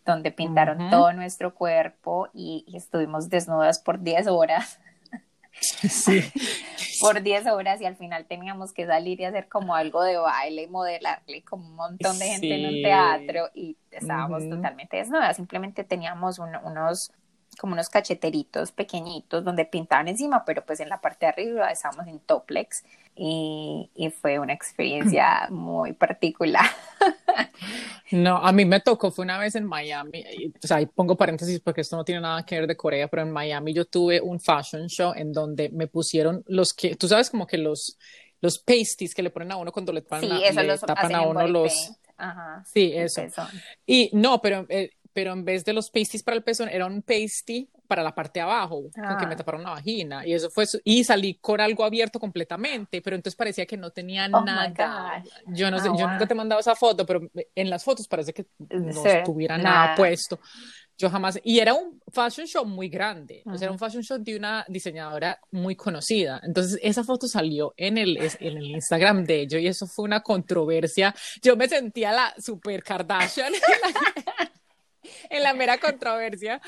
donde 0.04 0.32
pintaron 0.32 0.90
todo 0.90 1.12
nuestro 1.12 1.54
cuerpo 1.54 2.28
y, 2.32 2.64
y 2.66 2.76
estuvimos 2.76 3.28
desnudas 3.28 3.78
por 3.78 4.00
10 4.00 4.26
horas. 4.26 4.80
Sí. 5.60 6.22
por 7.00 7.22
10 7.22 7.46
horas 7.46 7.80
y 7.80 7.84
al 7.84 7.96
final 7.96 8.24
teníamos 8.26 8.72
que 8.72 8.86
salir 8.86 9.20
y 9.20 9.24
hacer 9.24 9.48
como 9.48 9.74
algo 9.74 10.02
de 10.02 10.16
baile 10.16 10.62
y 10.62 10.66
modelarle 10.68 11.42
como 11.42 11.68
un 11.68 11.76
montón 11.76 12.18
de 12.18 12.26
gente 12.26 12.54
en 12.54 12.66
un 12.66 12.82
teatro 12.82 13.48
y 13.54 13.76
estábamos 13.90 14.48
totalmente 14.48 14.96
desnudas, 14.96 15.36
simplemente 15.36 15.84
teníamos 15.84 16.38
unos 16.38 17.10
como 17.60 17.74
unos 17.74 17.90
cacheteritos 17.90 18.72
pequeñitos 18.72 19.44
donde 19.44 19.66
pintaban 19.66 20.08
encima, 20.08 20.44
pero 20.46 20.64
pues 20.64 20.80
en 20.80 20.88
la 20.88 21.00
parte 21.00 21.26
de 21.26 21.32
arriba 21.32 21.70
estábamos 21.70 22.06
en 22.06 22.18
toplex 22.20 22.84
y, 23.14 23.90
y 23.94 24.10
fue 24.10 24.38
una 24.38 24.54
experiencia 24.54 25.46
muy 25.50 25.92
particular. 25.92 26.64
No, 28.12 28.38
a 28.38 28.50
mí 28.50 28.64
me 28.64 28.80
tocó, 28.80 29.10
fue 29.10 29.24
una 29.24 29.38
vez 29.38 29.54
en 29.54 29.64
Miami, 29.66 30.24
o 30.62 30.66
sea, 30.66 30.78
ahí 30.78 30.86
pongo 30.86 31.16
paréntesis 31.16 31.60
porque 31.60 31.82
esto 31.82 31.96
no 31.96 32.04
tiene 32.04 32.22
nada 32.22 32.44
que 32.44 32.58
ver 32.58 32.66
de 32.66 32.76
Corea, 32.76 33.08
pero 33.08 33.22
en 33.22 33.30
Miami 33.30 33.72
yo 33.72 33.84
tuve 33.84 34.20
un 34.20 34.40
fashion 34.40 34.88
show 34.88 35.12
en 35.14 35.32
donde 35.32 35.68
me 35.68 35.86
pusieron 35.86 36.42
los 36.48 36.72
que, 36.72 36.96
tú 36.96 37.06
sabes 37.06 37.30
como 37.30 37.46
que 37.46 37.58
los, 37.58 37.98
los 38.40 38.58
pasties 38.58 39.14
que 39.14 39.22
le 39.22 39.30
ponen 39.30 39.52
a 39.52 39.56
uno 39.56 39.70
cuando 39.70 39.92
le, 39.92 40.00
tapan, 40.00 40.22
sí, 40.22 40.42
eso 40.42 40.62
los 40.62 40.80
tapan 40.80 41.14
a 41.14 41.22
uno 41.22 41.46
los... 41.46 41.92
Ajá, 42.16 42.62
sí, 42.66 42.92
eso. 42.94 43.22
Y 43.86 44.10
no, 44.12 44.42
pero 44.42 44.66
eh, 44.68 44.90
pero 45.20 45.34
en 45.34 45.44
vez 45.44 45.66
de 45.66 45.74
los 45.74 45.90
pasties 45.90 46.22
para 46.22 46.34
el 46.34 46.42
pezón, 46.42 46.70
era 46.70 46.86
un 46.86 47.02
pasty 47.02 47.68
para 47.86 48.02
la 48.02 48.14
parte 48.14 48.38
de 48.38 48.44
abajo, 48.44 48.84
con 48.84 49.18
que 49.18 49.26
me 49.26 49.34
ah. 49.34 49.36
taparon 49.36 49.62
la 49.62 49.68
vagina. 49.68 50.26
Y 50.26 50.32
eso 50.32 50.48
fue, 50.48 50.64
y 50.82 51.04
salí 51.04 51.34
con 51.34 51.60
algo 51.60 51.84
abierto 51.84 52.18
completamente, 52.18 53.02
pero 53.02 53.16
entonces 53.16 53.36
parecía 53.36 53.66
que 53.66 53.76
no 53.76 53.90
tenía 53.90 54.30
oh 54.32 54.42
nada. 54.42 55.22
Yo 55.48 55.70
no 55.70 55.78
sé, 55.78 55.88
yo 55.88 56.08
nunca 56.08 56.26
te 56.26 56.32
he 56.32 56.36
mandado 56.36 56.58
esa 56.58 56.74
foto, 56.74 57.04
pero 57.04 57.20
en 57.54 57.68
las 57.68 57.84
fotos 57.84 58.08
parece 58.08 58.32
que 58.32 58.46
no 58.70 59.02
tuviera 59.22 59.58
nada. 59.58 59.94
puesto. 59.94 60.40
Yo 60.96 61.10
jamás, 61.10 61.38
y 61.44 61.58
era 61.58 61.74
un 61.74 62.00
fashion 62.10 62.46
show 62.46 62.64
muy 62.64 62.88
grande, 62.88 63.42
o 63.44 63.58
sea, 63.58 63.66
era 63.66 63.72
un 63.72 63.78
fashion 63.78 64.02
show 64.02 64.16
de 64.18 64.36
una 64.36 64.64
diseñadora 64.68 65.38
muy 65.50 65.76
conocida. 65.76 66.40
Entonces, 66.42 66.80
esa 66.82 67.04
foto 67.04 67.28
salió 67.28 67.74
en 67.76 67.98
el, 67.98 68.16
en 68.16 68.56
el 68.56 68.70
Instagram 68.70 69.24
de 69.24 69.42
ellos 69.42 69.60
y 69.60 69.66
eso 69.66 69.86
fue 69.86 70.06
una 70.06 70.22
controversia. 70.22 71.14
Yo 71.42 71.58
me 71.58 71.68
sentía 71.68 72.10
la 72.10 72.34
super 72.38 72.82
Kardashian. 72.82 73.52
en 75.30 75.42
la 75.44 75.54
mera 75.54 75.78
controversia. 75.78 76.60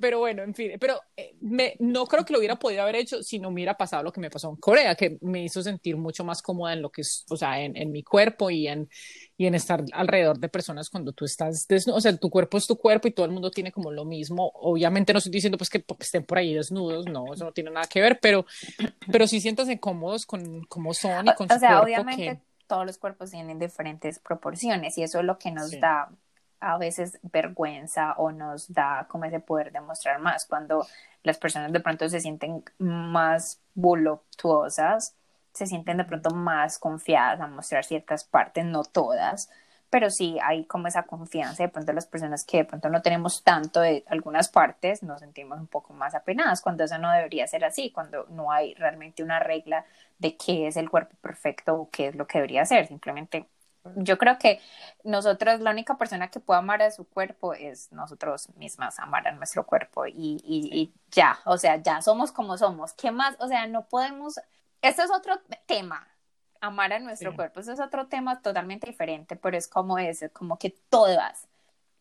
pero 0.00 0.18
bueno, 0.18 0.42
en 0.42 0.54
fin, 0.54 0.72
pero 0.80 1.00
eh, 1.16 1.36
me, 1.40 1.76
no 1.78 2.06
creo 2.06 2.24
que 2.24 2.32
lo 2.32 2.38
hubiera 2.38 2.56
podido 2.56 2.82
haber 2.82 2.96
hecho 2.96 3.22
si 3.22 3.38
no 3.38 3.50
hubiera 3.50 3.76
pasado 3.76 4.02
lo 4.02 4.12
que 4.12 4.20
me 4.20 4.30
pasó 4.30 4.50
en 4.50 4.56
Corea, 4.56 4.94
que 4.94 5.18
me 5.20 5.44
hizo 5.44 5.62
sentir 5.62 5.96
mucho 5.96 6.24
más 6.24 6.42
cómoda 6.42 6.72
en 6.72 6.82
lo 6.82 6.90
que 6.90 7.02
es, 7.02 7.24
o 7.30 7.36
sea, 7.36 7.60
en, 7.60 7.76
en 7.76 7.92
mi 7.92 8.02
cuerpo 8.02 8.50
y 8.50 8.66
en, 8.66 8.88
y 9.36 9.46
en 9.46 9.54
estar 9.54 9.84
alrededor 9.92 10.38
de 10.38 10.48
personas 10.48 10.90
cuando 10.90 11.12
tú 11.12 11.24
estás 11.24 11.66
desnudo, 11.68 11.98
o 11.98 12.00
sea, 12.00 12.16
tu 12.16 12.30
cuerpo 12.30 12.58
es 12.58 12.66
tu 12.66 12.76
cuerpo 12.76 13.08
y 13.08 13.12
todo 13.12 13.26
el 13.26 13.32
mundo 13.32 13.50
tiene 13.50 13.70
como 13.70 13.92
lo 13.92 14.04
mismo. 14.04 14.50
Obviamente 14.54 15.12
no 15.12 15.18
estoy 15.18 15.32
diciendo 15.32 15.58
pues 15.58 15.70
que 15.70 15.84
estén 16.00 16.24
por 16.24 16.38
ahí 16.38 16.54
desnudos, 16.54 17.06
no, 17.06 17.32
eso 17.32 17.44
no 17.44 17.52
tiene 17.52 17.70
nada 17.70 17.86
que 17.86 18.00
ver, 18.00 18.18
pero, 18.20 18.46
pero 19.10 19.26
sí 19.26 19.40
siéntanse 19.40 19.78
cómodos 19.78 20.26
con 20.26 20.64
cómo 20.64 20.94
son 20.94 21.28
y 21.28 21.34
con 21.34 21.50
o 21.50 21.54
su 21.54 21.60
sea, 21.60 21.82
obviamente 21.82 22.40
todos 22.66 22.86
los 22.86 22.96
cuerpos 22.96 23.30
tienen 23.30 23.58
diferentes 23.58 24.18
proporciones 24.18 24.96
y 24.96 25.02
eso 25.02 25.18
es 25.18 25.26
lo 25.26 25.38
que 25.38 25.50
nos 25.50 25.78
da 25.78 26.08
a 26.62 26.78
veces 26.78 27.18
vergüenza 27.22 28.14
o 28.16 28.32
nos 28.32 28.72
da 28.72 29.06
como 29.08 29.24
ese 29.26 29.40
poder 29.40 29.72
demostrar 29.72 30.20
más 30.20 30.46
cuando 30.46 30.86
las 31.22 31.38
personas 31.38 31.72
de 31.72 31.80
pronto 31.80 32.08
se 32.08 32.20
sienten 32.20 32.64
más 32.78 33.60
voluptuosas 33.74 35.14
se 35.52 35.66
sienten 35.66 35.98
de 35.98 36.04
pronto 36.04 36.30
más 36.30 36.78
confiadas 36.78 37.40
a 37.40 37.46
mostrar 37.46 37.84
ciertas 37.84 38.24
partes, 38.24 38.64
no 38.64 38.82
todas, 38.84 39.50
pero 39.90 40.08
sí 40.10 40.38
hay 40.42 40.64
como 40.64 40.88
esa 40.88 41.02
confianza. 41.02 41.62
De 41.62 41.68
pronto 41.68 41.92
las 41.92 42.06
personas 42.06 42.44
que 42.44 42.58
de 42.58 42.64
pronto 42.64 42.88
no 42.88 43.02
tenemos 43.02 43.42
tanto 43.44 43.80
de 43.80 44.04
algunas 44.08 44.48
partes 44.48 45.02
nos 45.02 45.20
sentimos 45.20 45.60
un 45.60 45.66
poco 45.66 45.92
más 45.92 46.14
apenadas 46.14 46.62
cuando 46.62 46.84
eso 46.84 46.96
no 46.98 47.12
debería 47.12 47.46
ser 47.46 47.64
así, 47.64 47.90
cuando 47.90 48.26
no 48.30 48.50
hay 48.50 48.74
realmente 48.74 49.22
una 49.22 49.38
regla 49.38 49.84
de 50.18 50.36
qué 50.36 50.68
es 50.68 50.76
el 50.76 50.88
cuerpo 50.88 51.14
perfecto 51.20 51.74
o 51.74 51.90
qué 51.90 52.08
es 52.08 52.16
lo 52.16 52.26
que 52.26 52.38
debería 52.38 52.64
ser. 52.64 52.86
Simplemente 52.86 53.46
yo 53.96 54.18
creo 54.18 54.38
que 54.38 54.60
nosotros, 55.04 55.60
la 55.60 55.70
única 55.70 55.98
persona 55.98 56.30
que 56.30 56.40
puede 56.40 56.58
amar 56.58 56.82
a 56.82 56.90
su 56.90 57.04
cuerpo 57.04 57.54
es 57.54 57.90
nosotros 57.92 58.48
mismas, 58.56 58.98
amar 58.98 59.26
a 59.28 59.32
nuestro 59.32 59.66
cuerpo 59.66 60.06
y, 60.06 60.40
y, 60.44 60.70
y 60.72 60.94
ya, 61.10 61.38
o 61.44 61.58
sea, 61.58 61.76
ya 61.76 62.00
somos 62.02 62.32
como 62.32 62.56
somos. 62.58 62.92
¿Qué 62.92 63.10
más? 63.10 63.36
O 63.40 63.48
sea, 63.48 63.66
no 63.66 63.86
podemos 63.86 64.38
este 64.82 65.02
es 65.02 65.10
otro 65.12 65.40
tema, 65.66 66.08
amar 66.60 66.92
a 66.92 66.98
nuestro 66.98 67.34
cuerpo. 67.36 67.60
Este 67.60 67.72
es 67.72 67.80
otro 67.80 68.08
tema 68.08 68.42
totalmente 68.42 68.88
diferente, 68.88 69.36
pero 69.36 69.56
es 69.56 69.68
como 69.68 69.96
ese, 69.96 70.30
como 70.30 70.58
que 70.58 70.70
todas, 70.90 71.48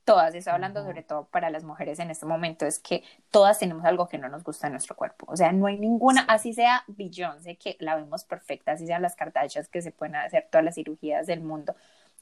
todas, 0.04 0.34
estoy 0.36 0.54
hablando 0.54 0.84
sobre 0.84 1.04
todo 1.04 1.26
para 1.26 1.50
las 1.50 1.64
mujeres 1.64 2.00
en 2.00 2.12
este 2.12 2.26
momento, 2.26 2.66
es 2.66 2.80
que 2.80 3.04
todas 3.30 3.60
tenemos 3.60 3.86
algo 3.86 4.08
que 4.08 4.18
no 4.18 4.30
nos 4.30 4.44
gusta 4.44 4.68
en 4.68 4.74
nuestro 4.74 4.96
cuerpo. 4.96 5.26
O 5.30 5.38
sea, 5.38 5.52
no 5.52 5.68
hay 5.68 5.78
ninguna, 5.78 6.22
así 6.24 6.54
sea 6.54 6.84
Beyoncé, 6.88 7.58
que 7.58 7.78
la 7.80 7.96
vemos 7.96 8.24
perfecta, 8.24 8.74
así 8.74 8.88
sean 8.88 9.02
las 9.02 9.16
cartachas 9.16 9.68
que 9.68 9.82
se 9.82 9.92
pueden 9.92 10.16
hacer 10.16 10.48
todas 10.52 10.66
las 10.66 10.76
cirugías 10.76 11.28
del 11.28 11.42
mundo, 11.42 11.76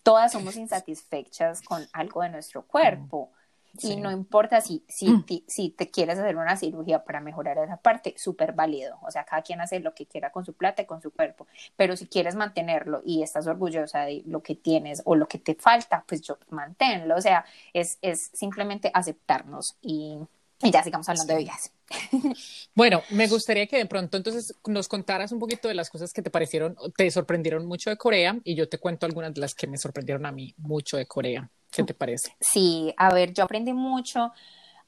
todas 0.04 0.32
somos 0.32 0.56
insatisfechas 0.58 1.62
con 1.62 1.88
algo 1.94 2.22
de 2.22 2.30
nuestro 2.30 2.64
cuerpo. 2.66 3.32
Y 3.82 3.96
no 3.98 4.12
importa 4.12 4.62
si, 4.62 4.84
si, 4.88 5.10
mm. 5.10 5.26
si 5.48 5.70
te 5.70 5.90
quieres 5.90 6.18
hacer 6.18 6.36
una 6.36 6.58
cirugía 6.58 7.04
para 7.04 7.22
mejorar 7.22 7.58
esa 7.58 7.78
parte, 7.78 8.16
súper 8.18 8.54
válido. 8.54 8.98
O 9.02 9.12
sea, 9.12 9.26
cada 9.26 9.42
quien 9.42 9.62
hace 9.62 9.80
lo 9.80 9.94
que 9.94 10.06
quiera 10.06 10.32
con 10.32 10.46
su 10.46 10.54
plata 10.54 10.82
y 10.82 10.86
con 10.86 11.02
su 11.02 11.12
cuerpo. 11.12 11.48
Pero 11.76 11.96
si 11.96 12.08
quieres 12.08 12.36
mantenerlo 12.36 13.02
y 13.06 13.24
estás 13.24 13.48
orgullosa 13.48 14.02
de 14.02 14.24
lo 14.26 14.42
que 14.42 14.56
tienes 14.56 15.02
o 15.06 15.16
lo 15.16 15.28
que 15.28 15.40
te 15.40 15.56
falta, 15.56 16.04
pues 16.08 16.22
yo 16.22 16.38
manténlo. 16.50 17.16
O 17.16 17.22
sea, 17.22 17.46
es, 17.74 18.00
es 18.02 18.32
simplemente 18.34 18.92
aceptarnos 18.94 19.78
y, 19.82 20.18
y 20.62 20.72
ya 20.72 20.84
sigamos 20.84 21.08
hablando 21.08 21.34
de 21.34 21.44
viajes. 21.44 21.72
Bueno, 22.76 23.02
me 23.10 23.28
gustaría 23.28 23.68
que 23.68 23.78
de 23.78 23.86
pronto 23.86 24.16
entonces 24.16 24.56
nos 24.68 24.88
contaras 24.88 25.32
un 25.32 25.40
poquito 25.40 25.68
de 25.68 25.74
las 25.74 25.90
cosas 25.90 26.14
que 26.14 26.22
te 26.22 26.30
parecieron, 26.30 26.78
te 26.96 27.10
sorprendieron 27.12 27.66
mucho 27.66 27.90
de 27.90 27.98
Corea 27.98 28.40
y 28.44 28.56
yo 28.56 28.70
te 28.70 28.78
cuento 28.78 29.06
algunas 29.06 29.34
de 29.34 29.42
las 29.42 29.54
que 29.54 29.68
me 29.68 29.78
sorprendieron 29.78 30.26
a 30.26 30.32
mí 30.32 30.54
mucho 30.58 30.96
de 30.96 31.06
Corea. 31.06 31.50
¿Qué 31.72 31.84
te 31.84 31.94
parece? 31.94 32.36
Sí, 32.40 32.94
a 32.98 33.14
ver, 33.14 33.34
yo 33.34 33.44
aprendí 33.44 33.74
mucho. 33.74 34.32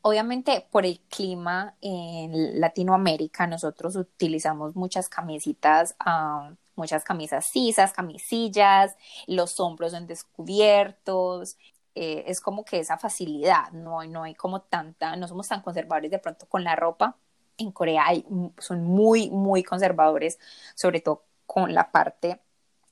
Obviamente 0.02 0.68
por 0.72 0.86
el 0.86 1.00
clima 1.02 1.76
en 1.80 2.60
Latinoamérica 2.60 3.46
nosotros 3.46 3.96
utilizamos 3.96 4.76
muchas 4.76 5.10
camisitas, 5.10 5.96
muchas 6.76 7.04
camisas 7.04 7.46
sisas, 7.46 7.94
camisillas, 7.94 8.96
los 9.28 9.60
hombros 9.60 9.94
en 9.94 10.08
descubiertos, 10.08 11.58
eh, 11.94 12.24
es 12.28 12.40
como 12.42 12.64
que 12.64 12.80
esa 12.80 12.98
facilidad, 12.98 13.72
no, 13.74 14.04
no 14.06 14.24
hay 14.24 14.34
como 14.34 14.62
tanta, 14.62 15.16
no 15.18 15.28
somos 15.28 15.48
tan 15.48 15.62
conservadores 15.62 16.10
de 16.10 16.20
pronto 16.20 16.48
con 16.48 16.64
la 16.64 16.76
ropa. 16.76 17.18
En 17.58 17.72
Corea 17.72 18.06
hay, 18.08 18.26
son 18.58 18.84
muy, 18.84 19.30
muy 19.30 19.62
conservadores, 19.62 20.40
sobre 20.74 21.02
todo 21.02 21.26
con 21.46 21.74
la 21.74 21.92
parte 21.92 22.40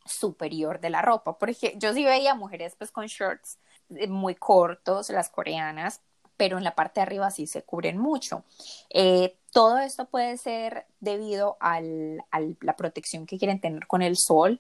superior 0.05 0.79
de 0.79 0.89
la 0.89 1.01
ropa, 1.01 1.37
porque 1.37 1.75
yo 1.77 1.93
sí 1.93 2.03
veía 2.03 2.35
mujeres 2.35 2.75
pues 2.77 2.91
con 2.91 3.07
shorts 3.07 3.57
muy 4.07 4.35
cortos, 4.35 5.09
las 5.09 5.29
coreanas, 5.29 6.01
pero 6.37 6.57
en 6.57 6.63
la 6.63 6.75
parte 6.75 6.99
de 6.99 7.03
arriba 7.03 7.31
sí 7.31 7.47
se 7.47 7.63
cubren 7.63 7.97
mucho. 7.97 8.43
Eh, 8.89 9.35
todo 9.51 9.79
esto 9.79 10.05
puede 10.05 10.37
ser 10.37 10.85
debido 10.99 11.57
a 11.59 11.81
la 11.81 12.75
protección 12.77 13.25
que 13.25 13.37
quieren 13.37 13.59
tener 13.59 13.87
con 13.87 14.01
el 14.01 14.15
sol, 14.15 14.59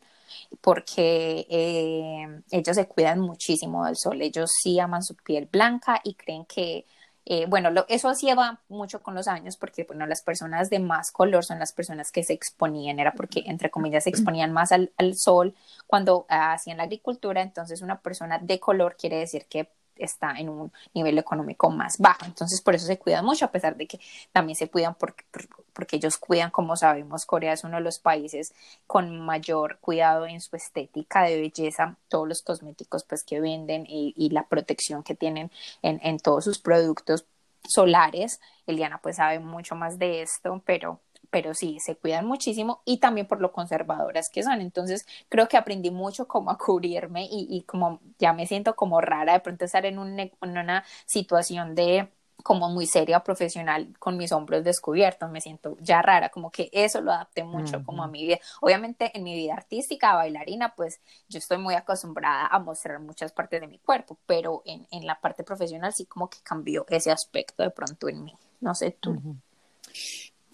porque 0.61 1.47
eh, 1.49 2.41
ellos 2.51 2.75
se 2.75 2.87
cuidan 2.87 3.19
muchísimo 3.19 3.85
del 3.85 3.95
sol, 3.95 4.21
ellos 4.21 4.49
sí 4.61 4.79
aman 4.79 5.03
su 5.03 5.15
piel 5.15 5.47
blanca 5.51 6.01
y 6.03 6.15
creen 6.15 6.45
que 6.45 6.85
eh, 7.25 7.45
bueno, 7.47 7.69
eso 7.89 8.09
así 8.09 8.27
va 8.33 8.61
mucho 8.69 9.01
con 9.03 9.13
los 9.15 9.27
años 9.27 9.57
porque, 9.57 9.83
bueno, 9.83 10.05
las 10.07 10.21
personas 10.21 10.69
de 10.69 10.79
más 10.79 11.11
color 11.11 11.45
son 11.45 11.59
las 11.59 11.73
personas 11.73 12.11
que 12.11 12.23
se 12.23 12.33
exponían, 12.33 12.99
era 12.99 13.15
porque, 13.15 13.43
entre 13.45 13.69
comillas, 13.69 14.05
se 14.05 14.09
exponían 14.09 14.51
más 14.53 14.71
al, 14.71 14.91
al 14.97 15.15
sol 15.15 15.55
cuando 15.87 16.25
hacían 16.29 16.77
la 16.77 16.83
agricultura, 16.83 17.41
entonces 17.41 17.81
una 17.81 18.01
persona 18.01 18.39
de 18.39 18.59
color 18.59 18.95
quiere 18.97 19.17
decir 19.17 19.45
que 19.47 19.69
está 19.99 20.33
en 20.37 20.49
un 20.49 20.71
nivel 20.93 21.17
económico 21.17 21.69
más 21.69 21.97
bajo. 21.97 22.25
Entonces, 22.25 22.61
por 22.61 22.75
eso 22.75 22.85
se 22.85 22.97
cuidan 22.97 23.25
mucho, 23.25 23.45
a 23.45 23.51
pesar 23.51 23.75
de 23.75 23.87
que 23.87 23.99
también 24.31 24.55
se 24.55 24.69
cuidan 24.69 24.95
porque, 24.95 25.25
porque 25.73 25.97
ellos 25.97 26.17
cuidan, 26.17 26.51
como 26.51 26.75
sabemos, 26.75 27.25
Corea 27.25 27.53
es 27.53 27.63
uno 27.63 27.77
de 27.77 27.83
los 27.83 27.99
países 27.99 28.53
con 28.87 29.19
mayor 29.19 29.77
cuidado 29.79 30.25
en 30.25 30.41
su 30.41 30.55
estética 30.55 31.23
de 31.23 31.39
belleza, 31.39 31.95
todos 32.07 32.27
los 32.27 32.41
cosméticos 32.41 33.03
pues 33.03 33.23
que 33.23 33.39
venden 33.39 33.85
y, 33.87 34.13
y 34.17 34.29
la 34.29 34.47
protección 34.47 35.03
que 35.03 35.15
tienen 35.15 35.51
en, 35.81 35.99
en 36.03 36.19
todos 36.19 36.43
sus 36.43 36.59
productos 36.59 37.25
solares. 37.67 38.39
Eliana 38.67 38.99
pues 38.99 39.17
sabe 39.17 39.39
mucho 39.39 39.75
más 39.75 39.99
de 39.99 40.21
esto, 40.21 40.61
pero 40.65 40.99
pero 41.29 41.53
sí, 41.53 41.79
se 41.79 41.95
cuidan 41.97 42.25
muchísimo 42.25 42.81
y 42.85 42.99
también 42.99 43.27
por 43.27 43.41
lo 43.41 43.51
conservadoras 43.51 44.29
que 44.29 44.43
son. 44.43 44.61
Entonces, 44.61 45.05
creo 45.29 45.47
que 45.47 45.57
aprendí 45.57 45.91
mucho 45.91 46.27
cómo 46.27 46.51
a 46.51 46.57
cubrirme 46.57 47.25
y, 47.25 47.47
y 47.49 47.63
como 47.63 48.01
ya 48.19 48.33
me 48.33 48.47
siento 48.47 48.75
como 48.75 49.01
rara 49.01 49.33
de 49.33 49.39
pronto 49.41 49.65
estar 49.65 49.85
en, 49.85 49.99
un, 49.99 50.19
en 50.19 50.31
una 50.41 50.83
situación 51.05 51.75
de 51.75 52.09
como 52.43 52.69
muy 52.69 52.87
seria 52.87 53.19
profesional 53.21 53.93
con 53.99 54.15
mis 54.17 54.31
hombros 54.31 54.63
descubiertos, 54.63 55.29
me 55.29 55.41
siento 55.41 55.75
ya 55.81 56.01
rara, 56.01 56.29
como 56.29 56.51
que 56.51 56.69
eso 56.71 57.01
lo 57.01 57.11
adapté 57.11 57.43
mucho 57.43 57.83
como 57.83 58.01
a 58.03 58.07
mi 58.07 58.25
vida. 58.25 58.39
Obviamente 58.61 59.11
en 59.13 59.23
mi 59.23 59.35
vida 59.35 59.53
artística, 59.55 60.15
bailarina, 60.15 60.73
pues 60.75 61.01
yo 61.27 61.37
estoy 61.39 61.57
muy 61.57 61.75
acostumbrada 61.75 62.47
a 62.47 62.59
mostrar 62.59 62.99
muchas 62.99 63.33
partes 63.33 63.59
de 63.61 63.67
mi 63.67 63.79
cuerpo, 63.79 64.17
pero 64.25 64.61
en, 64.65 64.87
en 64.91 65.05
la 65.05 65.19
parte 65.19 65.43
profesional 65.43 65.93
sí 65.93 66.05
como 66.05 66.29
que 66.29 66.37
cambió 66.43 66.85
ese 66.89 67.11
aspecto 67.11 67.63
de 67.63 67.71
pronto 67.71 68.07
en 68.07 68.23
mí. 68.23 68.33
No 68.61 68.73
sé 68.73 68.91
tú. 68.91 69.19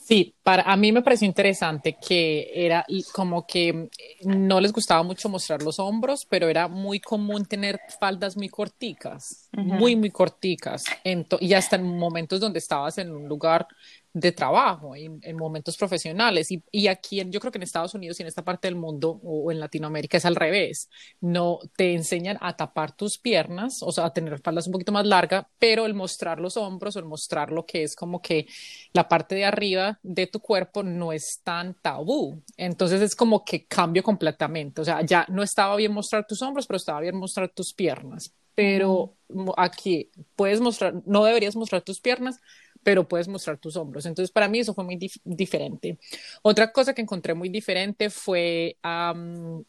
Sí, 0.05 0.35
para 0.43 0.61
a 0.61 0.77
mí 0.77 0.91
me 0.91 1.01
pareció 1.01 1.25
interesante 1.25 1.97
que 1.99 2.51
era 2.53 2.85
como 3.11 3.47
que 3.47 3.89
no 4.23 4.61
les 4.61 4.71
gustaba 4.71 5.01
mucho 5.01 5.29
mostrar 5.29 5.63
los 5.63 5.79
hombros, 5.79 6.27
pero 6.29 6.47
era 6.47 6.67
muy 6.67 6.99
común 6.99 7.43
tener 7.47 7.79
faldas 7.99 8.37
muy 8.37 8.47
corticas, 8.47 9.49
muy, 9.53 9.95
muy 9.95 10.11
corticas. 10.11 10.83
y 11.39 11.53
hasta 11.55 11.77
en 11.77 11.97
momentos 11.97 12.39
donde 12.39 12.59
estabas 12.59 12.99
en 12.99 13.11
un 13.11 13.27
lugar 13.27 13.65
de 14.15 14.31
trabajo, 14.31 14.95
en, 14.95 15.19
en 15.23 15.35
momentos 15.35 15.75
profesionales. 15.75 16.49
Y, 16.49 16.63
y, 16.71 16.87
aquí, 16.87 17.21
yo 17.29 17.39
creo 17.41 17.51
que 17.51 17.57
en 17.57 17.63
Estados 17.63 17.93
Unidos 17.95 18.17
y 18.17 18.23
en 18.23 18.27
esta 18.27 18.45
parte 18.45 18.69
del 18.69 18.77
mundo 18.77 19.19
o 19.21 19.51
en 19.51 19.59
Latinoamérica 19.59 20.15
es 20.15 20.25
al 20.25 20.37
revés. 20.37 20.89
No 21.19 21.59
te 21.75 21.93
enseñan 21.93 22.37
a 22.39 22.55
tapar 22.55 22.95
tus 22.95 23.17
piernas, 23.17 23.83
o 23.83 23.91
sea, 23.91 24.05
a 24.05 24.13
tener 24.13 24.39
faldas 24.39 24.67
un 24.67 24.71
poquito 24.71 24.93
más 24.93 25.05
largas, 25.05 25.45
pero 25.59 25.85
el 25.85 25.93
mostrar 25.93 26.39
los 26.39 26.55
hombros 26.55 26.95
o 26.95 26.99
el 26.99 27.05
mostrar 27.05 27.51
lo 27.51 27.65
que 27.65 27.83
es 27.83 27.93
como 27.93 28.21
que 28.21 28.47
la 28.93 29.09
parte 29.09 29.35
de 29.35 29.43
arriba 29.43 29.99
de 30.01 30.27
tu 30.27 30.39
cuerpo 30.39 30.81
no 30.81 31.11
es 31.11 31.41
tan 31.43 31.73
tabú. 31.73 32.41
Entonces 32.55 33.01
es 33.01 33.17
como 33.17 33.43
que 33.43 33.65
cambio 33.65 34.01
completamente. 34.01 34.79
O 34.79 34.85
sea, 34.85 35.01
ya 35.01 35.25
no 35.27 35.43
estaba 35.43 35.75
bien 35.75 35.91
mostrar 35.91 36.25
tus 36.25 36.41
hombros, 36.41 36.67
pero 36.67 36.77
estaba 36.77 37.01
bien 37.01 37.17
mostrar 37.17 37.49
tus 37.49 37.73
piernas. 37.73 38.33
Pero 38.55 39.17
aquí 39.57 40.09
puedes 40.37 40.61
mostrar, 40.61 40.93
no 41.05 41.25
deberías 41.25 41.57
mostrar 41.57 41.81
tus 41.81 41.99
piernas, 41.99 42.39
pero 42.85 43.07
puedes 43.07 43.27
mostrar 43.27 43.57
tus 43.57 43.75
hombros. 43.77 44.05
Entonces, 44.05 44.31
para 44.31 44.47
mí 44.47 44.59
eso 44.59 44.75
fue 44.75 44.83
muy 44.83 44.99
diferente. 45.23 45.97
Otra 46.43 46.71
cosa 46.71 46.93
que 46.93 47.01
encontré 47.01 47.33
muy 47.33 47.49
diferente 47.49 48.11
fue, 48.11 48.77
bueno, 48.83 49.65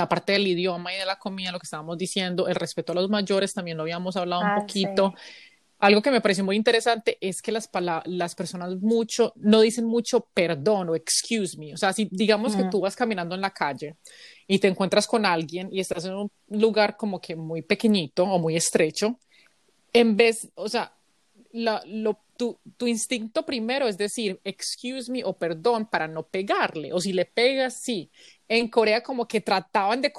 aparte 0.00 0.34
del 0.34 0.46
idioma 0.46 0.94
y 0.94 0.98
de 0.98 1.04
la 1.04 1.18
comida, 1.18 1.50
lo 1.50 1.58
que 1.58 1.64
estábamos 1.64 1.98
diciendo, 1.98 2.46
el 2.46 2.54
respeto 2.54 2.92
a 2.92 2.94
los 2.94 3.10
mayores, 3.10 3.52
también 3.54 3.76
lo 3.76 3.82
habíamos 3.82 4.16
hablado 4.16 4.42
un 4.42 4.48
ah, 4.50 4.56
poquito. 4.60 5.14
Algo 5.80 6.00
que 6.00 6.12
me 6.12 6.20
pareció 6.20 6.44
muy 6.44 6.54
interesante 6.54 7.18
es 7.20 7.42
que 7.42 7.50
las, 7.50 7.68
las 8.04 8.36
personas 8.36 8.76
mucho, 8.76 9.32
no 9.34 9.60
dicen 9.60 9.86
mucho 9.86 10.28
perdón 10.32 10.90
o 10.90 10.94
excuse 10.94 11.58
me. 11.58 11.74
O 11.74 11.76
sea, 11.76 11.92
si 11.92 12.08
digamos 12.12 12.54
que 12.54 12.64
tú 12.70 12.82
vas 12.82 12.94
caminando 12.94 13.34
en 13.34 13.40
la 13.40 13.50
calle 13.50 13.96
y 14.46 14.60
te 14.60 14.68
encuentras 14.68 15.08
con 15.08 15.26
alguien 15.26 15.70
y 15.72 15.80
estás 15.80 16.04
en 16.04 16.14
un 16.14 16.30
lugar 16.50 16.96
como 16.96 17.20
que 17.20 17.34
muy 17.34 17.62
pequeñito 17.62 18.22
o 18.22 18.38
muy 18.38 18.54
estrecho, 18.54 19.18
en 19.92 20.16
vez, 20.16 20.48
o 20.54 20.68
sea, 20.68 20.92
la, 21.52 21.82
lo, 21.86 22.20
tu, 22.38 22.58
tu, 22.78 22.86
instinto 22.86 23.44
primero 23.44 23.88
es 23.88 23.98
decir, 23.98 24.40
excuse 24.44 25.10
me 25.10 25.24
o 25.24 25.36
perdón 25.36 25.84
para 25.84 26.08
no 26.08 26.22
pegarle, 26.22 26.92
o 26.92 27.00
si 27.00 27.12
le 27.12 27.26
pegas, 27.26 27.82
sí. 27.82 28.10
En 28.48 28.68
Corea 28.68 29.02
como 29.02 29.28
que 29.28 29.42
trataban 29.42 30.00
de 30.00 30.12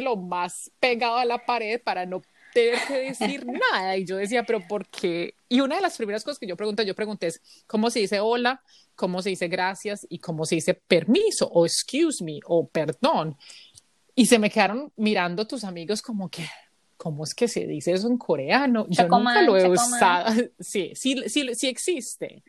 lo 0.00 0.16
más 0.16 0.70
pegado 0.80 1.16
a 1.16 1.24
la 1.26 1.44
pared 1.44 1.82
para 1.82 2.06
no 2.06 2.22
tener 2.54 2.78
que 2.86 2.94
decir 2.94 3.44
nada. 3.72 3.96
Y 3.98 4.06
yo 4.06 4.16
decía, 4.16 4.44
pero 4.44 4.66
¿por 4.66 4.86
qué? 4.86 5.34
Y 5.48 5.60
una 5.60 5.76
de 5.76 5.82
las 5.82 5.96
primeras 5.96 6.24
cosas 6.24 6.38
que 6.38 6.46
yo 6.46 6.56
pregunté, 6.56 6.86
yo 6.86 6.94
pregunté 6.94 7.26
es, 7.26 7.42
¿cómo 7.66 7.90
se 7.90 7.98
dice 7.98 8.20
hola? 8.20 8.62
¿Cómo 8.94 9.20
se 9.20 9.30
dice 9.30 9.48
gracias? 9.48 10.06
¿Y 10.08 10.20
cómo 10.20 10.46
se 10.46 10.54
dice 10.54 10.74
permiso? 10.74 11.48
O 11.48 11.66
excuse 11.66 12.24
me 12.24 12.38
o 12.46 12.66
perdón. 12.66 13.36
Y 14.14 14.26
se 14.26 14.38
me 14.38 14.48
quedaron 14.48 14.90
mirando 14.96 15.46
tus 15.46 15.64
amigos 15.64 16.00
como 16.00 16.30
que, 16.30 16.48
¿cómo 16.96 17.24
es 17.24 17.34
que 17.34 17.48
se 17.48 17.66
dice 17.66 17.92
eso 17.92 18.08
en 18.08 18.18
coreano? 18.18 18.86
Yo 18.88 19.08
nunca 19.08 19.42
lo 19.42 19.56
he 19.56 19.68
usado. 19.68 20.26
Sí, 20.58 20.92
sí, 20.94 21.22
sí, 21.28 21.54
sí 21.54 21.68
existe. 21.68 22.42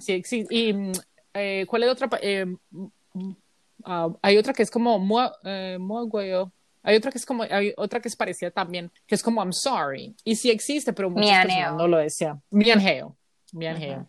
Sí 0.00 0.12
existe. 0.12 0.54
¿Y 0.54 0.72
mm, 0.72 0.92
eh, 1.34 1.66
cuál 1.68 1.84
es 1.84 1.90
otra? 1.90 2.08
Eh, 2.22 2.46
mm, 2.70 3.30
ah, 3.84 4.08
hay 4.22 4.36
otra 4.36 4.52
que 4.52 4.62
es 4.62 4.70
como 4.70 5.30
eh, 5.44 5.78
hay 6.82 6.96
otra 6.96 7.10
que 7.10 7.18
es 7.18 7.26
como, 7.26 7.42
hay 7.42 7.74
otra 7.76 8.00
que 8.00 8.08
es 8.08 8.16
parecida 8.16 8.50
también, 8.50 8.90
que 9.06 9.14
es 9.14 9.22
como 9.22 9.42
I'm 9.42 9.52
sorry. 9.52 10.14
Y 10.24 10.36
sí 10.36 10.50
existe, 10.50 10.92
pero 10.92 11.10
muchas 11.10 11.44
personas 11.44 11.74
no 11.74 11.88
lo 11.88 11.98
decían. 11.98 12.40
Mianheo. 12.50 13.16
Mianheo. 13.52 14.08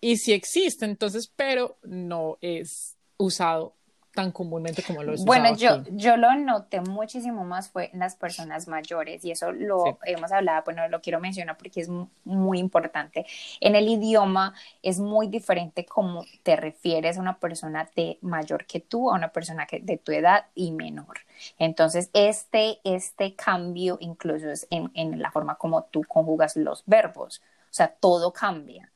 Y 0.00 0.16
sí 0.16 0.32
existe, 0.32 0.84
entonces, 0.84 1.32
pero 1.34 1.78
no 1.82 2.36
es 2.40 2.96
usado 3.16 3.76
tan 4.14 4.30
comúnmente 4.30 4.82
como 4.82 5.02
lo 5.02 5.14
es 5.14 5.24
Bueno, 5.24 5.56
yo, 5.56 5.82
yo 5.90 6.16
lo 6.16 6.34
noté 6.34 6.80
muchísimo 6.80 7.44
más 7.44 7.70
fue 7.70 7.90
en 7.92 8.00
las 8.00 8.14
personas 8.14 8.68
mayores 8.68 9.24
y 9.24 9.30
eso 9.30 9.52
lo 9.52 9.98
hemos 10.04 10.32
hablado, 10.32 10.62
bueno, 10.64 10.86
lo 10.88 11.00
quiero 11.00 11.18
mencionar 11.20 11.56
porque 11.56 11.80
es 11.80 11.90
muy 12.24 12.58
importante. 12.58 13.26
En 13.60 13.74
el 13.74 13.88
idioma 13.88 14.54
es 14.82 14.98
muy 14.98 15.28
diferente 15.28 15.86
cómo 15.86 16.24
te 16.42 16.56
refieres 16.56 17.16
a 17.16 17.20
una 17.20 17.38
persona 17.38 17.88
de 17.96 18.18
mayor 18.20 18.66
que 18.66 18.80
tú, 18.80 19.10
a 19.10 19.14
una 19.14 19.32
persona 19.32 19.66
que, 19.66 19.80
de 19.80 19.96
tu 19.96 20.12
edad 20.12 20.46
y 20.54 20.72
menor. 20.72 21.20
Entonces, 21.58 22.10
este, 22.12 22.80
este 22.84 23.34
cambio 23.34 23.96
incluso 24.00 24.50
es 24.50 24.66
en, 24.70 24.90
en 24.94 25.20
la 25.20 25.30
forma 25.30 25.56
como 25.56 25.84
tú 25.84 26.04
conjugas 26.06 26.56
los 26.56 26.84
verbos, 26.86 27.40
o 27.70 27.74
sea, 27.74 27.88
todo 27.88 28.32
cambia. 28.32 28.91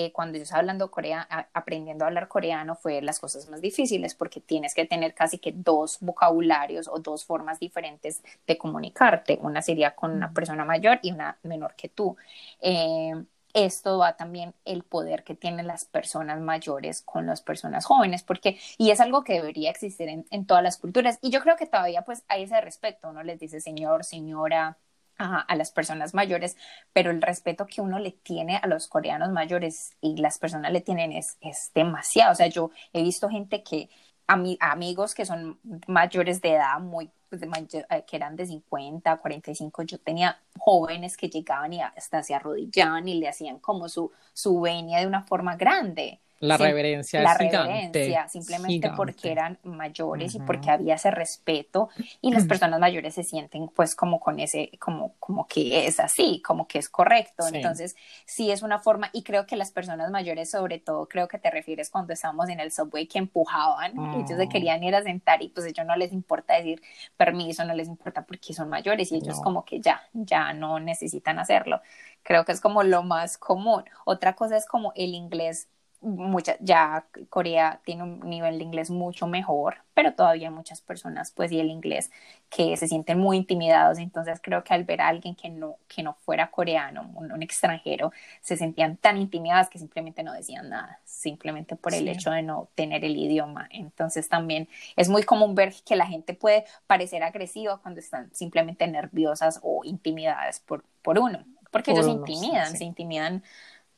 Eh, 0.00 0.12
cuando 0.12 0.38
yo 0.38 0.44
estaba 0.44 0.60
hablando 0.60 0.92
coreano, 0.92 1.26
aprendiendo 1.52 2.04
a 2.04 2.08
hablar 2.08 2.28
coreano 2.28 2.76
fue 2.76 3.02
las 3.02 3.18
cosas 3.18 3.48
más 3.48 3.60
difíciles 3.60 4.14
porque 4.14 4.40
tienes 4.40 4.72
que 4.72 4.84
tener 4.84 5.12
casi 5.12 5.38
que 5.38 5.50
dos 5.50 5.98
vocabularios 6.00 6.86
o 6.86 7.00
dos 7.00 7.24
formas 7.24 7.58
diferentes 7.58 8.22
de 8.46 8.56
comunicarte. 8.56 9.40
Una 9.42 9.60
sería 9.60 9.96
con 9.96 10.12
una 10.12 10.32
persona 10.32 10.64
mayor 10.64 11.00
y 11.02 11.10
una 11.10 11.38
menor 11.42 11.74
que 11.74 11.88
tú. 11.88 12.16
Eh, 12.60 13.12
esto 13.54 13.98
va 13.98 14.16
también 14.16 14.54
el 14.64 14.84
poder 14.84 15.24
que 15.24 15.34
tienen 15.34 15.66
las 15.66 15.84
personas 15.84 16.40
mayores 16.40 17.02
con 17.02 17.26
las 17.26 17.42
personas 17.42 17.84
jóvenes, 17.84 18.22
porque, 18.22 18.56
y 18.76 18.90
es 18.90 19.00
algo 19.00 19.24
que 19.24 19.32
debería 19.32 19.70
existir 19.70 20.08
en, 20.08 20.26
en 20.30 20.46
todas 20.46 20.62
las 20.62 20.76
culturas, 20.78 21.18
y 21.22 21.30
yo 21.30 21.40
creo 21.42 21.56
que 21.56 21.66
todavía 21.66 22.02
pues 22.02 22.22
hay 22.28 22.44
ese 22.44 22.60
respeto, 22.60 23.08
uno 23.08 23.24
les 23.24 23.40
dice 23.40 23.60
señor, 23.60 24.04
señora, 24.04 24.76
a, 25.18 25.56
las 25.56 25.70
personas 25.72 26.14
mayores, 26.14 26.56
pero 26.92 27.10
el 27.10 27.20
respeto 27.20 27.66
que 27.66 27.80
uno 27.80 27.98
le 27.98 28.12
tiene 28.12 28.56
a 28.56 28.66
los 28.66 28.86
coreanos 28.86 29.30
mayores 29.30 29.90
y 30.00 30.16
las 30.16 30.38
personas 30.38 30.72
le 30.72 30.80
tienen 30.80 31.12
es, 31.12 31.36
es 31.40 31.72
demasiado. 31.74 32.32
O 32.32 32.34
sea, 32.34 32.46
yo 32.46 32.70
he 32.92 33.02
visto 33.02 33.28
gente 33.28 33.62
que, 33.62 33.90
amigos 34.26 35.14
que 35.14 35.26
son 35.26 35.58
mayores 35.86 36.40
de 36.40 36.54
edad, 36.54 36.78
muy 36.80 37.10
pues, 37.28 37.42
eh, 37.42 38.04
que 38.06 38.16
eran 38.16 38.36
de 38.36 38.46
50, 38.46 39.18
45, 39.18 39.82
yo 39.82 39.98
tenía 39.98 40.40
jóvenes 40.58 41.16
que 41.16 41.28
llegaban 41.28 41.72
y 41.72 41.82
hasta 41.82 42.22
se 42.22 42.34
arrodillaban 42.34 43.06
y 43.08 43.14
le 43.14 43.28
hacían 43.28 43.58
como 43.58 43.88
su, 43.88 44.12
su 44.32 44.60
venia 44.60 45.00
de 45.00 45.06
una 45.06 45.24
forma 45.24 45.56
grande. 45.56 46.20
La 46.40 46.56
reverencia 46.56 47.20
la 47.20 47.34
reverencia, 47.34 48.28
simplemente 48.28 48.90
porque 48.96 49.32
eran 49.32 49.58
mayores 49.64 50.34
y 50.36 50.40
porque 50.40 50.70
había 50.70 50.94
ese 50.94 51.10
respeto 51.10 51.88
y 52.20 52.32
las 52.32 52.44
personas 52.46 52.78
mayores 52.78 53.14
se 53.14 53.24
sienten 53.24 53.68
pues 53.68 53.96
como 53.96 54.20
con 54.20 54.38
ese, 54.38 54.70
como, 54.78 55.14
como 55.18 55.46
que 55.48 55.86
es 55.86 55.98
así, 55.98 56.40
como 56.44 56.68
que 56.68 56.78
es 56.78 56.88
correcto. 56.88 57.44
Entonces, 57.52 57.96
sí 58.24 58.52
es 58.52 58.62
una 58.62 58.78
forma 58.78 59.10
y 59.12 59.22
creo 59.22 59.46
que 59.46 59.56
las 59.56 59.72
personas 59.72 60.10
mayores, 60.10 60.50
sobre 60.50 60.78
todo, 60.78 61.08
creo 61.08 61.26
que 61.26 61.38
te 61.38 61.50
refieres 61.50 61.90
cuando 61.90 62.12
estábamos 62.12 62.48
en 62.48 62.60
el 62.60 62.70
subway 62.70 63.06
que 63.06 63.18
empujaban, 63.18 63.92
ellos 64.14 64.36
se 64.36 64.42
ah. 64.42 64.48
querían 64.48 64.84
ir 64.84 64.94
a 64.94 65.02
sentar 65.02 65.42
y 65.42 65.48
pues 65.48 65.66
ellos 65.66 65.86
no 65.86 65.96
les 65.96 66.12
importa 66.12 66.54
decir 66.54 66.80
permiso, 67.16 67.64
no 67.64 67.74
les 67.74 67.88
importa 67.88 68.24
porque 68.24 68.52
son 68.54 68.68
mayores 68.68 69.10
y 69.10 69.16
ellos 69.16 69.40
como 69.40 69.64
que 69.64 69.80
ya, 69.80 70.02
ya 70.12 70.52
no 70.52 70.78
necesitan 70.78 71.38
hacerlo. 71.40 71.80
Creo 72.22 72.44
que 72.44 72.52
es 72.52 72.60
como 72.60 72.82
lo 72.82 73.02
más 73.02 73.38
común. 73.38 73.84
Otra 74.04 74.34
cosa 74.34 74.56
es 74.56 74.66
como 74.66 74.92
el 74.94 75.14
inglés 75.14 75.68
mucha, 76.00 76.56
ya 76.60 77.06
Corea 77.28 77.80
tiene 77.84 78.04
un 78.04 78.20
nivel 78.20 78.58
de 78.58 78.64
inglés 78.64 78.88
mucho 78.88 79.26
mejor, 79.26 79.78
pero 79.94 80.14
todavía 80.14 80.50
muchas 80.50 80.80
personas, 80.80 81.32
pues, 81.32 81.50
y 81.50 81.58
el 81.58 81.70
inglés, 81.70 82.10
que 82.48 82.76
se 82.76 82.86
sienten 82.86 83.18
muy 83.18 83.36
intimidados. 83.36 83.98
Entonces, 83.98 84.38
creo 84.40 84.62
que 84.62 84.74
al 84.74 84.84
ver 84.84 85.00
a 85.00 85.08
alguien 85.08 85.34
que 85.34 85.48
no, 85.48 85.76
que 85.88 86.04
no 86.04 86.14
fuera 86.14 86.50
coreano, 86.52 87.10
un, 87.14 87.42
extranjero, 87.42 88.12
se 88.40 88.56
sentían 88.56 88.96
tan 88.96 89.16
intimidadas 89.16 89.68
que 89.68 89.78
simplemente 89.78 90.22
no 90.22 90.32
decían 90.32 90.68
nada, 90.68 91.00
simplemente 91.04 91.74
por 91.74 91.92
el 91.94 92.06
hecho 92.06 92.30
de 92.30 92.42
no 92.42 92.68
tener 92.76 93.04
el 93.04 93.16
idioma. 93.16 93.68
Entonces, 93.72 94.28
también 94.28 94.68
es 94.94 95.08
muy 95.08 95.24
común 95.24 95.56
ver 95.56 95.74
que 95.84 95.96
la 95.96 96.06
gente 96.06 96.32
puede 96.32 96.64
parecer 96.86 97.24
agresiva 97.24 97.78
cuando 97.78 97.98
están 97.98 98.32
simplemente 98.32 98.86
nerviosas 98.86 99.58
o 99.62 99.82
intimidadas 99.84 100.60
por, 100.60 100.84
por 101.02 101.18
uno, 101.18 101.44
porque 101.72 101.90
ellos 101.90 102.06
se 102.06 102.12
intimidan, 102.12 102.76
se 102.76 102.84
intimidan 102.84 103.42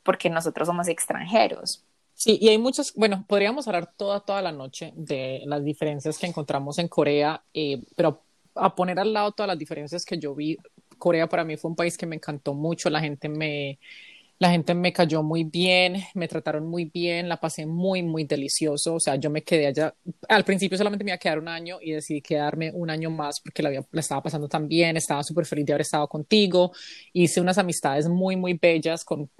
porque 0.03 0.31
nosotros 0.31 0.67
somos 0.67 0.89
extranjeros. 0.89 1.85
Sí, 2.21 2.39
y 2.39 2.49
hay 2.51 2.59
muchos, 2.59 2.93
bueno, 2.95 3.25
podríamos 3.27 3.67
hablar 3.67 3.95
toda, 3.97 4.21
toda 4.21 4.43
la 4.43 4.53
noche 4.53 4.93
de 4.95 5.41
las 5.47 5.65
diferencias 5.65 6.19
que 6.19 6.27
encontramos 6.27 6.79
en 6.79 6.87
Corea, 6.87 7.43
eh, 7.55 7.83
pero 7.97 8.23
a 8.55 8.75
poner 8.75 8.99
al 8.99 9.15
lado 9.15 9.33
todas 9.33 9.49
las 9.49 9.59
diferencias 9.59 10.05
que 10.05 10.19
yo 10.19 10.35
vi, 10.35 10.59
Corea 10.99 11.31
para 11.31 11.45
mí 11.45 11.57
fue 11.57 11.71
un 11.71 11.77
país 11.77 11.97
que 11.97 12.05
me 12.05 12.17
encantó 12.17 12.53
mucho, 12.53 12.91
la 12.91 13.01
gente 13.01 13.31
me, 13.31 13.79
la 14.41 14.51
gente 14.51 14.75
me 14.75 14.93
cayó 14.93 15.23
muy 15.23 15.45
bien, 15.45 16.03
me 16.15 16.27
trataron 16.27 16.67
muy 16.67 16.87
bien, 16.87 17.29
la 17.29 17.39
pasé 17.39 17.67
muy, 17.67 18.03
muy 18.03 18.25
delicioso. 18.25 18.95
O 18.95 19.01
sea, 19.01 19.17
yo 19.17 19.29
me 19.31 19.43
quedé 19.45 19.67
allá. 19.67 19.95
Al 20.31 20.45
principio 20.45 20.79
solamente 20.79 21.05
me 21.05 21.11
iba 21.11 21.17
a 21.17 21.19
quedar 21.19 21.39
un 21.39 21.49
año 21.49 21.79
y 21.83 21.93
decidí 21.93 22.23
quedarme 22.23 22.73
un 22.73 22.89
año 22.89 23.11
más 23.11 23.41
porque 23.41 23.63
la, 23.63 23.69
había, 23.69 23.87
la 23.93 24.01
estaba 24.01 24.23
pasando 24.23 24.49
tan 24.49 24.67
bien, 24.67 24.97
estaba 24.97 25.23
súper 25.25 25.45
feliz 25.45 25.67
de 25.67 25.75
haber 25.75 25.83
estado 25.83 26.09
contigo. 26.09 26.73
Hice 27.13 27.41
unas 27.43 27.59
amistades 27.59 28.09
muy, 28.09 28.37
muy 28.37 28.55
bellas 28.55 29.05
con, 29.05 29.31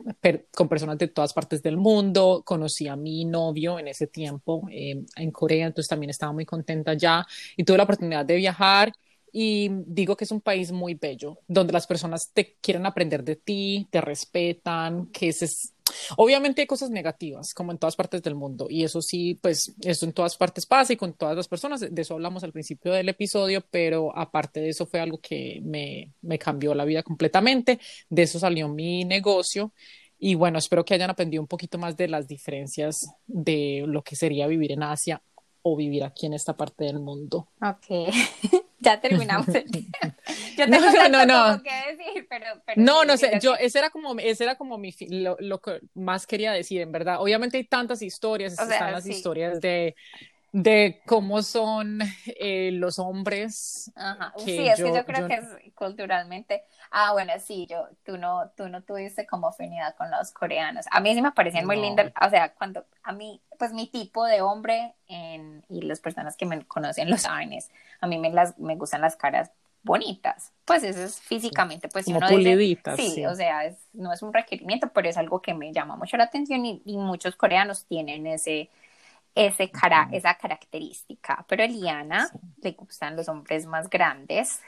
con 0.55 0.69
personas 0.69 0.99
de 0.99 1.09
todas 1.09 1.33
partes 1.33 1.63
del 1.63 1.79
mundo. 1.79 2.43
Conocí 2.45 2.87
a 2.87 2.95
mi 2.97 3.25
novio 3.25 3.79
en 3.79 3.89
ese 3.89 4.07
tiempo 4.07 4.69
eh, 4.71 5.03
en 5.17 5.31
Corea, 5.31 5.67
entonces 5.67 5.89
también 5.89 6.11
estaba 6.11 6.33
muy 6.33 6.45
contenta 6.45 6.91
allá 6.93 7.27
y 7.57 7.65
tuve 7.65 7.79
la 7.79 7.85
oportunidad 7.85 8.27
de 8.27 8.37
viajar 8.37 8.93
y 9.33 9.69
digo 9.87 10.17
que 10.17 10.25
es 10.25 10.31
un 10.31 10.41
país 10.41 10.73
muy 10.73 10.95
bello, 10.95 11.39
donde 11.47 11.73
las 11.73 11.87
personas 11.87 12.31
te 12.33 12.57
quieren 12.61 12.87
aprender 12.87 13.25
de 13.25 13.37
ti, 13.37 13.89
te 13.91 14.01
respetan, 14.01 15.07
que 15.07 15.29
es... 15.29 15.75
Obviamente 16.17 16.61
hay 16.61 16.67
cosas 16.69 16.91
negativas, 16.91 17.53
como 17.53 17.73
en 17.73 17.79
todas 17.79 17.97
partes 17.97 18.23
del 18.23 18.37
mundo, 18.37 18.67
y 18.71 18.85
eso 18.85 19.03
sí, 19.03 19.35
pues 19.35 19.75
eso 19.83 20.07
en 20.07 20.13
todas 20.13 20.37
partes 20.37 20.65
pasa 20.65 20.93
y 20.93 20.97
con 20.97 21.15
todas 21.15 21.37
las 21.37 21.49
personas, 21.49 21.81
de 21.81 22.03
eso 22.03 22.15
hablamos 22.15 22.45
al 22.45 22.53
principio 22.53 22.93
del 22.93 23.09
episodio, 23.09 23.65
pero 23.71 24.17
aparte 24.17 24.61
de 24.61 24.69
eso 24.69 24.87
fue 24.87 25.01
algo 25.01 25.19
que 25.19 25.61
me, 25.65 26.13
me 26.23 26.39
cambió 26.39 26.75
la 26.75 26.85
vida 26.85 27.03
completamente, 27.03 27.81
de 28.09 28.23
eso 28.23 28.39
salió 28.39 28.69
mi 28.69 29.05
negocio, 29.05 29.73
y 30.23 30.35
bueno, 30.35 30.59
espero 30.59 30.85
que 30.85 30.95
hayan 30.95 31.11
aprendido 31.11 31.43
un 31.43 31.49
poquito 31.49 31.79
más 31.79 31.97
de 31.97 32.07
las 32.07 32.29
diferencias 32.29 33.15
de 33.27 33.85
lo 33.87 34.03
que 34.03 34.17
sería 34.17 34.47
vivir 34.47 34.71
en 34.71 34.83
Asia 34.83 35.23
o 35.63 35.77
vivir 35.77 36.05
aquí 36.05 36.27
en 36.27 36.35
esta 36.35 36.57
parte 36.57 36.85
del 36.85 37.01
mundo. 37.01 37.49
Ok. 37.63 38.13
ya 38.81 39.01
terminamos 39.01 39.47
Yo 40.57 40.69
tengo 40.69 40.87
no, 41.09 41.09
no, 41.09 41.27
no. 41.27 41.63
que 41.63 41.97
decir, 41.97 42.27
pero, 42.29 42.47
no, 42.77 43.05
no 43.05 43.17
sé, 43.17 43.39
yo, 43.41 43.55
ese 43.57 43.79
era 43.79 43.91
como, 43.91 44.19
ese 44.19 44.45
era 44.45 44.57
como 44.57 44.79
mi, 44.79 44.95
lo, 45.09 45.37
lo, 45.39 45.61
que 45.61 45.81
más 45.95 46.27
quería 46.27 46.53
decir, 46.53 46.81
en 46.81 46.93
verdad. 46.93 47.21
Obviamente 47.21 47.57
hay 47.57 47.65
tantas 47.65 48.03
historias, 48.03 48.53
están 48.53 48.93
las 48.93 49.07
historias 49.07 49.61
de, 49.61 49.95
de 50.53 51.01
cómo 51.07 51.43
son 51.43 52.01
eh, 52.27 52.71
los 52.73 52.99
hombres. 52.99 53.91
Ajá. 53.95 54.33
sí, 54.39 54.67
es 54.69 54.83
que 54.83 54.93
yo 54.93 55.05
creo 55.05 55.29
que 55.29 55.35
es 55.35 55.47
culturalmente. 55.75 56.65
Ah, 56.91 57.13
bueno, 57.13 57.33
sí, 57.39 57.67
yo, 57.71 57.89
tú 58.05 58.19
no, 58.19 58.51
tú 58.57 58.69
no 58.69 58.83
tuviste 58.83 59.27
como 59.27 59.49
afinidad 59.49 59.95
con 59.97 60.11
los 60.11 60.33
coreanos. 60.33 60.87
A 60.91 61.01
mí 61.01 61.15
sí 61.15 61.23
me 61.23 61.33
parecían 61.33 61.67
muy 61.67 61.81
lindos, 61.81 62.07
o 62.21 62.31
sea, 62.31 62.53
cuando 62.55 62.85
a 63.03 63.13
mí, 63.13 63.41
pues 63.59 63.73
mi 63.73 63.87
tipo 63.87 64.25
de 64.25 64.41
hombre 64.43 64.95
en, 65.07 65.65
y 65.69 65.83
las 65.83 66.01
personas 66.01 66.37
que 66.37 66.47
me 66.47 66.65
conocen 66.67 67.11
los 67.11 67.23
saben 67.23 67.51
a 68.01 68.07
mí 68.07 68.19
me, 68.19 68.31
las, 68.31 68.59
me 68.59 68.77
gustan 68.77 69.01
las 69.01 69.17
caras 69.17 69.51
bonitas. 69.83 70.53
Pues 70.65 70.83
eso 70.83 71.03
es 71.03 71.21
físicamente, 71.21 71.89
pues 71.89 72.05
si 72.05 72.13
uno 72.13 72.29
sí, 72.29 73.25
o 73.27 73.35
sea, 73.35 73.65
es, 73.65 73.77
no 73.93 74.13
es 74.13 74.23
un 74.23 74.33
requerimiento, 74.33 74.91
pero 74.93 75.09
es 75.09 75.17
algo 75.17 75.41
que 75.41 75.55
me 75.55 75.73
llama 75.73 75.97
mucho 75.97 76.17
la 76.17 76.25
atención 76.25 76.65
y, 76.67 76.83
y 76.85 76.97
muchos 76.97 77.37
coreanos 77.37 77.87
tienen 77.87 78.27
ese 78.27 78.69
ese 79.35 79.71
cara, 79.71 80.09
esa 80.13 80.35
característica. 80.35 81.45
Pero 81.49 81.63
a 81.63 81.67
Eliana 81.67 82.31
le 82.63 82.73
gustan 82.73 83.17
los 83.17 83.29
hombres 83.29 83.67
más 83.67 83.89
grandes. 83.89 84.61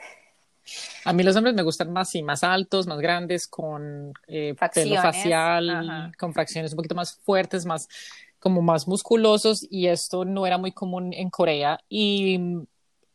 A 1.05 1.13
mí 1.13 1.23
los 1.23 1.35
hombres 1.35 1.55
me 1.55 1.63
gustan 1.63 1.93
más, 1.93 2.11
sí, 2.11 2.23
más 2.23 2.45
altos, 2.45 2.87
más 2.87 2.99
grandes, 2.99 3.49
con 3.49 4.13
eh, 4.29 4.55
pelo 4.75 5.03
facial, 5.03 6.13
con 6.19 6.33
fracciones 6.33 6.73
un 6.73 6.77
poquito 6.77 6.95
más 6.95 7.17
fuertes, 7.17 7.67
más 7.67 7.89
como 8.43 8.61
más 8.61 8.89
musculosos 8.89 9.65
y 9.71 9.87
esto 9.87 10.25
no 10.25 10.47
era 10.47 10.59
muy 10.59 10.73
común 10.73 11.13
en 11.13 11.31
Corea 11.31 11.79
y 11.89 12.41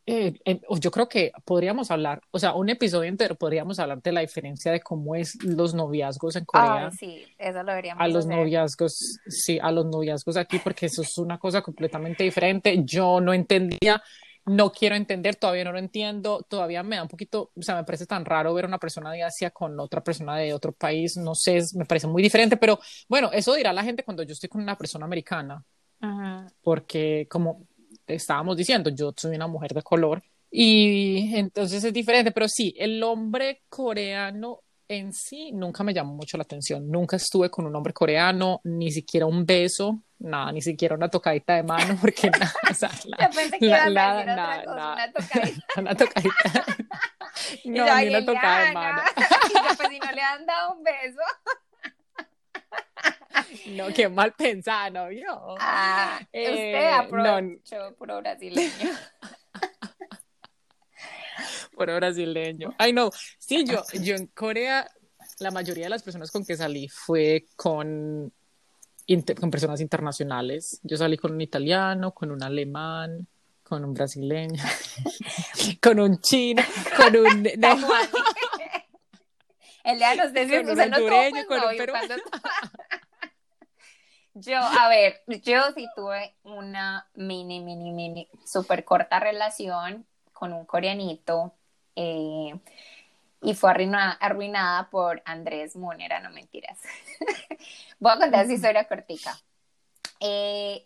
eh, 0.10 0.62
yo 0.80 0.90
creo 0.90 1.10
que 1.10 1.34
podríamos 1.44 1.92
hablar, 1.92 2.22
o 2.32 2.40
sea, 2.40 2.54
un 2.54 2.70
episodio 2.70 3.10
entero 3.10 3.36
podríamos 3.36 3.78
hablar 3.78 4.02
de 4.02 4.14
la 4.14 4.22
diferencia 4.22 4.72
de 4.72 4.80
cómo 4.80 5.16
es 5.16 5.36
los 5.44 5.74
noviazgos 5.74 6.38
en 6.38 6.46
Corea. 6.46 6.90
sí, 6.92 7.26
eso 7.38 7.62
lo 7.62 7.72
deberíamos 7.72 8.02
A 8.02 8.08
los 8.08 8.26
noviazgos, 8.26 9.20
sí, 9.28 9.60
a 9.62 9.70
los 9.72 9.86
noviazgos 9.86 10.38
aquí, 10.38 10.60
porque 10.60 10.86
eso 10.86 11.02
es 11.02 11.18
una 11.18 11.38
cosa 11.38 11.62
completamente 11.62 12.24
diferente. 12.24 12.82
Yo 12.86 13.20
no 13.20 13.34
entendía 13.34 14.02
no 14.46 14.72
quiero 14.72 14.96
entender, 14.96 15.36
todavía 15.36 15.66
no 15.66 15.74
lo 15.74 15.80
entiendo, 15.80 16.46
todavía 16.48 16.82
me 16.82 16.96
da 16.96 17.04
un 17.04 17.10
poquito, 17.10 17.52
o 17.54 17.62
sea, 17.62 17.76
me 17.76 17.84
parece 17.84 18.06
tan 18.06 18.24
raro 18.24 18.54
ver 18.54 18.66
una 18.66 18.78
persona 18.78 19.12
de 19.12 19.24
Asia 19.24 19.52
con 19.52 19.78
otra 19.78 20.02
persona 20.02 20.38
de 20.38 20.54
otro 20.54 20.72
país, 20.72 21.18
no 21.18 21.36
sé, 21.36 21.60
me 21.76 21.86
parece 21.86 22.08
muy 22.08 22.24
diferente, 22.24 22.56
pero 22.56 22.80
bueno, 23.10 23.30
eso 23.34 23.54
dirá 23.56 23.74
la 23.74 23.84
gente 23.84 24.04
cuando 24.04 24.24
yo 24.24 24.32
estoy 24.32 24.48
con 24.48 24.62
una 24.62 24.78
persona 24.78 25.06
americana, 25.06 25.66
porque 26.62 27.28
como 27.30 27.68
estábamos 28.16 28.58
diciendo, 28.58 28.90
yo 28.90 29.14
soy 29.16 29.36
una 29.36 29.48
mujer 29.48 29.74
de 29.74 29.82
color 29.82 30.24
y 30.50 31.36
entonces 31.36 31.84
es 31.84 31.94
diferente, 31.94 32.32
pero 32.32 32.48
sí, 32.48 32.74
el 32.78 33.04
hombre 33.04 33.64
coreano 33.70 34.62
en 34.88 35.14
sí 35.14 35.52
nunca 35.52 35.84
me 35.84 35.94
llamó 35.94 36.14
mucho 36.14 36.38
la 36.38 36.44
atención. 36.44 36.90
Nunca 36.90 37.18
estuve 37.18 37.50
con 37.50 37.66
un 37.66 37.76
hombre 37.76 37.94
coreano, 37.94 38.62
ni 38.64 38.92
siquiera 38.92 39.26
un 39.26 39.46
beso, 39.46 40.02
nada, 40.20 40.52
ni 40.52 40.62
siquiera 40.62 40.96
una 40.96 41.10
tocadita 41.10 41.56
de 41.56 41.64
mano, 41.64 41.98
porque 42.02 42.30
nada, 42.30 42.54
o 42.70 42.74
sea, 42.74 42.92
la, 43.06 43.30
la, 43.60 43.90
la, 43.90 44.26
nada, 44.26 44.64
nada, 44.64 44.64
una 44.98 45.12
tocadita. 45.12 45.66
una 45.78 45.96
tocadita. 45.96 46.66
No, 47.66 47.84
ni 48.00 48.08
una 48.08 48.26
tocada 48.26 48.66
de 48.66 48.72
mano. 48.72 49.02
Y 49.50 49.54
yo, 49.54 49.78
pues 49.78 49.90
si 49.90 50.00
no 50.00 50.12
le 50.12 50.22
han 50.22 50.46
dado 50.48 50.74
un 50.74 50.84
beso. 50.84 51.22
No, 53.68 53.88
qué 53.94 54.10
mal 54.10 54.34
pensado, 54.34 54.90
¿no? 54.92 55.12
Yo. 55.12 55.56
Ah, 55.60 56.20
eh, 56.32 56.50
usted 56.50 56.92
aprovechó 56.94 57.90
no. 57.90 57.96
puro 57.96 58.22
brasileño. 58.22 58.92
Por 61.76 61.94
brasileño. 61.94 62.74
Ay, 62.78 62.94
no. 62.94 63.10
Sí, 63.38 63.66
yo, 63.66 63.84
yo 64.02 64.16
en 64.16 64.28
Corea, 64.28 64.90
la 65.40 65.52
mayoría 65.52 65.86
de 65.86 65.90
las 65.90 66.04
personas 66.04 66.32
con 66.32 66.46
que 66.46 66.58
salí 66.58 66.88
fue 66.88 67.46
con, 67.56 68.32
con 69.40 69.52
personas 69.52 69.82
internacionales. 69.82 70.80
Yo 70.84 70.98
salí 70.98 71.18
con 71.18 71.34
un 71.34 71.42
italiano, 71.42 72.14
con 72.14 72.32
un 72.32 72.44
alemán, 72.44 73.28
con 73.64 73.86
un 73.86 73.94
brasileño, 73.94 74.64
con 75.82 76.00
un 76.00 76.20
chino, 76.20 76.64
con 76.96 77.18
un... 77.18 77.44
No. 77.58 77.78
El 79.84 80.00
de 80.00 80.16
los 80.18 80.34
de 80.34 80.64
con 80.64 80.70
un 80.70 80.80
hondureño, 80.82 81.46
con 81.48 81.60
un 81.60 81.78
peruano. 81.78 82.16
Yo, 84.40 84.60
a 84.60 84.88
ver, 84.88 85.24
yo 85.26 85.62
sí 85.74 85.88
tuve 85.96 86.36
una 86.44 87.08
mini, 87.16 87.60
mini, 87.60 87.92
mini, 87.92 88.30
súper 88.46 88.86
corta 88.86 89.20
relación 89.20 90.06
con 90.32 90.54
un 90.54 90.64
coreanito 90.66 91.56
eh, 91.96 92.54
y 93.42 93.56
fue 93.56 93.72
arruinada, 93.72 94.90
por 94.92 95.24
Andrés 95.26 95.76
Munera, 95.76 96.20
no 96.20 96.30
mentiras. 96.30 96.78
Voy 98.00 98.12
a 98.12 98.20
contar 98.20 98.46
esa 98.46 98.54
historia 98.54 98.88
cortica. 98.88 99.36
Eh, 100.20 100.86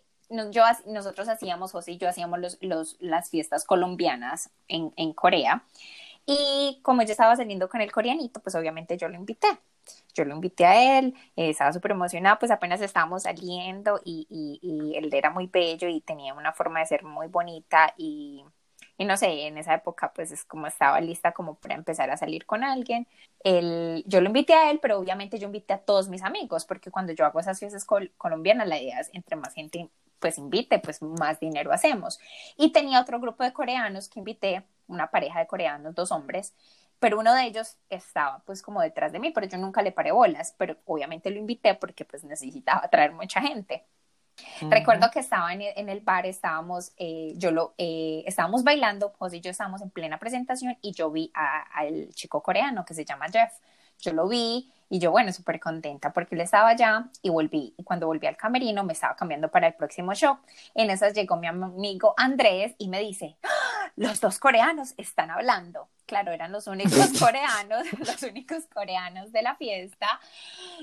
yo, 0.50 0.64
nosotros 0.86 1.28
hacíamos, 1.28 1.72
José 1.72 1.92
y 1.92 1.98
yo 1.98 2.08
hacíamos 2.08 2.38
los, 2.60 2.96
las 3.00 3.28
fiestas 3.28 3.66
colombianas 3.66 4.48
en, 4.66 4.94
en 4.96 5.12
Corea. 5.12 5.62
Y 6.24 6.80
como 6.82 7.02
yo 7.02 7.10
estaba 7.12 7.36
saliendo 7.36 7.68
con 7.68 7.82
el 7.82 7.92
coreanito, 7.92 8.40
pues 8.40 8.54
obviamente 8.54 8.96
yo 8.96 9.08
lo 9.08 9.16
invité. 9.16 9.48
Yo 10.14 10.24
lo 10.24 10.34
invité 10.34 10.66
a 10.66 10.98
él, 10.98 11.14
eh, 11.36 11.50
estaba 11.50 11.72
súper 11.72 11.92
emocionado, 11.92 12.38
pues 12.38 12.50
apenas 12.50 12.80
estábamos 12.80 13.22
saliendo 13.24 14.00
y, 14.04 14.26
y, 14.28 14.60
y, 14.62 14.96
él 14.96 15.12
era 15.12 15.30
muy 15.30 15.46
bello 15.46 15.88
y 15.88 16.00
tenía 16.02 16.34
una 16.34 16.52
forma 16.52 16.80
de 16.80 16.86
ser 16.86 17.04
muy 17.04 17.28
bonita 17.28 17.94
y 17.96 18.44
y 18.98 19.04
no 19.04 19.16
sé, 19.16 19.46
en 19.46 19.58
esa 19.58 19.74
época 19.74 20.12
pues 20.14 20.30
es 20.30 20.44
como 20.44 20.66
estaba 20.66 21.00
lista 21.00 21.32
como 21.32 21.56
para 21.56 21.74
empezar 21.74 22.10
a 22.10 22.16
salir 22.16 22.46
con 22.46 22.62
alguien. 22.62 23.08
Él, 23.42 24.04
yo 24.06 24.20
lo 24.20 24.28
invité 24.28 24.54
a 24.54 24.70
él, 24.70 24.78
pero 24.80 24.98
obviamente 24.98 25.38
yo 25.38 25.46
invité 25.46 25.74
a 25.74 25.78
todos 25.78 26.08
mis 26.08 26.22
amigos, 26.22 26.64
porque 26.64 26.90
cuando 26.90 27.12
yo 27.12 27.24
hago 27.24 27.40
esas 27.40 27.58
fiestas 27.58 27.84
colombianas, 28.16 28.68
la 28.68 28.80
idea 28.80 29.00
es 29.00 29.10
entre 29.12 29.36
más 29.36 29.54
gente 29.54 29.90
pues 30.20 30.38
invite, 30.38 30.78
pues 30.78 31.02
más 31.02 31.40
dinero 31.40 31.72
hacemos. 31.72 32.20
Y 32.56 32.70
tenía 32.70 33.00
otro 33.00 33.18
grupo 33.18 33.42
de 33.42 33.52
coreanos 33.52 34.08
que 34.08 34.20
invité, 34.20 34.62
una 34.86 35.10
pareja 35.10 35.40
de 35.40 35.48
coreanos, 35.48 35.96
dos 35.96 36.12
hombres, 36.12 36.54
pero 37.02 37.18
uno 37.18 37.34
de 37.34 37.46
ellos 37.46 37.78
estaba 37.90 38.44
pues 38.46 38.62
como 38.62 38.80
detrás 38.80 39.10
de 39.10 39.18
mí, 39.18 39.32
pero 39.32 39.48
yo 39.48 39.58
nunca 39.58 39.82
le 39.82 39.90
paré 39.90 40.12
bolas, 40.12 40.54
pero 40.56 40.76
obviamente 40.84 41.30
lo 41.30 41.36
invité 41.36 41.74
porque 41.74 42.04
pues 42.04 42.22
necesitaba 42.22 42.86
traer 42.88 43.10
mucha 43.10 43.42
gente. 43.42 43.84
Recuerdo 44.70 45.10
que 45.10 45.18
estaba 45.18 45.52
en 45.52 45.88
el, 45.88 46.00
bar, 46.00 46.26
estábamos, 46.26 46.92
eh, 46.96 47.34
yo 47.36 47.50
lo, 47.50 47.74
eh, 47.76 48.22
estábamos 48.24 48.62
bailando, 48.62 49.12
José 49.18 49.38
y 49.38 49.40
yo 49.40 49.50
estábamos 49.50 49.82
en 49.82 49.90
plena 49.90 50.20
presentación 50.20 50.78
y 50.80 50.92
yo 50.92 51.10
vi 51.10 51.32
al 51.34 52.08
chico 52.14 52.40
coreano 52.40 52.84
que 52.84 52.94
se 52.94 53.04
llama 53.04 53.26
Jeff. 53.28 53.52
Yo 54.02 54.12
lo 54.12 54.28
vi 54.28 54.70
y 54.90 54.98
yo, 54.98 55.10
bueno, 55.10 55.32
súper 55.32 55.58
contenta 55.58 56.12
porque 56.12 56.34
él 56.34 56.42
estaba 56.42 56.68
allá 56.68 57.08
y 57.22 57.30
volví. 57.30 57.72
Y 57.78 57.84
cuando 57.84 58.06
volví 58.06 58.26
al 58.26 58.36
camerino 58.36 58.84
me 58.84 58.92
estaba 58.92 59.16
cambiando 59.16 59.48
para 59.48 59.68
el 59.68 59.74
próximo 59.74 60.12
show. 60.14 60.36
En 60.74 60.90
esas 60.90 61.14
llegó 61.14 61.36
mi 61.36 61.46
amigo 61.46 62.12
Andrés 62.18 62.74
y 62.76 62.88
me 62.88 63.00
dice, 63.00 63.36
¡Ah! 63.42 63.90
los 63.96 64.20
dos 64.20 64.38
coreanos 64.38 64.92
están 64.98 65.30
hablando 65.30 65.88
claro, 66.12 66.30
eran 66.32 66.52
los 66.52 66.66
únicos 66.66 66.92
coreanos, 67.18 67.86
los 67.98 68.22
únicos 68.22 68.66
coreanos 68.66 69.32
de 69.32 69.40
la 69.40 69.56
fiesta. 69.56 70.20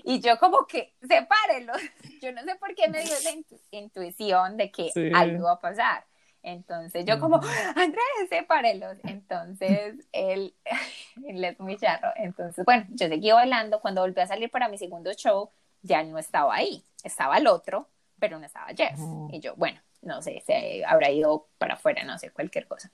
Y 0.04 0.22
yo 0.22 0.40
como 0.40 0.66
que, 0.66 0.96
sepárenlos. 1.08 1.80
Yo 2.20 2.32
no 2.32 2.42
sé 2.44 2.56
por 2.56 2.74
qué 2.74 2.90
me 2.90 3.04
dio 3.04 3.14
esa 3.14 3.30
intuición 3.70 4.58
de 4.58 4.72
que 4.72 4.90
algo 5.14 5.38
iba 5.38 5.52
a 5.52 5.60
pasar. 5.60 6.04
Entonces 6.42 7.06
yo 7.06 7.20
como, 7.20 7.40
Andrés, 7.76 8.04
sepárenlos. 8.30 8.98
Entonces 9.04 9.96
él, 10.12 10.54
él 11.26 11.44
es 11.44 11.60
muy 11.60 11.78
charro. 11.78 12.10
Entonces, 12.16 12.66
bueno, 12.66 12.86
yo 12.90 13.08
seguí 13.08 13.32
bailando. 13.32 13.82
Cuando 13.82 14.02
volví 14.02 14.20
a 14.22 14.28
salir 14.28 14.50
para 14.50 14.70
mi 14.70 14.78
segundo 14.78 15.12
show, 15.14 15.50
ya 15.82 16.04
no 16.04 16.18
estaba 16.18 16.56
ahí. 16.56 16.84
Estaba 17.04 17.38
el 17.38 17.48
otro, 17.48 17.88
pero 18.20 18.40
no 18.40 18.46
estaba 18.46 18.68
Jeff. 18.76 19.00
Y 19.32 19.40
yo, 19.40 19.56
bueno, 19.56 19.80
no 20.02 20.22
sé, 20.22 20.42
se 20.46 20.84
habrá 20.86 21.10
ido 21.12 21.48
para 21.58 21.76
afuera, 21.76 22.04
no 22.04 22.18
sé, 22.18 22.32
cualquier 22.32 22.68
cosa. 22.68 22.92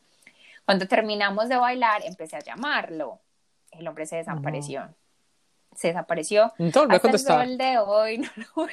Cuando 0.66 0.88
terminamos 0.88 1.50
de 1.50 1.58
bailar, 1.58 2.04
empecé 2.06 2.38
a 2.38 2.40
llamarlo. 2.40 3.20
El 3.72 3.88
hombre 3.88 4.06
se 4.06 4.18
desapareció. 4.18 4.90
Se 5.76 5.90
desapareció. 5.90 6.54
Hasta 6.90 7.10
el 7.10 7.20
sol 7.20 7.58
de 7.58 7.78
hoy 7.78 8.18
no 8.20 8.30
lo 8.36 8.68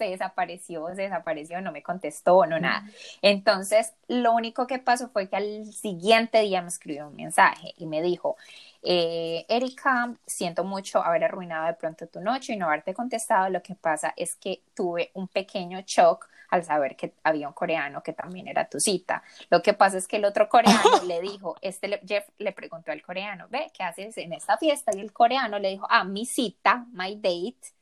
se 0.00 0.08
desapareció, 0.08 0.86
se 0.94 1.02
desapareció, 1.02 1.60
no 1.60 1.72
me 1.72 1.82
contestó, 1.82 2.46
no 2.46 2.58
nada. 2.58 2.84
Entonces, 3.20 3.92
lo 4.08 4.32
único 4.32 4.66
que 4.66 4.78
pasó 4.78 5.10
fue 5.10 5.28
que 5.28 5.36
al 5.36 5.66
siguiente 5.66 6.40
día 6.40 6.62
me 6.62 6.68
escribió 6.68 7.08
un 7.08 7.16
mensaje 7.16 7.74
y 7.76 7.84
me 7.84 8.00
dijo, 8.00 8.36
eh, 8.82 9.44
Erika, 9.50 10.14
siento 10.24 10.64
mucho 10.64 11.04
haber 11.04 11.24
arruinado 11.24 11.66
de 11.66 11.74
pronto 11.74 12.06
tu 12.06 12.20
noche 12.20 12.54
y 12.54 12.56
no 12.56 12.64
haberte 12.64 12.94
contestado. 12.94 13.50
Lo 13.50 13.62
que 13.62 13.74
pasa 13.74 14.14
es 14.16 14.36
que 14.36 14.62
tuve 14.74 15.10
un 15.12 15.28
pequeño 15.28 15.82
shock 15.86 16.30
al 16.48 16.64
saber 16.64 16.96
que 16.96 17.12
había 17.22 17.46
un 17.46 17.52
coreano 17.52 18.02
que 18.02 18.14
también 18.14 18.48
era 18.48 18.70
tu 18.70 18.80
cita. 18.80 19.22
Lo 19.50 19.60
que 19.60 19.74
pasa 19.74 19.98
es 19.98 20.08
que 20.08 20.16
el 20.16 20.24
otro 20.24 20.48
coreano 20.48 20.80
le 21.06 21.20
dijo, 21.20 21.56
este 21.60 22.00
Jeff 22.06 22.26
le 22.38 22.52
preguntó 22.52 22.90
al 22.90 23.02
coreano, 23.02 23.48
ve, 23.50 23.70
¿qué 23.74 23.82
haces 23.82 24.16
en 24.16 24.32
esta 24.32 24.56
fiesta? 24.56 24.92
Y 24.96 25.00
el 25.00 25.12
coreano 25.12 25.58
le 25.58 25.68
dijo, 25.68 25.86
ah, 25.90 26.04
mi 26.04 26.24
cita, 26.24 26.86
my 26.92 27.16
date, 27.16 27.74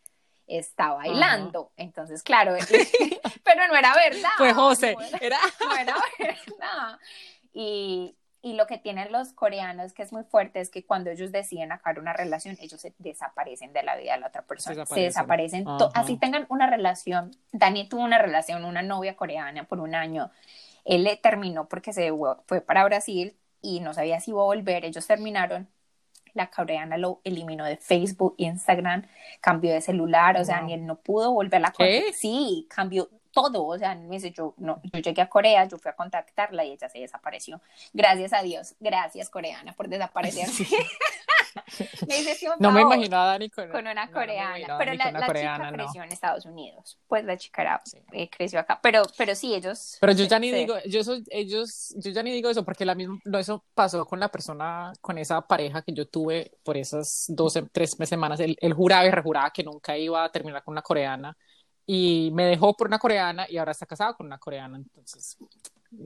está 0.48 0.94
bailando. 0.94 1.72
Entonces, 1.76 2.22
claro, 2.22 2.54
pero 3.44 3.68
no 3.68 3.76
era 3.76 3.94
verdad. 3.94 4.30
Pues 4.38 4.54
José, 4.54 4.96
era... 5.20 5.38
No 5.60 5.76
era 5.76 5.96
verdad. 6.18 6.98
Y, 7.52 8.16
y 8.40 8.54
lo 8.54 8.66
que 8.66 8.78
tienen 8.78 9.12
los 9.12 9.32
coreanos, 9.32 9.92
que 9.92 10.02
es 10.02 10.12
muy 10.12 10.24
fuerte, 10.24 10.60
es 10.60 10.70
que 10.70 10.84
cuando 10.84 11.10
ellos 11.10 11.32
deciden 11.32 11.72
acabar 11.72 11.98
una 11.98 12.12
relación, 12.12 12.56
ellos 12.60 12.80
se 12.80 12.94
desaparecen 12.98 13.72
de 13.72 13.82
la 13.82 13.96
vida 13.96 14.14
de 14.14 14.20
la 14.20 14.28
otra 14.28 14.42
persona. 14.42 14.86
Se 14.86 15.00
desaparecen. 15.00 15.66
así 15.94 16.16
tengan 16.16 16.46
una 16.48 16.68
relación. 16.68 17.36
Dani 17.52 17.88
tuvo 17.88 18.02
una 18.02 18.18
relación, 18.18 18.64
una 18.64 18.82
novia 18.82 19.16
coreana 19.16 19.64
por 19.64 19.80
un 19.80 19.94
año. 19.94 20.30
Él 20.84 21.04
le 21.04 21.16
terminó 21.16 21.68
porque 21.68 21.92
se 21.92 22.12
fue 22.46 22.60
para 22.60 22.84
Brasil 22.84 23.36
y 23.60 23.80
no 23.80 23.92
sabía 23.92 24.20
si 24.20 24.30
iba 24.30 24.40
a 24.40 24.44
volver. 24.44 24.84
Ellos 24.84 25.06
terminaron. 25.06 25.68
La 26.38 26.50
coreana 26.50 26.96
lo 26.96 27.20
eliminó 27.24 27.64
de 27.64 27.76
Facebook, 27.76 28.36
Instagram, 28.38 29.02
cambió 29.40 29.72
de 29.72 29.80
celular, 29.80 30.40
o 30.40 30.44
sea, 30.44 30.62
ni 30.62 30.72
él 30.72 30.86
no 30.86 30.94
pudo 30.94 31.32
volver 31.32 31.56
a 31.56 31.72
la 31.76 32.12
Sí, 32.14 32.64
cambió 32.70 33.08
todo, 33.32 33.66
o 33.66 33.76
sea, 33.76 33.96
me 33.96 34.16
dice, 34.16 34.30
yo, 34.30 34.54
no, 34.56 34.80
yo 34.84 35.00
llegué 35.00 35.20
a 35.20 35.28
Corea, 35.28 35.64
yo 35.64 35.78
fui 35.78 35.90
a 35.90 35.96
contactarla 35.96 36.64
y 36.64 36.70
ella 36.72 36.88
se 36.88 37.00
desapareció. 37.00 37.60
Gracias 37.92 38.32
a 38.32 38.42
Dios, 38.42 38.76
gracias 38.78 39.30
coreana 39.30 39.72
por 39.72 39.88
desaparecer. 39.88 40.46
no 42.60 42.72
me 42.72 42.82
imagino 42.82 43.16
a 43.16 43.26
Dani 43.26 43.50
con, 43.50 43.68
una 43.86 44.10
coreana, 44.10 44.78
pero 44.78 44.94
la, 44.94 45.12
la 45.12 45.26
chica 45.26 45.70
creció 45.72 46.02
en 46.02 46.12
Estados 46.12 46.46
Unidos, 46.46 46.98
pues 47.06 47.24
la 47.24 47.36
chica 47.36 47.62
era, 47.62 47.82
eh, 48.12 48.28
creció 48.30 48.60
acá, 48.60 48.78
pero, 48.82 49.02
pero 49.16 49.34
sí, 49.34 49.54
ellos... 49.54 49.96
Pero 50.00 50.12
yo 50.12 50.24
ya 50.24 50.38
ni 50.38 50.50
digo, 50.50 50.76
yo 50.86 51.04
soy, 51.04 51.24
ellos, 51.30 51.94
yo 51.96 52.10
ya 52.10 52.22
ni 52.22 52.32
digo 52.32 52.50
eso, 52.50 52.64
porque 52.64 52.84
la 52.84 52.94
misma, 52.94 53.18
eso 53.38 53.64
pasó 53.74 54.04
con 54.06 54.20
la 54.20 54.28
persona, 54.28 54.92
con 55.00 55.18
esa 55.18 55.40
pareja 55.40 55.82
que 55.82 55.92
yo 55.92 56.06
tuve 56.06 56.52
por 56.62 56.76
esas 56.76 57.26
dos, 57.28 57.58
tres 57.72 57.96
semanas, 58.04 58.40
él, 58.40 58.56
él 58.60 58.72
juraba 58.72 59.06
y 59.06 59.10
rejuraba 59.10 59.50
que 59.50 59.64
nunca 59.64 59.96
iba 59.96 60.24
a 60.24 60.32
terminar 60.32 60.62
con 60.62 60.72
una 60.72 60.82
coreana, 60.82 61.36
y 61.90 62.30
me 62.34 62.44
dejó 62.44 62.76
por 62.76 62.86
una 62.86 62.98
coreana 62.98 63.46
y 63.48 63.56
ahora 63.56 63.72
está 63.72 63.86
casado 63.86 64.14
con 64.14 64.26
una 64.26 64.36
coreana, 64.36 64.76
entonces, 64.76 65.38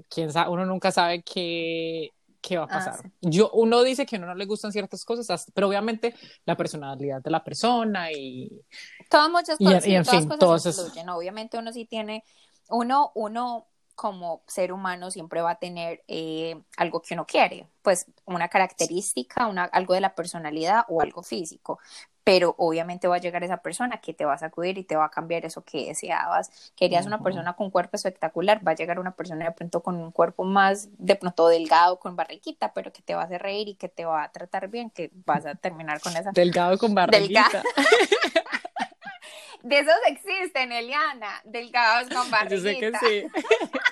quién 0.09 0.33
sabe, 0.33 0.51
uno 0.51 0.65
nunca 0.65 0.93
sabe 0.93 1.23
qué 1.23 2.13
qué 2.43 2.59
va 2.59 2.65
a 2.65 2.67
ah, 2.67 2.69
pasar. 2.69 3.11
Yo, 3.21 3.51
uno 3.53 3.83
dice 3.83 4.05
que 4.05 4.17
a 4.17 4.19
uno 4.19 4.29
no 4.29 4.35
le 4.35 4.45
gustan 4.45 4.73
ciertas 4.73 5.05
cosas, 5.05 5.51
pero 5.55 5.69
obviamente 5.69 6.15
la 6.45 6.57
personalidad 6.57 7.23
de 7.23 7.31
la 7.31 7.43
persona 7.43 8.13
y... 8.13 8.51
Todas 9.09 9.31
muchas 9.31 9.57
cosas, 9.57 9.87
y, 9.87 9.95
en 9.95 10.05
fin, 10.05 10.29
cosas 10.29 10.77
influyen. 10.79 11.09
Obviamente 11.09 11.57
uno 11.57 11.73
sí 11.73 11.87
tiene, 11.87 12.25
uno, 12.69 13.13
uno 13.15 13.69
como 14.03 14.43
ser 14.49 14.73
humano 14.73 15.13
siempre 15.13 15.43
va 15.43 15.53
a 15.53 15.59
tener 15.61 16.03
eh, 16.09 16.61
algo 16.77 17.03
que 17.03 17.15
uno 17.15 17.25
quiere, 17.25 17.69
pues 17.83 18.07
una 18.25 18.49
característica, 18.49 19.47
una, 19.47 19.63
algo 19.63 19.95
de 19.95 20.01
la 20.01 20.17
personalidad 20.17 20.85
o 20.89 21.01
algo 21.01 21.23
físico, 21.23 21.79
pero 22.25 22.57
obviamente 22.59 23.07
va 23.07 23.15
a 23.15 23.21
llegar 23.21 23.45
esa 23.45 23.59
persona 23.59 23.99
que 23.99 24.13
te 24.13 24.25
va 24.25 24.35
a 24.35 24.39
sacudir 24.39 24.77
y 24.77 24.83
te 24.83 24.97
va 24.97 25.05
a 25.05 25.11
cambiar 25.11 25.45
eso 25.45 25.65
que 25.65 25.87
deseabas. 25.87 26.73
Querías 26.75 27.07
una 27.07 27.23
persona 27.23 27.53
con 27.53 27.71
cuerpo 27.71 27.95
espectacular, 27.95 28.67
va 28.67 28.73
a 28.73 28.75
llegar 28.75 28.99
una 28.99 29.15
persona 29.15 29.45
de 29.45 29.53
pronto 29.53 29.85
con 29.85 29.95
un 29.95 30.11
cuerpo 30.11 30.43
más 30.43 30.89
de 30.99 31.15
pronto 31.15 31.47
delgado, 31.47 32.01
con 32.01 32.17
barriquita, 32.17 32.73
pero 32.73 32.93
que 32.93 33.03
te 33.03 33.15
va 33.15 33.23
a 33.23 33.27
hacer 33.27 33.41
reír 33.41 33.69
y 33.69 33.77
que 33.77 33.89
te 33.89 34.05
va 34.05 34.25
a 34.25 34.33
tratar 34.33 34.67
bien, 34.67 34.91
que 34.91 35.13
vas 35.25 35.47
a 35.47 35.55
terminar 35.55 36.01
con 36.01 36.17
esa. 36.17 36.33
Delgado 36.33 36.77
con 36.77 36.93
barriquita. 36.93 37.63
de 39.63 39.79
esos 39.79 39.95
existen, 40.09 40.73
Eliana, 40.73 41.41
delgados 41.45 42.09
con 42.09 42.29
barriquita. 42.33 42.57
Yo 42.57 42.63
sé 42.63 42.79
que 42.81 42.93
sí. 42.99 43.43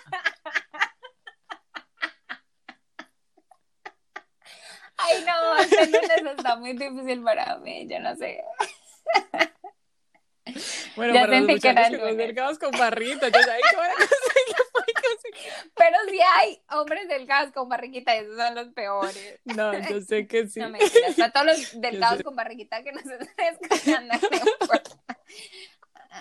Ay, 5.02 5.24
no, 5.24 5.56
este 5.58 6.20
lunes 6.20 6.34
está 6.36 6.56
muy 6.56 6.72
difícil 6.74 7.22
para 7.22 7.56
mí, 7.58 7.86
yo 7.88 8.00
no 8.00 8.14
sé. 8.16 8.42
Bueno, 10.96 11.14
ya 11.14 11.20
para 11.22 11.40
los 11.40 11.48
muchachos 11.48 11.98
que 11.98 12.14
delgados 12.14 12.58
con 12.58 12.70
barrita, 12.72 13.28
yo 13.28 13.40
sabía 13.40 13.56
que 13.56 15.30
Pero 15.76 15.96
sí 16.08 16.18
hay 16.20 16.62
hombres 16.70 17.08
delgados 17.08 17.52
con 17.52 17.68
barriguita 17.68 18.16
esos 18.16 18.36
son 18.36 18.54
los 18.54 18.68
peores. 18.68 19.40
No, 19.44 19.72
yo 19.88 20.00
sé 20.00 20.26
que 20.26 20.46
sí. 20.48 20.60
No, 20.60 20.70
mentiras, 20.70 21.14
para 21.16 21.30
todos 21.30 21.46
los 21.46 21.80
delgados 21.80 22.22
con 22.22 22.34
barriguita 22.34 22.82
que 22.82 22.92
nos 22.92 23.04
están 23.04 23.58
escuchando, 23.60 24.14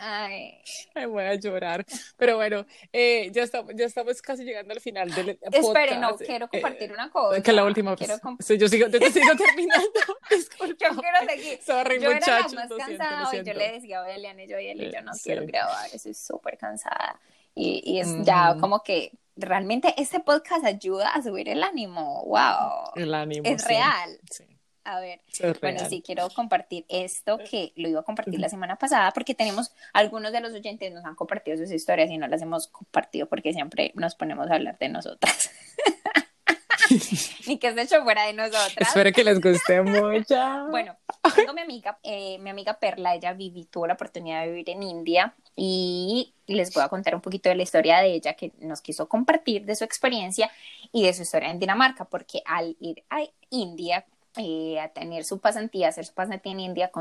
Ay. 0.01 0.61
voy 1.07 1.23
a 1.23 1.35
llorar. 1.35 1.85
Pero 2.17 2.37
bueno, 2.37 2.65
eh, 2.93 3.29
ya, 3.31 3.43
estamos, 3.43 3.73
ya 3.75 3.85
estamos 3.85 4.21
casi 4.21 4.43
llegando 4.43 4.73
al 4.73 4.79
final 4.79 5.13
del 5.13 5.37
podcast. 5.37 5.55
Espere, 5.65 5.97
no, 5.97 6.15
quiero 6.17 6.45
eh, 6.45 6.49
compartir 6.51 6.91
una 6.91 7.09
cosa. 7.09 7.41
Que 7.41 7.53
la 7.53 7.65
última 7.65 7.95
quiero 7.95 8.15
sí, 8.39 8.57
yo 8.57 8.67
sigo, 8.67 8.87
yo 8.87 8.99
sigo 9.11 9.35
terminando. 9.35 9.99
Disculpa. 10.29 10.87
Yo 10.89 11.01
quiero 11.01 11.17
seguir. 11.27 11.59
Sorry, 11.61 11.99
yo 11.99 12.13
muchachos. 12.13 12.53
Era 12.53 12.61
la 12.61 12.67
más 12.67 12.87
cansada 12.87 13.35
y 13.35 13.43
yo 13.43 13.53
le 13.53 13.71
decía 13.71 14.01
a 14.01 14.15
Eliane, 14.15 14.47
yo, 14.47 14.57
Eli, 14.57 14.91
yo 14.91 15.01
no 15.01 15.11
quiero 15.23 15.45
grabar, 15.45 15.89
estoy 15.93 16.13
súper 16.13 16.57
cansada. 16.57 17.19
Y, 17.55 17.81
y 17.83 17.99
es 17.99 18.07
ya 18.23 18.55
como 18.59 18.83
que 18.83 19.11
realmente 19.35 19.93
este 19.97 20.19
podcast 20.19 20.65
ayuda 20.65 21.09
a 21.09 21.21
subir 21.21 21.49
el 21.49 21.63
ánimo. 21.63 22.23
Wow. 22.25 22.93
El 22.95 23.13
ánimo. 23.13 23.43
Es 23.45 23.65
real. 23.65 24.19
Sí. 24.29 24.45
A 24.89 24.99
ver, 24.99 25.21
bueno, 25.61 25.87
sí 25.87 26.01
quiero 26.03 26.27
compartir 26.31 26.83
esto 26.89 27.37
que 27.37 27.73
lo 27.75 27.89
iba 27.89 27.99
a 27.99 28.03
compartir 28.03 28.39
la 28.39 28.49
semana 28.49 28.75
pasada 28.75 29.11
porque 29.11 29.35
tenemos 29.35 29.71
algunos 29.93 30.31
de 30.31 30.41
los 30.41 30.51
oyentes 30.51 30.91
nos 30.91 31.05
han 31.05 31.13
compartido 31.13 31.57
sus 31.57 31.71
historias 31.71 32.09
y 32.09 32.17
no 32.17 32.27
las 32.27 32.41
hemos 32.41 32.69
compartido 32.69 33.27
porque 33.27 33.53
siempre 33.53 33.91
nos 33.93 34.15
ponemos 34.15 34.49
a 34.49 34.55
hablar 34.55 34.79
de 34.79 34.89
nosotras. 34.89 35.51
Ni 37.45 37.59
que 37.59 37.71
se 37.71 37.81
hecho 37.83 38.01
fuera 38.01 38.23
de 38.23 38.33
nosotras. 38.33 38.77
Espero 38.77 39.11
que 39.11 39.23
les 39.23 39.39
guste 39.39 39.79
mucho. 39.83 40.35
bueno, 40.71 40.97
tengo 41.35 41.53
mi 41.53 41.61
amiga, 41.61 41.99
eh, 42.01 42.39
mi 42.39 42.49
amiga 42.49 42.79
Perla, 42.79 43.13
ella 43.13 43.33
viví, 43.33 43.65
tuvo 43.65 43.85
la 43.85 43.93
oportunidad 43.93 44.41
de 44.41 44.47
vivir 44.49 44.71
en 44.71 44.81
India 44.81 45.35
y 45.55 46.33
les 46.47 46.73
voy 46.73 46.81
a 46.81 46.89
contar 46.89 47.13
un 47.13 47.21
poquito 47.21 47.47
de 47.47 47.53
la 47.53 47.61
historia 47.61 47.99
de 47.99 48.13
ella 48.13 48.33
que 48.33 48.53
nos 48.57 48.81
quiso 48.81 49.07
compartir 49.07 49.65
de 49.65 49.75
su 49.75 49.83
experiencia 49.83 50.49
y 50.91 51.05
de 51.05 51.13
su 51.13 51.21
historia 51.21 51.51
en 51.51 51.59
Dinamarca, 51.59 52.05
porque 52.05 52.41
al 52.43 52.75
ir 52.79 53.03
a 53.11 53.19
India 53.51 54.03
eh, 54.39 54.79
a 54.79 54.89
tener 54.89 55.23
su 55.23 55.39
pasantía, 55.39 55.89
hacer 55.89 56.05
su 56.05 56.13
pasantía 56.13 56.51
en 56.51 56.59
India, 56.59 56.91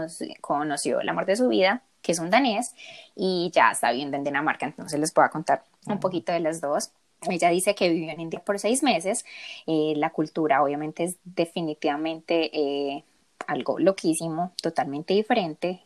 conoció 0.41 1.01
el 1.01 1.09
amor 1.09 1.26
de 1.26 1.36
su 1.36 1.49
vida, 1.49 1.82
que 2.03 2.12
es 2.12 2.18
un 2.18 2.30
danés, 2.30 2.74
y 3.16 3.51
ya 3.53 3.70
está 3.70 3.91
viviendo 3.91 4.16
en 4.16 4.24
Dinamarca, 4.24 4.66
entonces 4.66 4.99
les 4.99 5.12
voy 5.14 5.24
a 5.24 5.28
contar 5.30 5.62
un 5.86 6.01
poquito 6.01 6.32
de 6.32 6.41
las 6.41 6.61
dos. 6.61 6.91
Ella 7.28 7.51
dice 7.51 7.74
que 7.74 7.89
vivió 7.89 8.11
en 8.11 8.20
India 8.20 8.41
por 8.41 8.59
seis 8.59 8.82
meses. 8.82 9.24
Eh, 9.66 9.95
la 9.97 10.11
cultura 10.11 10.62
obviamente 10.62 11.05
es 11.05 11.16
definitivamente 11.24 12.51
eh, 12.53 13.05
algo 13.47 13.78
loquísimo, 13.78 14.53
totalmente 14.62 15.14
diferente. 15.14 15.80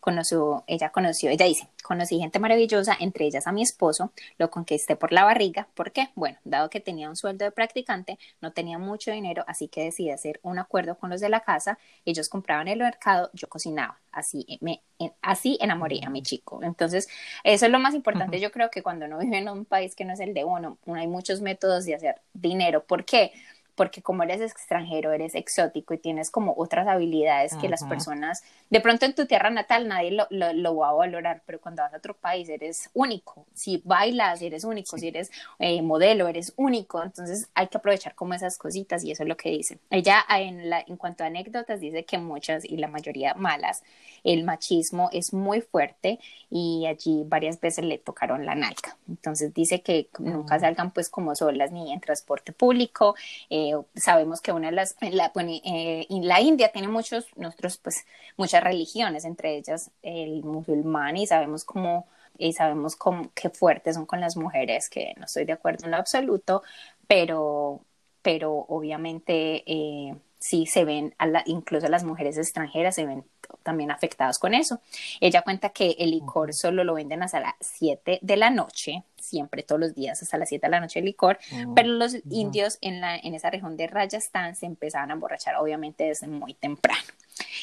conoció, 0.00 0.64
ella 0.66 0.90
conoció, 0.90 1.30
ella 1.30 1.46
dice, 1.46 1.68
conocí 1.82 2.18
gente 2.18 2.38
maravillosa, 2.38 2.96
entre 2.98 3.26
ellas 3.26 3.46
a 3.46 3.52
mi 3.52 3.62
esposo, 3.62 4.12
lo 4.38 4.50
conquisté 4.50 4.96
por 4.96 5.12
la 5.12 5.24
barriga. 5.24 5.68
¿Por 5.74 5.92
qué? 5.92 6.08
Bueno, 6.14 6.38
dado 6.44 6.70
que 6.70 6.80
tenía 6.80 7.08
un 7.08 7.16
sueldo 7.16 7.44
de 7.44 7.50
practicante, 7.50 8.18
no 8.40 8.52
tenía 8.52 8.78
mucho 8.78 9.12
dinero, 9.12 9.44
así 9.46 9.68
que 9.68 9.84
decidí 9.84 10.10
hacer 10.10 10.40
un 10.42 10.58
acuerdo 10.58 10.96
con 10.98 11.10
los 11.10 11.20
de 11.20 11.28
la 11.28 11.40
casa. 11.40 11.78
Ellos 12.04 12.28
compraban 12.28 12.68
el 12.68 12.80
mercado, 12.80 13.30
yo 13.32 13.48
cocinaba. 13.48 14.00
Así 14.10 14.46
me 14.60 14.82
así 15.20 15.58
enamoré 15.60 16.00
a 16.04 16.10
mi 16.10 16.22
chico. 16.22 16.62
Entonces, 16.62 17.06
eso 17.44 17.66
es 17.66 17.72
lo 17.72 17.78
más 17.78 17.94
importante. 17.94 18.40
Yo 18.40 18.50
creo 18.50 18.70
que 18.70 18.82
cuando 18.82 19.04
uno 19.04 19.18
vive 19.18 19.38
en 19.38 19.48
un 19.48 19.66
país 19.66 19.94
que 19.94 20.06
no 20.06 20.14
es 20.14 20.20
el 20.20 20.32
de 20.32 20.44
uno, 20.44 20.78
hay 20.86 21.06
muchos 21.06 21.42
métodos 21.42 21.84
de 21.84 21.94
hacer 21.94 22.22
dinero. 22.32 22.84
¿Por 22.84 23.04
qué? 23.04 23.32
Porque 23.76 24.02
como 24.02 24.22
eres 24.22 24.40
extranjero, 24.40 25.12
eres 25.12 25.34
exótico 25.34 25.94
y 25.94 25.98
tienes 25.98 26.30
como 26.30 26.54
otras 26.56 26.88
habilidades 26.88 27.54
que 27.56 27.68
las 27.68 27.84
personas, 27.84 28.42
de 28.70 28.80
pronto 28.80 29.04
en 29.04 29.14
tu 29.14 29.26
tierra 29.26 29.50
natal 29.50 29.86
nadie 29.86 30.12
lo, 30.12 30.26
lo, 30.30 30.76
va 30.76 30.88
a 30.88 30.92
valorar, 30.92 31.42
pero 31.44 31.60
cuando 31.60 31.82
vas 31.82 31.92
a 31.92 31.98
otro 31.98 32.14
país 32.14 32.48
eres 32.48 32.90
único. 32.94 33.44
Si 33.54 33.82
bailas, 33.84 34.40
eres 34.40 34.64
único, 34.64 34.96
si 34.96 35.08
eres 35.08 35.30
eh, 35.58 35.82
modelo, 35.82 36.26
eres 36.26 36.54
único. 36.56 37.02
Entonces 37.02 37.48
hay 37.54 37.68
que 37.68 37.76
aprovechar 37.76 38.14
como 38.14 38.34
esas 38.34 38.56
cositas 38.56 39.04
y 39.04 39.12
eso 39.12 39.22
es 39.22 39.28
lo 39.28 39.36
que 39.36 39.50
dice. 39.50 39.78
Ella 39.90 40.24
en, 40.28 40.70
la, 40.70 40.80
en 40.80 40.96
cuanto 40.96 41.22
a 41.22 41.26
anécdotas 41.26 41.78
dice 41.80 42.04
que 42.04 42.18
muchas 42.18 42.64
y 42.64 42.78
la 42.78 42.88
mayoría 42.88 43.34
malas, 43.34 43.82
el 44.24 44.42
machismo 44.44 45.10
es 45.12 45.34
muy 45.34 45.60
fuerte 45.60 46.18
y 46.50 46.86
allí 46.86 47.24
varias 47.26 47.60
veces 47.60 47.84
le 47.84 47.98
tocaron 47.98 48.46
la 48.46 48.54
nalga. 48.54 48.96
Entonces 49.08 49.52
dice 49.52 49.82
que 49.82 50.08
nunca 50.18 50.58
salgan 50.58 50.90
pues 50.92 51.10
como 51.10 51.34
solas 51.34 51.72
ni 51.72 51.92
en 51.92 52.00
transporte 52.00 52.52
público. 52.52 53.14
Eh, 53.50 53.65
eh, 53.72 53.76
sabemos 53.94 54.40
que 54.40 54.52
una 54.52 54.68
de 54.68 54.76
las, 54.76 54.96
la, 55.00 55.32
eh, 55.36 56.06
la 56.10 56.40
India 56.40 56.70
tiene 56.72 56.88
muchos, 56.88 57.26
nosotros 57.36 57.78
pues 57.78 58.04
muchas 58.36 58.62
religiones, 58.62 59.24
entre 59.24 59.56
ellas 59.56 59.90
el 60.02 60.42
musulmán 60.44 61.16
y 61.16 61.26
sabemos 61.26 61.64
cómo 61.64 62.06
y 62.38 62.52
sabemos 62.52 62.96
cómo, 62.96 63.30
qué 63.34 63.50
fuertes 63.50 63.94
son 63.96 64.06
con 64.06 64.20
las 64.20 64.36
mujeres, 64.36 64.88
que 64.88 65.14
no 65.16 65.24
estoy 65.24 65.44
de 65.44 65.52
acuerdo 65.52 65.84
en 65.86 65.92
lo 65.92 65.96
absoluto, 65.96 66.62
pero, 67.06 67.80
pero 68.22 68.52
obviamente 68.68 69.62
eh, 69.66 70.14
sí 70.38 70.66
se 70.66 70.84
ven, 70.84 71.14
a 71.18 71.26
la, 71.26 71.42
incluso 71.46 71.88
las 71.88 72.04
mujeres 72.04 72.38
extranjeras 72.38 72.94
se 72.94 73.06
ven 73.06 73.24
también 73.62 73.90
afectados 73.90 74.38
con 74.38 74.54
eso. 74.54 74.80
Ella 75.20 75.42
cuenta 75.42 75.70
que 75.70 75.96
el 75.98 76.10
licor 76.10 76.52
solo 76.54 76.84
lo 76.84 76.94
venden 76.94 77.22
hasta 77.22 77.40
las 77.40 77.54
7 77.60 78.20
de 78.22 78.36
la 78.36 78.50
noche, 78.50 79.04
siempre 79.20 79.62
todos 79.62 79.80
los 79.80 79.94
días 79.94 80.22
hasta 80.22 80.38
las 80.38 80.48
7 80.48 80.66
de 80.66 80.70
la 80.70 80.80
noche 80.80 81.00
el 81.00 81.06
licor, 81.06 81.38
oh, 81.52 81.74
pero 81.74 81.88
los 81.88 82.16
indios 82.30 82.78
en, 82.80 83.00
la, 83.00 83.16
en 83.16 83.34
esa 83.34 83.50
región 83.50 83.76
de 83.76 83.86
Rajasthan 83.86 84.54
se 84.54 84.66
empezaban 84.66 85.10
a 85.10 85.14
emborrachar 85.14 85.56
obviamente 85.56 86.04
desde 86.04 86.28
muy 86.28 86.54
temprano. 86.54 87.02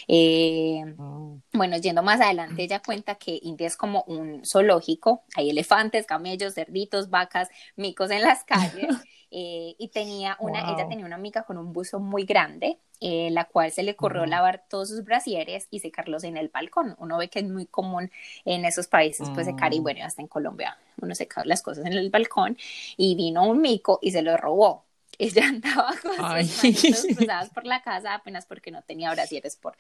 Eh, 0.08 0.84
oh. 0.98 1.40
Bueno, 1.54 1.78
yendo 1.78 2.04
más 2.04 2.22
adelante, 2.22 2.64
ella 2.64 2.82
cuenta 2.82 3.16
que 3.16 3.40
India 3.42 3.68
es 3.68 3.78
como 3.78 4.04
un 4.08 4.44
zoológico, 4.46 5.24
hay 5.36 5.50
elefantes, 5.50 6.06
camellos, 6.06 6.56
cerditos, 6.56 7.10
vacas, 7.10 7.50
micos 7.76 8.12
en 8.12 8.22
las 8.22 8.44
calles. 8.46 8.96
Eh, 9.36 9.74
y 9.80 9.88
tenía 9.88 10.38
una, 10.40 10.60
ella 10.60 10.88
tenía 10.88 11.08
una 11.08 11.16
amiga 11.16 11.42
con 11.42 11.58
un 11.58 11.74
buzo 11.74 12.00
muy 12.00 12.24
grande, 12.24 12.78
eh, 13.00 13.30
la 13.32 13.46
cual 13.46 13.72
se 13.72 13.82
le 13.82 13.96
corrió 13.96 14.28
lavar 14.28 14.64
todos 14.70 14.90
sus 14.90 15.04
brasieres 15.04 15.68
y 15.72 15.80
secarlos 15.80 16.24
en 16.24 16.38
el 16.38 16.50
balcón. 16.50 16.96
Uno 17.00 17.18
ve 17.18 17.30
que 17.30 17.40
es 17.40 17.50
muy 17.50 17.66
común 17.66 18.12
en 18.46 18.64
esos 18.64 18.86
países, 18.86 19.28
pues 19.34 19.48
secar, 19.48 19.74
y 19.74 19.80
mm. 19.80 19.84
bueno, 19.84 20.06
hasta 20.06 20.22
en 20.22 20.28
Colombia 20.28 20.78
uno 21.02 21.16
seca 21.16 21.42
las 21.46 21.64
cosas 21.64 21.88
en 21.88 21.94
el 21.94 22.12
balcón, 22.12 22.60
y 22.96 23.16
vino 23.16 23.48
un 23.48 23.60
mico 23.60 23.98
y 24.04 24.12
se 24.12 24.22
lo 24.22 24.38
robó. 24.38 24.86
Ella 25.18 25.48
andaba 25.48 25.94
con 26.00 26.46
sus 26.46 27.06
cruzadas 27.16 27.50
por 27.50 27.66
la 27.66 27.82
casa 27.82 28.14
apenas 28.14 28.46
porque 28.46 28.70
no 28.70 28.84
tenía 28.84 29.12
brasieres 29.12 29.56
por 29.56 29.76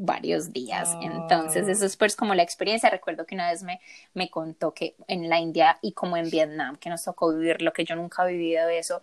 varios 0.00 0.52
días. 0.52 0.96
Entonces, 1.02 1.68
eso 1.68 1.84
es 1.84 1.96
pues 1.96 2.16
como 2.16 2.34
la 2.34 2.42
experiencia. 2.42 2.90
Recuerdo 2.90 3.26
que 3.26 3.34
una 3.34 3.50
vez 3.50 3.62
me, 3.62 3.80
me 4.14 4.30
contó 4.30 4.72
que 4.72 4.96
en 5.06 5.28
la 5.28 5.38
India 5.38 5.78
y 5.82 5.92
como 5.92 6.16
en 6.16 6.30
Vietnam, 6.30 6.76
que 6.76 6.90
nos 6.90 7.04
tocó 7.04 7.32
vivir 7.34 7.62
lo 7.62 7.72
que 7.72 7.84
yo 7.84 7.94
nunca 7.96 8.24
he 8.24 8.32
vivido 8.32 8.68
eso, 8.68 9.02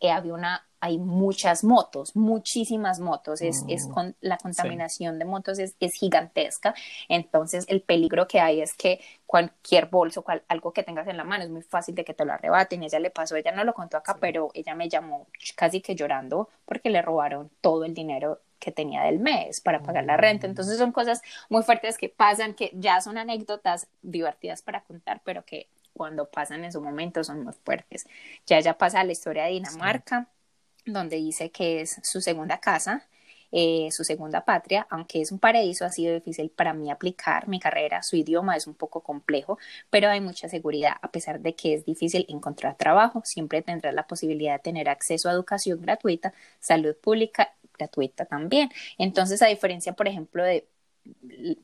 que 0.00 0.10
había 0.10 0.34
una 0.34 0.64
hay 0.80 0.98
muchas 0.98 1.64
motos, 1.64 2.14
muchísimas 2.14 3.00
motos, 3.00 3.42
es, 3.42 3.64
es 3.68 3.88
mm, 3.88 3.92
con, 3.92 4.16
la 4.20 4.38
contaminación 4.38 5.18
de 5.18 5.24
motos 5.24 5.58
es, 5.58 5.74
es, 5.80 5.94
gigantesca, 5.94 6.74
entonces 7.08 7.64
el 7.68 7.80
peligro 7.80 8.28
que 8.28 8.38
hay 8.40 8.60
es 8.60 8.74
que 8.74 9.00
cualquier 9.26 9.86
bolso, 9.86 10.22
cual, 10.22 10.44
algo 10.46 10.72
que 10.72 10.84
tengas 10.84 11.08
en 11.08 11.16
la 11.16 11.24
mano, 11.24 11.44
es 11.44 11.50
muy 11.50 11.62
fácil 11.62 11.94
de 11.94 12.04
que 12.04 12.14
te 12.14 12.24
lo 12.24 12.32
arrebaten, 12.32 12.82
ella 12.82 13.00
le 13.00 13.10
pasó, 13.10 13.34
ella 13.34 13.52
no 13.52 13.64
lo 13.64 13.74
contó 13.74 13.96
acá, 13.96 14.16
pero 14.20 14.50
ella 14.54 14.74
me 14.74 14.88
llamó 14.88 15.26
casi 15.56 15.80
que 15.80 15.96
llorando 15.96 16.48
porque 16.64 16.90
le 16.90 17.02
robaron 17.02 17.50
todo 17.60 17.84
el 17.84 17.94
dinero 17.94 18.38
que 18.58 18.72
tenía 18.72 19.02
del 19.04 19.18
mes 19.18 19.60
para 19.60 19.82
pagar 19.82 20.04
la 20.04 20.16
renta. 20.16 20.46
Mm. 20.46 20.50
Entonces 20.50 20.78
son 20.78 20.92
cosas 20.92 21.22
muy 21.48 21.62
fuertes 21.62 21.98
que 21.98 22.08
pasan, 22.08 22.54
que 22.54 22.70
ya 22.74 23.00
son 23.00 23.18
anécdotas 23.18 23.86
divertidas 24.02 24.62
para 24.62 24.82
contar, 24.82 25.20
pero 25.24 25.44
que 25.44 25.68
cuando 25.92 26.30
pasan 26.30 26.64
en 26.64 26.72
su 26.72 26.80
momento 26.80 27.24
son 27.24 27.44
muy 27.44 27.52
fuertes. 27.64 28.06
Ya 28.46 28.60
ya 28.60 28.78
pasa 28.78 29.04
la 29.04 29.12
historia 29.12 29.44
de 29.44 29.50
Dinamarca, 29.50 30.28
donde 30.86 31.16
dice 31.16 31.50
que 31.50 31.80
es 31.82 32.00
su 32.02 32.20
segunda 32.20 32.58
casa, 32.58 33.06
eh, 33.52 33.88
su 33.90 34.04
segunda 34.04 34.44
patria, 34.44 34.86
aunque 34.90 35.20
es 35.20 35.32
un 35.32 35.38
paraíso, 35.38 35.84
ha 35.84 35.90
sido 35.90 36.14
difícil 36.14 36.50
para 36.50 36.74
mí 36.74 36.90
aplicar 36.90 37.48
mi 37.48 37.60
carrera, 37.60 38.02
su 38.02 38.16
idioma 38.16 38.56
es 38.56 38.66
un 38.66 38.74
poco 38.74 39.02
complejo, 39.02 39.58
pero 39.90 40.08
hay 40.08 40.20
mucha 40.20 40.48
seguridad, 40.48 40.92
a 41.02 41.10
pesar 41.10 41.40
de 41.40 41.54
que 41.54 41.74
es 41.74 41.84
difícil 41.84 42.26
encontrar 42.28 42.76
trabajo, 42.76 43.22
siempre 43.24 43.62
tendrás 43.62 43.94
la 43.94 44.06
posibilidad 44.06 44.54
de 44.54 44.58
tener 44.60 44.88
acceso 44.88 45.28
a 45.28 45.32
educación 45.32 45.80
gratuita, 45.82 46.32
salud 46.60 46.96
pública 46.96 47.54
gratuita 47.78 48.24
también. 48.26 48.70
Entonces, 48.98 49.42
a 49.42 49.46
diferencia, 49.46 49.92
por 49.94 50.08
ejemplo, 50.08 50.42
de 50.44 50.66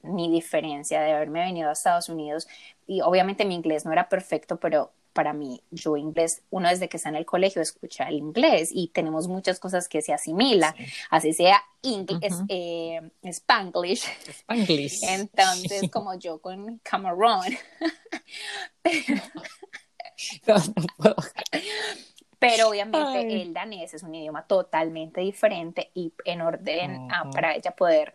mi 0.03 0.31
diferencia 0.31 1.01
de 1.03 1.13
haberme 1.13 1.41
venido 1.41 1.69
a 1.69 1.73
Estados 1.73 2.09
Unidos, 2.09 2.49
y 2.87 3.01
obviamente 3.03 3.45
mi 3.45 3.55
inglés 3.55 3.85
no 3.85 3.93
era 3.93 4.09
perfecto, 4.09 4.59
pero 4.59 4.93
para 5.15 5.33
mí, 5.33 5.63
yo 5.71 5.97
inglés, 5.97 6.43
uno 6.51 6.69
desde 6.69 6.89
que 6.89 6.99
está 6.99 7.09
en 7.09 7.15
el 7.15 7.25
colegio 7.25 7.63
escucha 7.63 8.09
el 8.09 8.17
inglés 8.17 8.71
y 8.73 8.89
tenemos 8.89 9.29
muchas 9.29 9.61
cosas 9.61 9.89
que 9.89 10.03
se 10.03 10.13
asimilan, 10.13 10.75
así 11.09 11.33
sea 11.33 11.63
inglés, 11.83 12.35
eh, 12.49 13.01
Spanglish. 13.23 14.05
Spanglish. 14.29 15.03
Entonces, 15.09 15.89
como 15.91 16.19
yo 16.19 16.39
con 16.39 16.81
Cameron. 16.83 17.57
pero, 22.39 22.69
obviamente 22.69 23.43
el 23.43 23.55
danés 23.55 23.95
es 23.95 24.03
un 24.03 24.15
idioma 24.15 24.47
totalmente 24.47 25.21
diferente 25.21 25.91
y 25.95 26.13
en 26.25 26.43
orden 26.43 27.09
para 27.33 27.55
ella 27.55 27.71
poder 27.71 28.15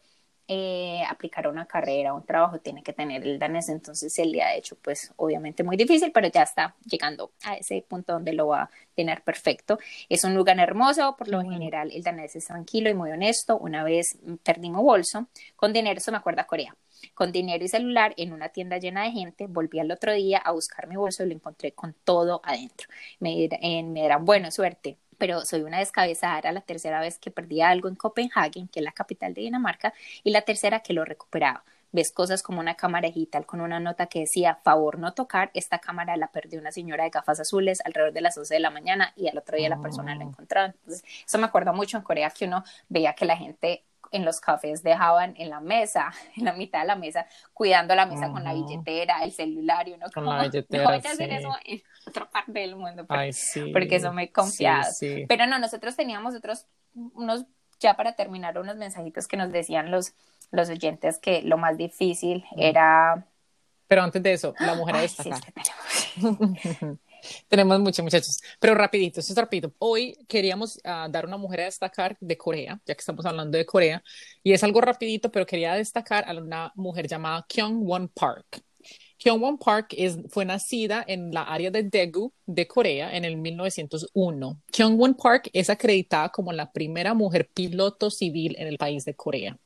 eh, 0.51 1.03
aplicar 1.07 1.47
una 1.47 1.67
carrera, 1.67 2.11
un 2.11 2.25
trabajo, 2.25 2.57
tiene 2.57 2.81
que 2.81 2.91
tener 2.91 3.21
el 3.21 3.37
danés, 3.37 3.69
entonces 3.69 4.17
él 4.17 4.31
le 4.31 4.41
ha 4.41 4.55
hecho 4.55 4.75
pues 4.81 5.13
obviamente 5.17 5.63
muy 5.63 5.77
difícil, 5.77 6.11
pero 6.11 6.27
ya 6.27 6.41
está 6.41 6.75
llegando 6.85 7.33
a 7.43 7.53
ese 7.53 7.85
punto 7.87 8.13
donde 8.13 8.33
lo 8.33 8.47
va 8.47 8.63
a 8.63 8.69
tener 8.95 9.21
perfecto. 9.21 9.77
Es 10.09 10.23
un 10.23 10.33
lugar 10.33 10.59
hermoso, 10.59 11.15
por 11.15 11.27
lo 11.27 11.41
general 11.43 11.91
el 11.93 12.01
danés 12.01 12.35
es 12.35 12.45
tranquilo 12.45 12.89
y 12.89 12.95
muy 12.95 13.11
honesto. 13.11 13.59
Una 13.59 13.83
vez 13.83 14.17
perdí 14.41 14.71
mi 14.71 14.77
bolso, 14.77 15.27
con 15.55 15.71
dinero, 15.71 15.99
eso 15.99 16.11
me 16.11 16.17
acuerda 16.17 16.47
Corea, 16.47 16.75
con 17.13 17.31
dinero 17.31 17.63
y 17.63 17.67
celular 17.67 18.15
en 18.17 18.33
una 18.33 18.49
tienda 18.49 18.79
llena 18.79 19.03
de 19.03 19.11
gente, 19.11 19.45
volví 19.45 19.77
al 19.79 19.91
otro 19.91 20.13
día 20.13 20.39
a 20.39 20.51
buscar 20.51 20.87
mi 20.87 20.95
bolso 20.95 21.23
y 21.23 21.27
lo 21.27 21.35
encontré 21.35 21.73
con 21.73 21.93
todo 22.03 22.41
adentro. 22.43 22.87
Me, 23.19 23.47
me 23.61 24.01
dirán, 24.01 24.25
bueno, 24.25 24.49
suerte 24.49 24.97
pero 25.19 25.45
soy 25.45 25.61
una 25.61 25.77
descabezada. 25.77 26.39
Era 26.39 26.51
la 26.51 26.61
tercera 26.61 26.99
vez 26.99 27.19
que 27.19 27.29
perdía 27.29 27.69
algo 27.69 27.87
en 27.87 27.95
Copenhague, 27.95 28.67
que 28.71 28.79
es 28.79 28.83
la 28.83 28.91
capital 28.91 29.35
de 29.35 29.41
Dinamarca, 29.41 29.93
y 30.23 30.31
la 30.31 30.41
tercera 30.41 30.79
que 30.79 30.93
lo 30.93 31.05
recuperaba. 31.05 31.63
Ves 31.91 32.11
cosas 32.11 32.43
como 32.43 32.59
una 32.59 32.75
cámara 32.75 33.07
digital 33.07 33.45
con 33.45 33.61
una 33.61 33.79
nota 33.79 34.05
que 34.07 34.19
decía, 34.21 34.59
favor 34.63 34.99
no 34.99 35.13
tocar, 35.13 35.49
esta 35.55 35.79
cámara 35.79 36.17
la 36.17 36.31
perdió 36.31 36.59
una 36.59 36.71
señora 36.71 37.03
de 37.03 37.09
gafas 37.09 37.39
azules 37.39 37.81
alrededor 37.83 38.13
de 38.13 38.21
las 38.21 38.37
11 38.37 38.53
de 38.53 38.59
la 38.59 38.69
mañana 38.69 39.11
y 39.15 39.27
al 39.27 39.37
otro 39.37 39.57
día 39.57 39.69
la 39.69 39.81
persona 39.81 40.15
la 40.15 40.25
oh. 40.25 40.29
encontró. 40.29 40.65
Entonces, 40.65 41.03
eso 41.25 41.37
me 41.39 41.45
acuerdo 41.45 41.73
mucho 41.73 41.97
en 41.97 42.03
Corea 42.03 42.29
que 42.29 42.45
uno 42.45 42.63
veía 42.89 43.13
que 43.13 43.25
la 43.25 43.35
gente 43.35 43.83
en 44.11 44.25
los 44.25 44.39
cafés 44.39 44.83
dejaban 44.83 45.33
en 45.37 45.49
la 45.49 45.59
mesa, 45.59 46.11
en 46.35 46.45
la 46.45 46.53
mitad 46.53 46.81
de 46.81 46.87
la 46.87 46.95
mesa, 46.95 47.25
cuidando 47.53 47.95
la 47.95 48.05
mesa 48.05 48.29
con 48.31 48.43
la 48.43 48.53
billetera, 48.53 49.23
el 49.23 49.31
celular 49.31 49.87
y 49.87 49.93
uno 49.93 50.05
con 50.13 50.25
como, 50.25 50.33
la 50.33 50.43
billetera, 50.49 50.83
no 50.83 50.89
hacer 50.89 51.31
eso 51.31 51.55
en 51.65 51.81
otra 52.07 52.29
parte 52.29 52.51
del 52.51 52.75
mundo 52.75 53.05
porque, 53.05 53.33
porque 53.71 53.95
eso 53.95 54.13
me 54.13 54.31
confiado. 54.31 54.89
Pero 55.27 55.47
no, 55.47 55.59
nosotros 55.59 55.95
teníamos 55.95 56.35
otros, 56.35 56.65
unos, 56.93 57.45
ya 57.79 57.95
para 57.95 58.13
terminar, 58.13 58.57
unos 58.57 58.77
mensajitos 58.77 59.27
que 59.27 59.37
nos 59.37 59.51
decían 59.51 59.91
los, 59.91 60.13
los 60.51 60.69
oyentes 60.69 61.17
que 61.19 61.41
lo 61.41 61.57
más 61.57 61.77
difícil 61.77 62.45
era... 62.57 63.25
Pero 63.87 64.03
antes 64.03 64.21
de 64.21 64.33
eso, 64.33 64.53
la 64.59 64.75
mujer 64.75 64.95
Ay, 64.97 65.09
Tenemos 67.47 67.79
muchos 67.79 68.03
muchachos, 68.03 68.39
pero 68.59 68.75
rapidito, 68.75 69.19
esto 69.19 69.33
es 69.33 69.37
rapidito. 69.37 69.73
Hoy 69.79 70.17
queríamos 70.27 70.79
ah, 70.83 71.07
dar 71.09 71.25
una 71.25 71.37
mujer 71.37 71.61
a 71.61 71.65
destacar 71.65 72.17
de 72.19 72.37
Corea, 72.37 72.79
ya 72.85 72.95
que 72.95 72.99
estamos 72.99 73.25
hablando 73.25 73.57
de 73.57 73.65
Corea, 73.65 74.03
y 74.43 74.53
es 74.53 74.63
algo 74.63 74.81
rapidito, 74.81 75.31
pero 75.31 75.45
quería 75.45 75.73
destacar 75.73 76.25
a 76.27 76.33
una 76.37 76.71
mujer 76.75 77.07
llamada 77.07 77.45
Kyung 77.47 77.83
Won 77.83 78.09
Park. 78.09 78.63
Kyung 79.17 79.41
Won 79.41 79.57
Park 79.57 79.93
es, 79.97 80.17
fue 80.29 80.45
nacida 80.45 81.03
en 81.05 81.31
la 81.33 81.43
área 81.43 81.71
de 81.71 81.83
Daegu 81.83 82.31
de 82.45 82.67
Corea 82.67 83.15
en 83.15 83.25
el 83.25 83.35
1901. 83.35 84.61
Kyung 84.71 84.97
Won 84.97 85.13
Park 85.15 85.49
es 85.51 85.69
acreditada 85.69 86.29
como 86.29 86.53
la 86.53 86.71
primera 86.71 87.13
mujer 87.13 87.49
piloto 87.53 88.09
civil 88.09 88.55
en 88.57 88.67
el 88.67 88.77
país 88.77 89.03
de 89.03 89.15
Corea. 89.15 89.57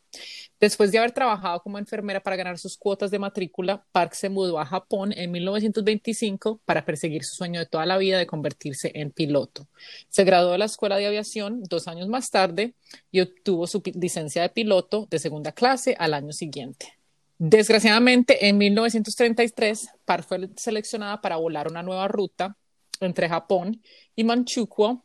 Después 0.64 0.94
de 0.94 0.98
haber 0.98 1.12
trabajado 1.12 1.62
como 1.62 1.78
enfermera 1.78 2.24
para 2.24 2.38
ganar 2.38 2.58
sus 2.58 2.78
cuotas 2.78 3.12
de 3.12 3.20
matrícula, 3.20 3.84
Park 3.92 4.14
se 4.14 4.30
mudó 4.30 4.62
a 4.62 4.66
Japón 4.66 5.12
en 5.12 5.30
1925 5.30 6.62
para 6.64 6.86
perseguir 6.86 7.26
su 7.26 7.36
sueño 7.36 7.60
de 7.60 7.66
toda 7.66 7.86
la 7.86 7.98
vida 7.98 8.18
de 8.18 8.26
convertirse 8.26 8.90
en 8.96 9.12
piloto. 9.12 9.68
Se 10.08 10.24
graduó 10.24 10.54
de 10.54 10.60
la 10.60 10.64
Escuela 10.64 10.96
de 10.96 11.06
Aviación 11.06 11.64
dos 11.64 11.90
años 11.90 12.08
más 12.08 12.32
tarde 12.32 12.76
y 13.12 13.20
obtuvo 13.20 13.68
su 13.68 13.84
licencia 13.96 14.42
de 14.42 14.48
piloto 14.48 15.06
de 15.10 15.20
segunda 15.20 15.52
clase 15.52 15.98
al 16.00 16.14
año 16.14 16.32
siguiente. 16.32 16.98
Desgraciadamente, 17.38 18.48
en 18.48 18.58
1933, 18.58 19.90
Park 20.06 20.26
fue 20.26 20.50
seleccionada 20.56 21.20
para 21.20 21.36
volar 21.36 21.68
una 21.68 21.84
nueva 21.84 22.08
ruta 22.08 22.56
entre 23.02 23.28
Japón 23.28 23.82
y 24.16 24.24
Manchukuo 24.24 25.04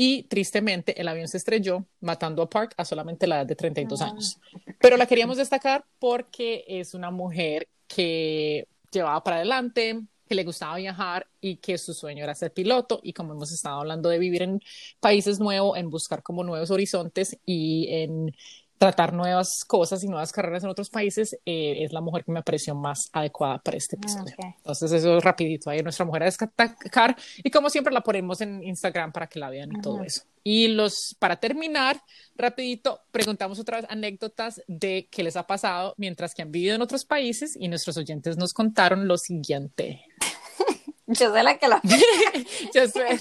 y 0.00 0.22
tristemente 0.22 1.00
el 1.00 1.08
avión 1.08 1.26
se 1.26 1.38
estrelló, 1.38 1.84
matando 1.98 2.40
a 2.40 2.48
Park 2.48 2.72
a 2.76 2.84
solamente 2.84 3.26
la 3.26 3.38
edad 3.38 3.46
de 3.46 3.56
32 3.56 4.00
ah. 4.00 4.06
años. 4.06 4.38
Pero 4.78 4.96
la 4.96 5.06
queríamos 5.06 5.38
destacar 5.38 5.84
porque 5.98 6.64
es 6.68 6.94
una 6.94 7.10
mujer 7.10 7.66
que 7.88 8.68
llevaba 8.92 9.24
para 9.24 9.38
adelante, 9.38 10.00
que 10.28 10.36
le 10.36 10.44
gustaba 10.44 10.76
viajar 10.76 11.26
y 11.40 11.56
que 11.56 11.76
su 11.78 11.94
sueño 11.94 12.22
era 12.22 12.36
ser 12.36 12.52
piloto 12.52 13.00
y 13.02 13.12
como 13.12 13.32
hemos 13.32 13.50
estado 13.50 13.80
hablando 13.80 14.08
de 14.08 14.20
vivir 14.20 14.42
en 14.42 14.60
países 15.00 15.40
nuevos, 15.40 15.76
en 15.76 15.90
buscar 15.90 16.22
como 16.22 16.44
nuevos 16.44 16.70
horizontes 16.70 17.36
y 17.44 17.88
en 17.90 18.36
tratar 18.78 19.12
nuevas 19.12 19.64
cosas 19.66 20.02
y 20.04 20.08
nuevas 20.08 20.32
carreras 20.32 20.62
en 20.62 20.70
otros 20.70 20.88
países, 20.88 21.34
eh, 21.44 21.84
es 21.84 21.92
la 21.92 22.00
mujer 22.00 22.24
que 22.24 22.32
me 22.32 22.42
pareció 22.42 22.74
más 22.74 23.10
adecuada 23.12 23.58
para 23.58 23.76
este 23.76 23.96
episodio. 23.96 24.34
Entonces, 24.38 24.92
eso 24.92 25.18
es 25.18 25.24
rapidito. 25.24 25.68
Ahí 25.68 25.82
nuestra 25.82 26.06
mujer 26.06 26.22
a 26.22 26.26
destacar. 26.26 27.16
Y 27.42 27.50
como 27.50 27.68
siempre, 27.70 27.92
la 27.92 28.00
ponemos 28.00 28.40
en 28.40 28.62
Instagram 28.62 29.12
para 29.12 29.26
que 29.26 29.38
la 29.40 29.50
vean 29.50 29.70
y 29.76 29.80
todo 29.80 30.02
eso. 30.02 30.22
Y 30.44 30.68
los, 30.68 31.16
para 31.18 31.36
terminar, 31.36 32.00
rapidito, 32.36 33.02
preguntamos 33.10 33.58
otra 33.58 33.78
vez 33.78 33.86
anécdotas 33.90 34.62
de 34.66 35.08
qué 35.10 35.22
les 35.22 35.36
ha 35.36 35.46
pasado 35.46 35.94
mientras 35.98 36.34
que 36.34 36.42
han 36.42 36.52
vivido 36.52 36.76
en 36.76 36.82
otros 36.82 37.04
países 37.04 37.56
y 37.58 37.68
nuestros 37.68 37.96
oyentes 37.96 38.36
nos 38.36 38.52
contaron 38.52 39.08
lo 39.08 39.18
siguiente. 39.18 40.04
Yo 41.06 41.30
soy 41.30 41.42
la 41.42 41.58
que 41.58 41.68
lo... 41.68 41.80
Yo 42.74 42.88
soy... 42.88 43.18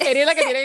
Eres 0.06 0.26
la 0.26 0.34
que 0.34 0.42
tiene... 0.42 0.62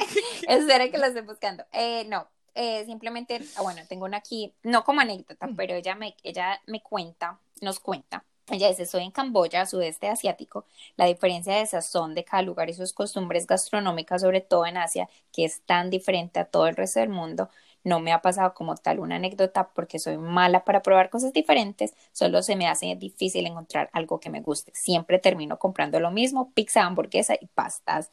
Es 0.48 0.92
que 0.92 0.98
lo 0.98 1.06
estoy 1.06 1.24
buscando. 1.24 1.66
Eh, 1.74 2.06
no, 2.08 2.28
eh, 2.56 2.86
simplemente, 2.86 3.42
ah, 3.58 3.62
bueno, 3.62 3.82
tengo 3.88 4.06
una 4.06 4.18
aquí, 4.18 4.54
no 4.64 4.84
como 4.84 5.02
anécdota, 5.02 5.48
mm. 5.48 5.56
pero 5.56 5.76
ella 5.76 5.96
me, 5.96 6.16
ella 6.24 6.62
me 6.68 6.82
cuenta, 6.82 7.40
nos 7.62 7.80
cuenta. 7.80 8.24
Ella 8.52 8.68
dice, 8.68 8.86
soy 8.86 9.04
en 9.04 9.12
Camboya, 9.12 9.66
sudeste 9.66 10.10
asiático. 10.10 10.66
La 10.98 11.06
diferencia 11.06 11.56
de 11.56 11.66
sazón 11.66 12.14
de 12.14 12.26
cada 12.26 12.44
lugar 12.44 12.70
y 12.70 12.74
sus 12.74 12.92
costumbres 12.92 13.48
gastronómicas, 13.48 14.22
sobre 14.22 14.42
todo 14.42 14.66
en 14.66 14.78
Asia, 14.78 15.10
que 15.32 15.46
es 15.46 15.62
tan 15.62 15.90
diferente 15.90 16.40
a 16.40 16.46
todo 16.46 16.68
el 16.68 16.76
resto 16.76 17.00
del 17.00 17.10
mundo, 17.10 17.50
no 17.84 18.00
me 18.00 18.14
ha 18.14 18.22
pasado 18.22 18.54
como 18.54 18.76
tal 18.76 19.00
una 19.00 19.16
anécdota 19.16 19.70
porque 19.70 20.00
soy 20.00 20.18
mala 20.18 20.64
para 20.64 20.82
probar 20.82 21.10
cosas 21.10 21.34
diferentes, 21.34 21.94
solo 22.12 22.42
se 22.42 22.56
me 22.56 22.68
hace 22.68 22.96
difícil 22.96 23.46
encontrar 23.46 23.90
algo 23.94 24.20
que 24.20 24.30
me 24.30 24.42
guste. 24.42 24.72
Siempre 24.76 25.20
termino 25.20 25.58
comprando 25.60 26.00
lo 26.00 26.12
mismo, 26.12 26.52
pizza, 26.54 26.84
hamburguesa 26.84 27.36
y 27.40 27.48
pastas. 27.48 28.10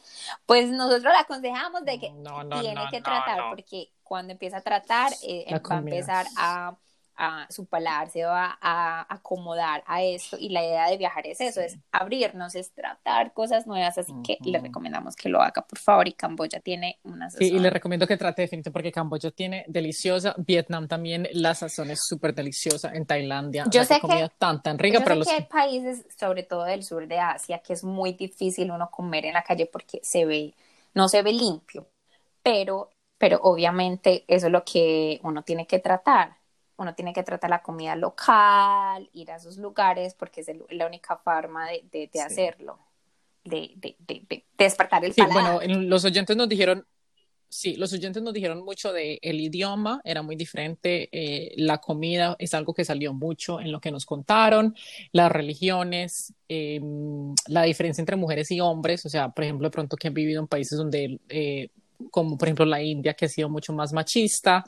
Pues 0.46 0.70
nosotros 0.70 1.12
la 1.12 1.20
aconsejamos 1.20 1.84
de 1.84 1.98
que 1.98 2.12
tiene 2.60 2.82
que 2.90 3.00
tratar 3.00 3.50
porque 3.50 3.90
cuando 4.02 4.32
empieza 4.32 4.58
a 4.58 4.62
tratar 4.62 5.12
eh, 5.22 5.46
va 5.50 5.74
a 5.76 5.78
empezar 5.78 6.26
a 6.36 6.76
a 7.20 7.46
su 7.50 7.66
paladar 7.66 8.10
se 8.10 8.24
va 8.24 8.58
a, 8.60 9.06
acomodar 9.12 9.84
a 9.86 10.02
esto 10.02 10.36
y 10.38 10.48
la 10.48 10.64
idea 10.64 10.88
de 10.88 10.96
viajar 10.96 11.26
es 11.26 11.40
eso, 11.40 11.60
es 11.60 11.78
abrirnos, 11.92 12.54
es 12.54 12.72
tratar 12.72 13.32
cosas 13.32 13.66
nuevas, 13.66 13.98
así 13.98 14.12
que 14.24 14.38
le 14.42 14.58
recomendamos 14.58 15.14
que 15.14 15.28
lo 15.28 15.40
haga 15.40 15.62
por 15.62 15.78
favor 15.78 16.08
y 16.08 16.12
Camboya 16.12 16.60
tiene 16.60 16.98
una 17.04 17.30
sazón. 17.30 17.46
Sí, 17.46 17.54
y 17.54 17.58
le 17.58 17.70
recomiendo 17.70 18.06
que 18.06 18.16
trate 18.16 18.42
definitivamente 18.42 18.70
porque 18.72 18.92
Camboya 18.92 19.30
tiene 19.30 19.64
deliciosa, 19.68 20.34
Vietnam 20.38 20.88
también 20.88 21.28
la 21.32 21.54
sazón 21.54 21.90
es 21.90 22.00
súper 22.02 22.34
deliciosa, 22.34 22.92
en 22.94 23.06
Tailandia 23.06 23.66
yo 23.70 23.84
sé 23.84 24.00
comida 24.00 24.28
que, 24.28 24.34
tan 24.38 24.62
tan 24.62 24.78
rica, 24.78 25.00
pero 25.04 25.16
los... 25.16 25.28
que 25.28 25.34
hay 25.34 25.44
países, 25.44 26.06
sobre 26.18 26.42
todo 26.42 26.64
del 26.64 26.82
sur 26.82 27.06
de 27.06 27.18
Asia, 27.18 27.58
que 27.58 27.74
es 27.74 27.84
muy 27.84 28.14
difícil 28.14 28.70
uno 28.70 28.90
comer 28.90 29.26
en 29.26 29.34
la 29.34 29.42
calle 29.42 29.66
porque 29.66 30.00
se 30.02 30.24
ve, 30.24 30.54
no 30.94 31.08
se 31.08 31.22
ve 31.22 31.32
limpio 31.32 31.86
pero, 32.42 32.90
pero 33.18 33.38
obviamente 33.42 34.24
eso 34.28 34.46
es 34.46 34.52
lo 34.52 34.64
que 34.64 35.20
uno 35.22 35.42
tiene 35.42 35.66
que 35.66 35.78
tratar. 35.78 36.36
Uno 36.80 36.94
tiene 36.94 37.12
que 37.12 37.22
tratar 37.22 37.50
la 37.50 37.62
comida 37.62 37.94
local, 37.94 39.08
ir 39.12 39.30
a 39.30 39.36
esos 39.36 39.58
lugares, 39.58 40.14
porque 40.14 40.40
es 40.40 40.50
la 40.70 40.86
única 40.86 41.16
forma 41.18 41.68
de, 41.68 42.08
de, 42.10 42.20
hacerlo, 42.22 42.78
de, 43.44 43.74
de, 43.76 44.44
despertar 44.56 45.04
el 45.04 45.12
sí, 45.12 45.20
Bueno, 45.30 45.60
los 45.62 46.04
oyentes 46.06 46.36
nos 46.36 46.48
dijeron, 46.48 46.86
Sí, 47.52 47.74
los 47.74 47.92
oyentes 47.92 48.22
nos 48.22 48.32
dijeron 48.32 48.64
mucho 48.64 48.92
de 48.92 49.18
el 49.22 49.40
idioma, 49.40 50.00
era 50.04 50.22
muy 50.22 50.36
diferente, 50.36 51.08
eh, 51.10 51.52
la 51.56 51.78
comida 51.78 52.36
es 52.38 52.54
algo 52.54 52.72
que 52.72 52.84
salió 52.84 53.12
mucho 53.12 53.60
en 53.60 53.72
lo 53.72 53.80
que 53.80 53.90
nos 53.90 54.06
contaron, 54.06 54.76
las 55.10 55.32
religiones, 55.32 56.32
em, 56.46 57.34
la 57.48 57.64
diferencia 57.64 58.00
entre 58.02 58.14
mujeres 58.14 58.52
y 58.52 58.60
hombres, 58.60 59.04
o 59.04 59.08
sea, 59.08 59.30
por 59.30 59.42
ejemplo, 59.42 59.66
de 59.66 59.72
pronto 59.72 59.96
que 59.96 60.06
han 60.06 60.14
vivido 60.14 60.40
en 60.40 60.46
países 60.46 60.78
donde, 60.78 61.18
eh, 61.28 61.70
como 62.12 62.38
por 62.38 62.46
ejemplo 62.46 62.64
la 62.66 62.80
India, 62.82 63.14
que 63.14 63.24
ha 63.24 63.28
sido 63.28 63.48
mucho 63.48 63.72
más 63.72 63.92
machista, 63.92 64.64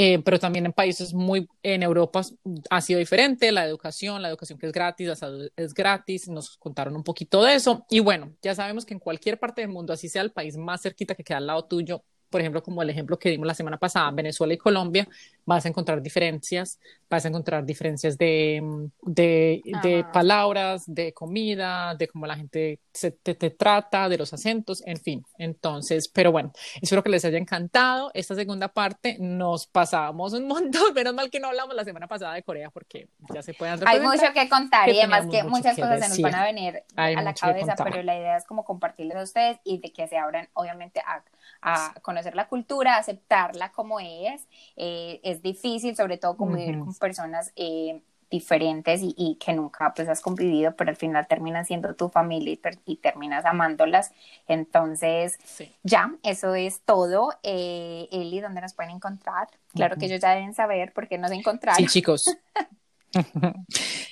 eh, 0.00 0.20
pero 0.24 0.38
también 0.38 0.64
en 0.64 0.72
países 0.72 1.12
muy, 1.12 1.48
en 1.60 1.82
Europa 1.82 2.22
ha 2.70 2.80
sido 2.80 3.00
diferente, 3.00 3.50
la 3.50 3.64
educación, 3.64 4.22
la 4.22 4.28
educación 4.28 4.56
que 4.56 4.66
es 4.66 4.72
gratis, 4.72 5.08
la 5.08 5.16
salud 5.16 5.50
es 5.56 5.74
gratis, 5.74 6.28
nos 6.28 6.56
contaron 6.56 6.94
un 6.94 7.02
poquito 7.02 7.42
de 7.42 7.56
eso. 7.56 7.84
Y 7.90 7.98
bueno, 7.98 8.32
ya 8.40 8.54
sabemos 8.54 8.86
que 8.86 8.94
en 8.94 9.00
cualquier 9.00 9.40
parte 9.40 9.60
del 9.60 9.70
mundo, 9.70 9.92
así 9.92 10.08
sea 10.08 10.22
el 10.22 10.30
país 10.30 10.56
más 10.56 10.82
cerquita 10.82 11.16
que 11.16 11.24
queda 11.24 11.38
al 11.38 11.48
lado 11.48 11.64
tuyo, 11.64 12.04
por 12.30 12.40
ejemplo, 12.40 12.62
como 12.62 12.82
el 12.82 12.90
ejemplo 12.90 13.18
que 13.18 13.30
dimos 13.30 13.46
la 13.46 13.54
semana 13.54 13.78
pasada, 13.78 14.10
Venezuela 14.10 14.54
y 14.54 14.58
Colombia, 14.58 15.08
vas 15.44 15.64
a 15.64 15.68
encontrar 15.68 16.02
diferencias, 16.02 16.78
vas 17.08 17.24
a 17.24 17.28
encontrar 17.28 17.64
diferencias 17.64 18.18
de, 18.18 18.62
de, 19.02 19.62
de 19.82 20.04
palabras, 20.12 20.84
de 20.86 21.12
comida, 21.14 21.94
de 21.94 22.06
cómo 22.08 22.26
la 22.26 22.36
gente 22.36 22.80
se, 22.92 23.12
te, 23.12 23.34
te, 23.34 23.50
trata, 23.50 24.08
de 24.08 24.18
los 24.18 24.32
acentos, 24.34 24.82
en 24.86 24.98
fin. 24.98 25.24
Entonces, 25.38 26.08
pero 26.08 26.32
bueno, 26.32 26.52
espero 26.82 27.02
que 27.02 27.10
les 27.10 27.24
haya 27.24 27.38
encantado. 27.38 28.10
Esta 28.12 28.34
segunda 28.34 28.68
parte 28.68 29.16
nos 29.20 29.66
pasamos 29.66 30.34
un 30.34 30.46
montón, 30.48 30.92
menos 30.94 31.14
mal 31.14 31.30
que 31.30 31.40
no 31.40 31.48
hablamos 31.48 31.74
la 31.74 31.84
semana 31.84 32.06
pasada 32.06 32.34
de 32.34 32.42
Corea 32.42 32.70
porque 32.70 33.08
ya 33.32 33.42
se 33.42 33.54
pueden 33.54 33.80
Hay 33.86 34.00
mucho 34.00 34.32
que 34.34 34.48
contar 34.48 34.88
y 34.88 34.98
además 34.98 35.26
que 35.30 35.44
muchas 35.44 35.76
cosas 35.76 36.00
se 36.00 36.08
nos 36.08 36.20
van 36.20 36.34
a 36.34 36.44
venir 36.44 36.82
a 36.96 37.22
la 37.22 37.34
cabeza, 37.34 37.74
pero 37.82 38.02
la 38.02 38.18
idea 38.18 38.36
es 38.36 38.44
como 38.44 38.64
compartirles 38.64 39.16
a 39.16 39.22
ustedes 39.22 39.58
y 39.64 39.78
de 39.78 39.92
que 39.92 40.06
se 40.08 40.18
abran 40.18 40.48
obviamente 40.52 41.00
a, 41.00 41.22
a 41.62 41.94
conocer 42.02 42.34
la 42.34 42.48
cultura, 42.48 42.96
aceptarla 42.96 43.72
como 43.72 44.00
es. 44.00 44.46
Eh, 44.76 45.20
es 45.22 45.42
difícil, 45.42 45.96
sobre 45.96 46.18
todo 46.18 46.36
convivir 46.36 46.78
con 46.78 46.94
personas 46.94 47.52
eh, 47.56 48.00
diferentes 48.30 49.00
y, 49.02 49.36
que 49.40 49.52
nunca 49.54 49.92
pues 49.94 50.08
has 50.08 50.20
convivido, 50.20 50.76
pero 50.76 50.90
al 50.90 50.96
final 50.96 51.26
terminan 51.26 51.64
siendo 51.64 51.94
tu 51.94 52.08
familia 52.08 52.58
y, 52.84 52.96
terminas 52.96 53.44
amándolas. 53.44 54.12
Entonces, 54.46 55.38
ya, 55.82 56.14
eso 56.22 56.54
es 56.54 56.82
todo. 56.82 57.32
Eh, 57.42 58.08
Eli, 58.12 58.40
¿dónde 58.40 58.60
nos 58.60 58.74
pueden 58.74 58.92
encontrar? 58.92 59.48
Claro 59.74 59.96
que 59.96 60.06
ellos 60.06 60.20
ya 60.20 60.34
deben 60.34 60.54
saber 60.54 60.92
por 60.92 61.08
qué 61.08 61.18
nos 61.18 61.30
encontraron. 61.30 61.78
Sí, 61.78 61.86
chicos. 61.86 62.36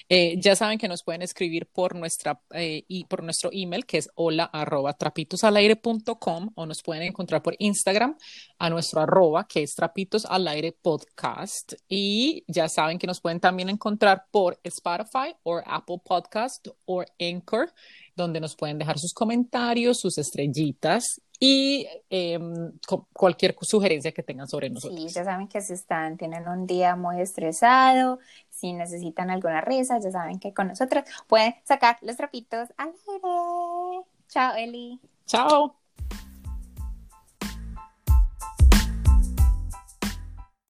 Eh, 0.09 0.37
ya 0.39 0.55
saben 0.55 0.79
que 0.79 0.87
nos 0.87 1.03
pueden 1.03 1.23
escribir 1.23 1.67
por 1.67 1.97
nuestra 1.97 2.41
eh, 2.55 2.85
y 2.87 3.07
por 3.07 3.25
nuestro 3.25 3.51
email 3.53 3.85
que 3.85 3.99
es 3.99 4.09
hola 4.15 4.45
arroba 4.45 4.93
trapitosalaire.com 4.93 6.51
o 6.55 6.65
nos 6.65 6.81
pueden 6.85 7.03
encontrar 7.03 7.43
por 7.43 7.57
Instagram 7.59 8.17
a 8.57 8.71
nuestro 8.71 9.01
arroba 9.01 9.49
que 9.49 9.65
es 9.65 9.75
trapitos 9.75 10.25
al 10.25 10.47
aire 10.47 10.71
podcast 10.71 11.73
y 11.89 12.45
ya 12.47 12.69
saben 12.69 13.01
que 13.01 13.09
nos 13.09 13.21
pueden 13.21 13.41
también 13.41 13.69
encontrar 13.69 14.27
por 14.31 14.61
Spotify 14.63 15.35
o 15.43 15.61
Apple 15.67 15.99
Podcast 16.05 16.69
o 16.85 17.03
Anchor 17.19 17.73
donde 18.15 18.41
nos 18.41 18.55
pueden 18.55 18.79
dejar 18.79 18.99
sus 18.99 19.13
comentarios, 19.13 19.99
sus 19.99 20.19
estrellitas 20.19 21.21
y 21.39 21.87
em, 22.11 22.73
cualquier 23.13 23.57
sugerencia 23.61 24.13
que 24.13 24.23
tengan 24.23 24.49
sobre 24.49 24.71
nosotros. 24.71 25.01
Sí, 25.01 25.09
ya 25.09 25.25
saben 25.25 25.49
que 25.49 25.61
si 25.61 25.73
están, 25.73 26.17
tienen 26.17 26.49
un 26.49 26.67
día 26.67 26.97
muy 26.97 27.21
estresado, 27.21 28.19
si 28.51 28.73
necesitan 28.73 29.31
alguna 29.31 29.61
risa, 29.61 29.99
ya 29.99 30.11
saben 30.11 30.39
que 30.39 30.55
con 30.55 30.69
nosotros 30.69 31.05
pueden 31.27 31.55
sacar 31.65 31.99
los 32.03 32.17
trapitos 32.17 32.69
al 32.77 32.89
aire. 33.09 34.07
Chao, 34.29 34.55
Eli. 34.57 35.01
Chao. 35.27 35.86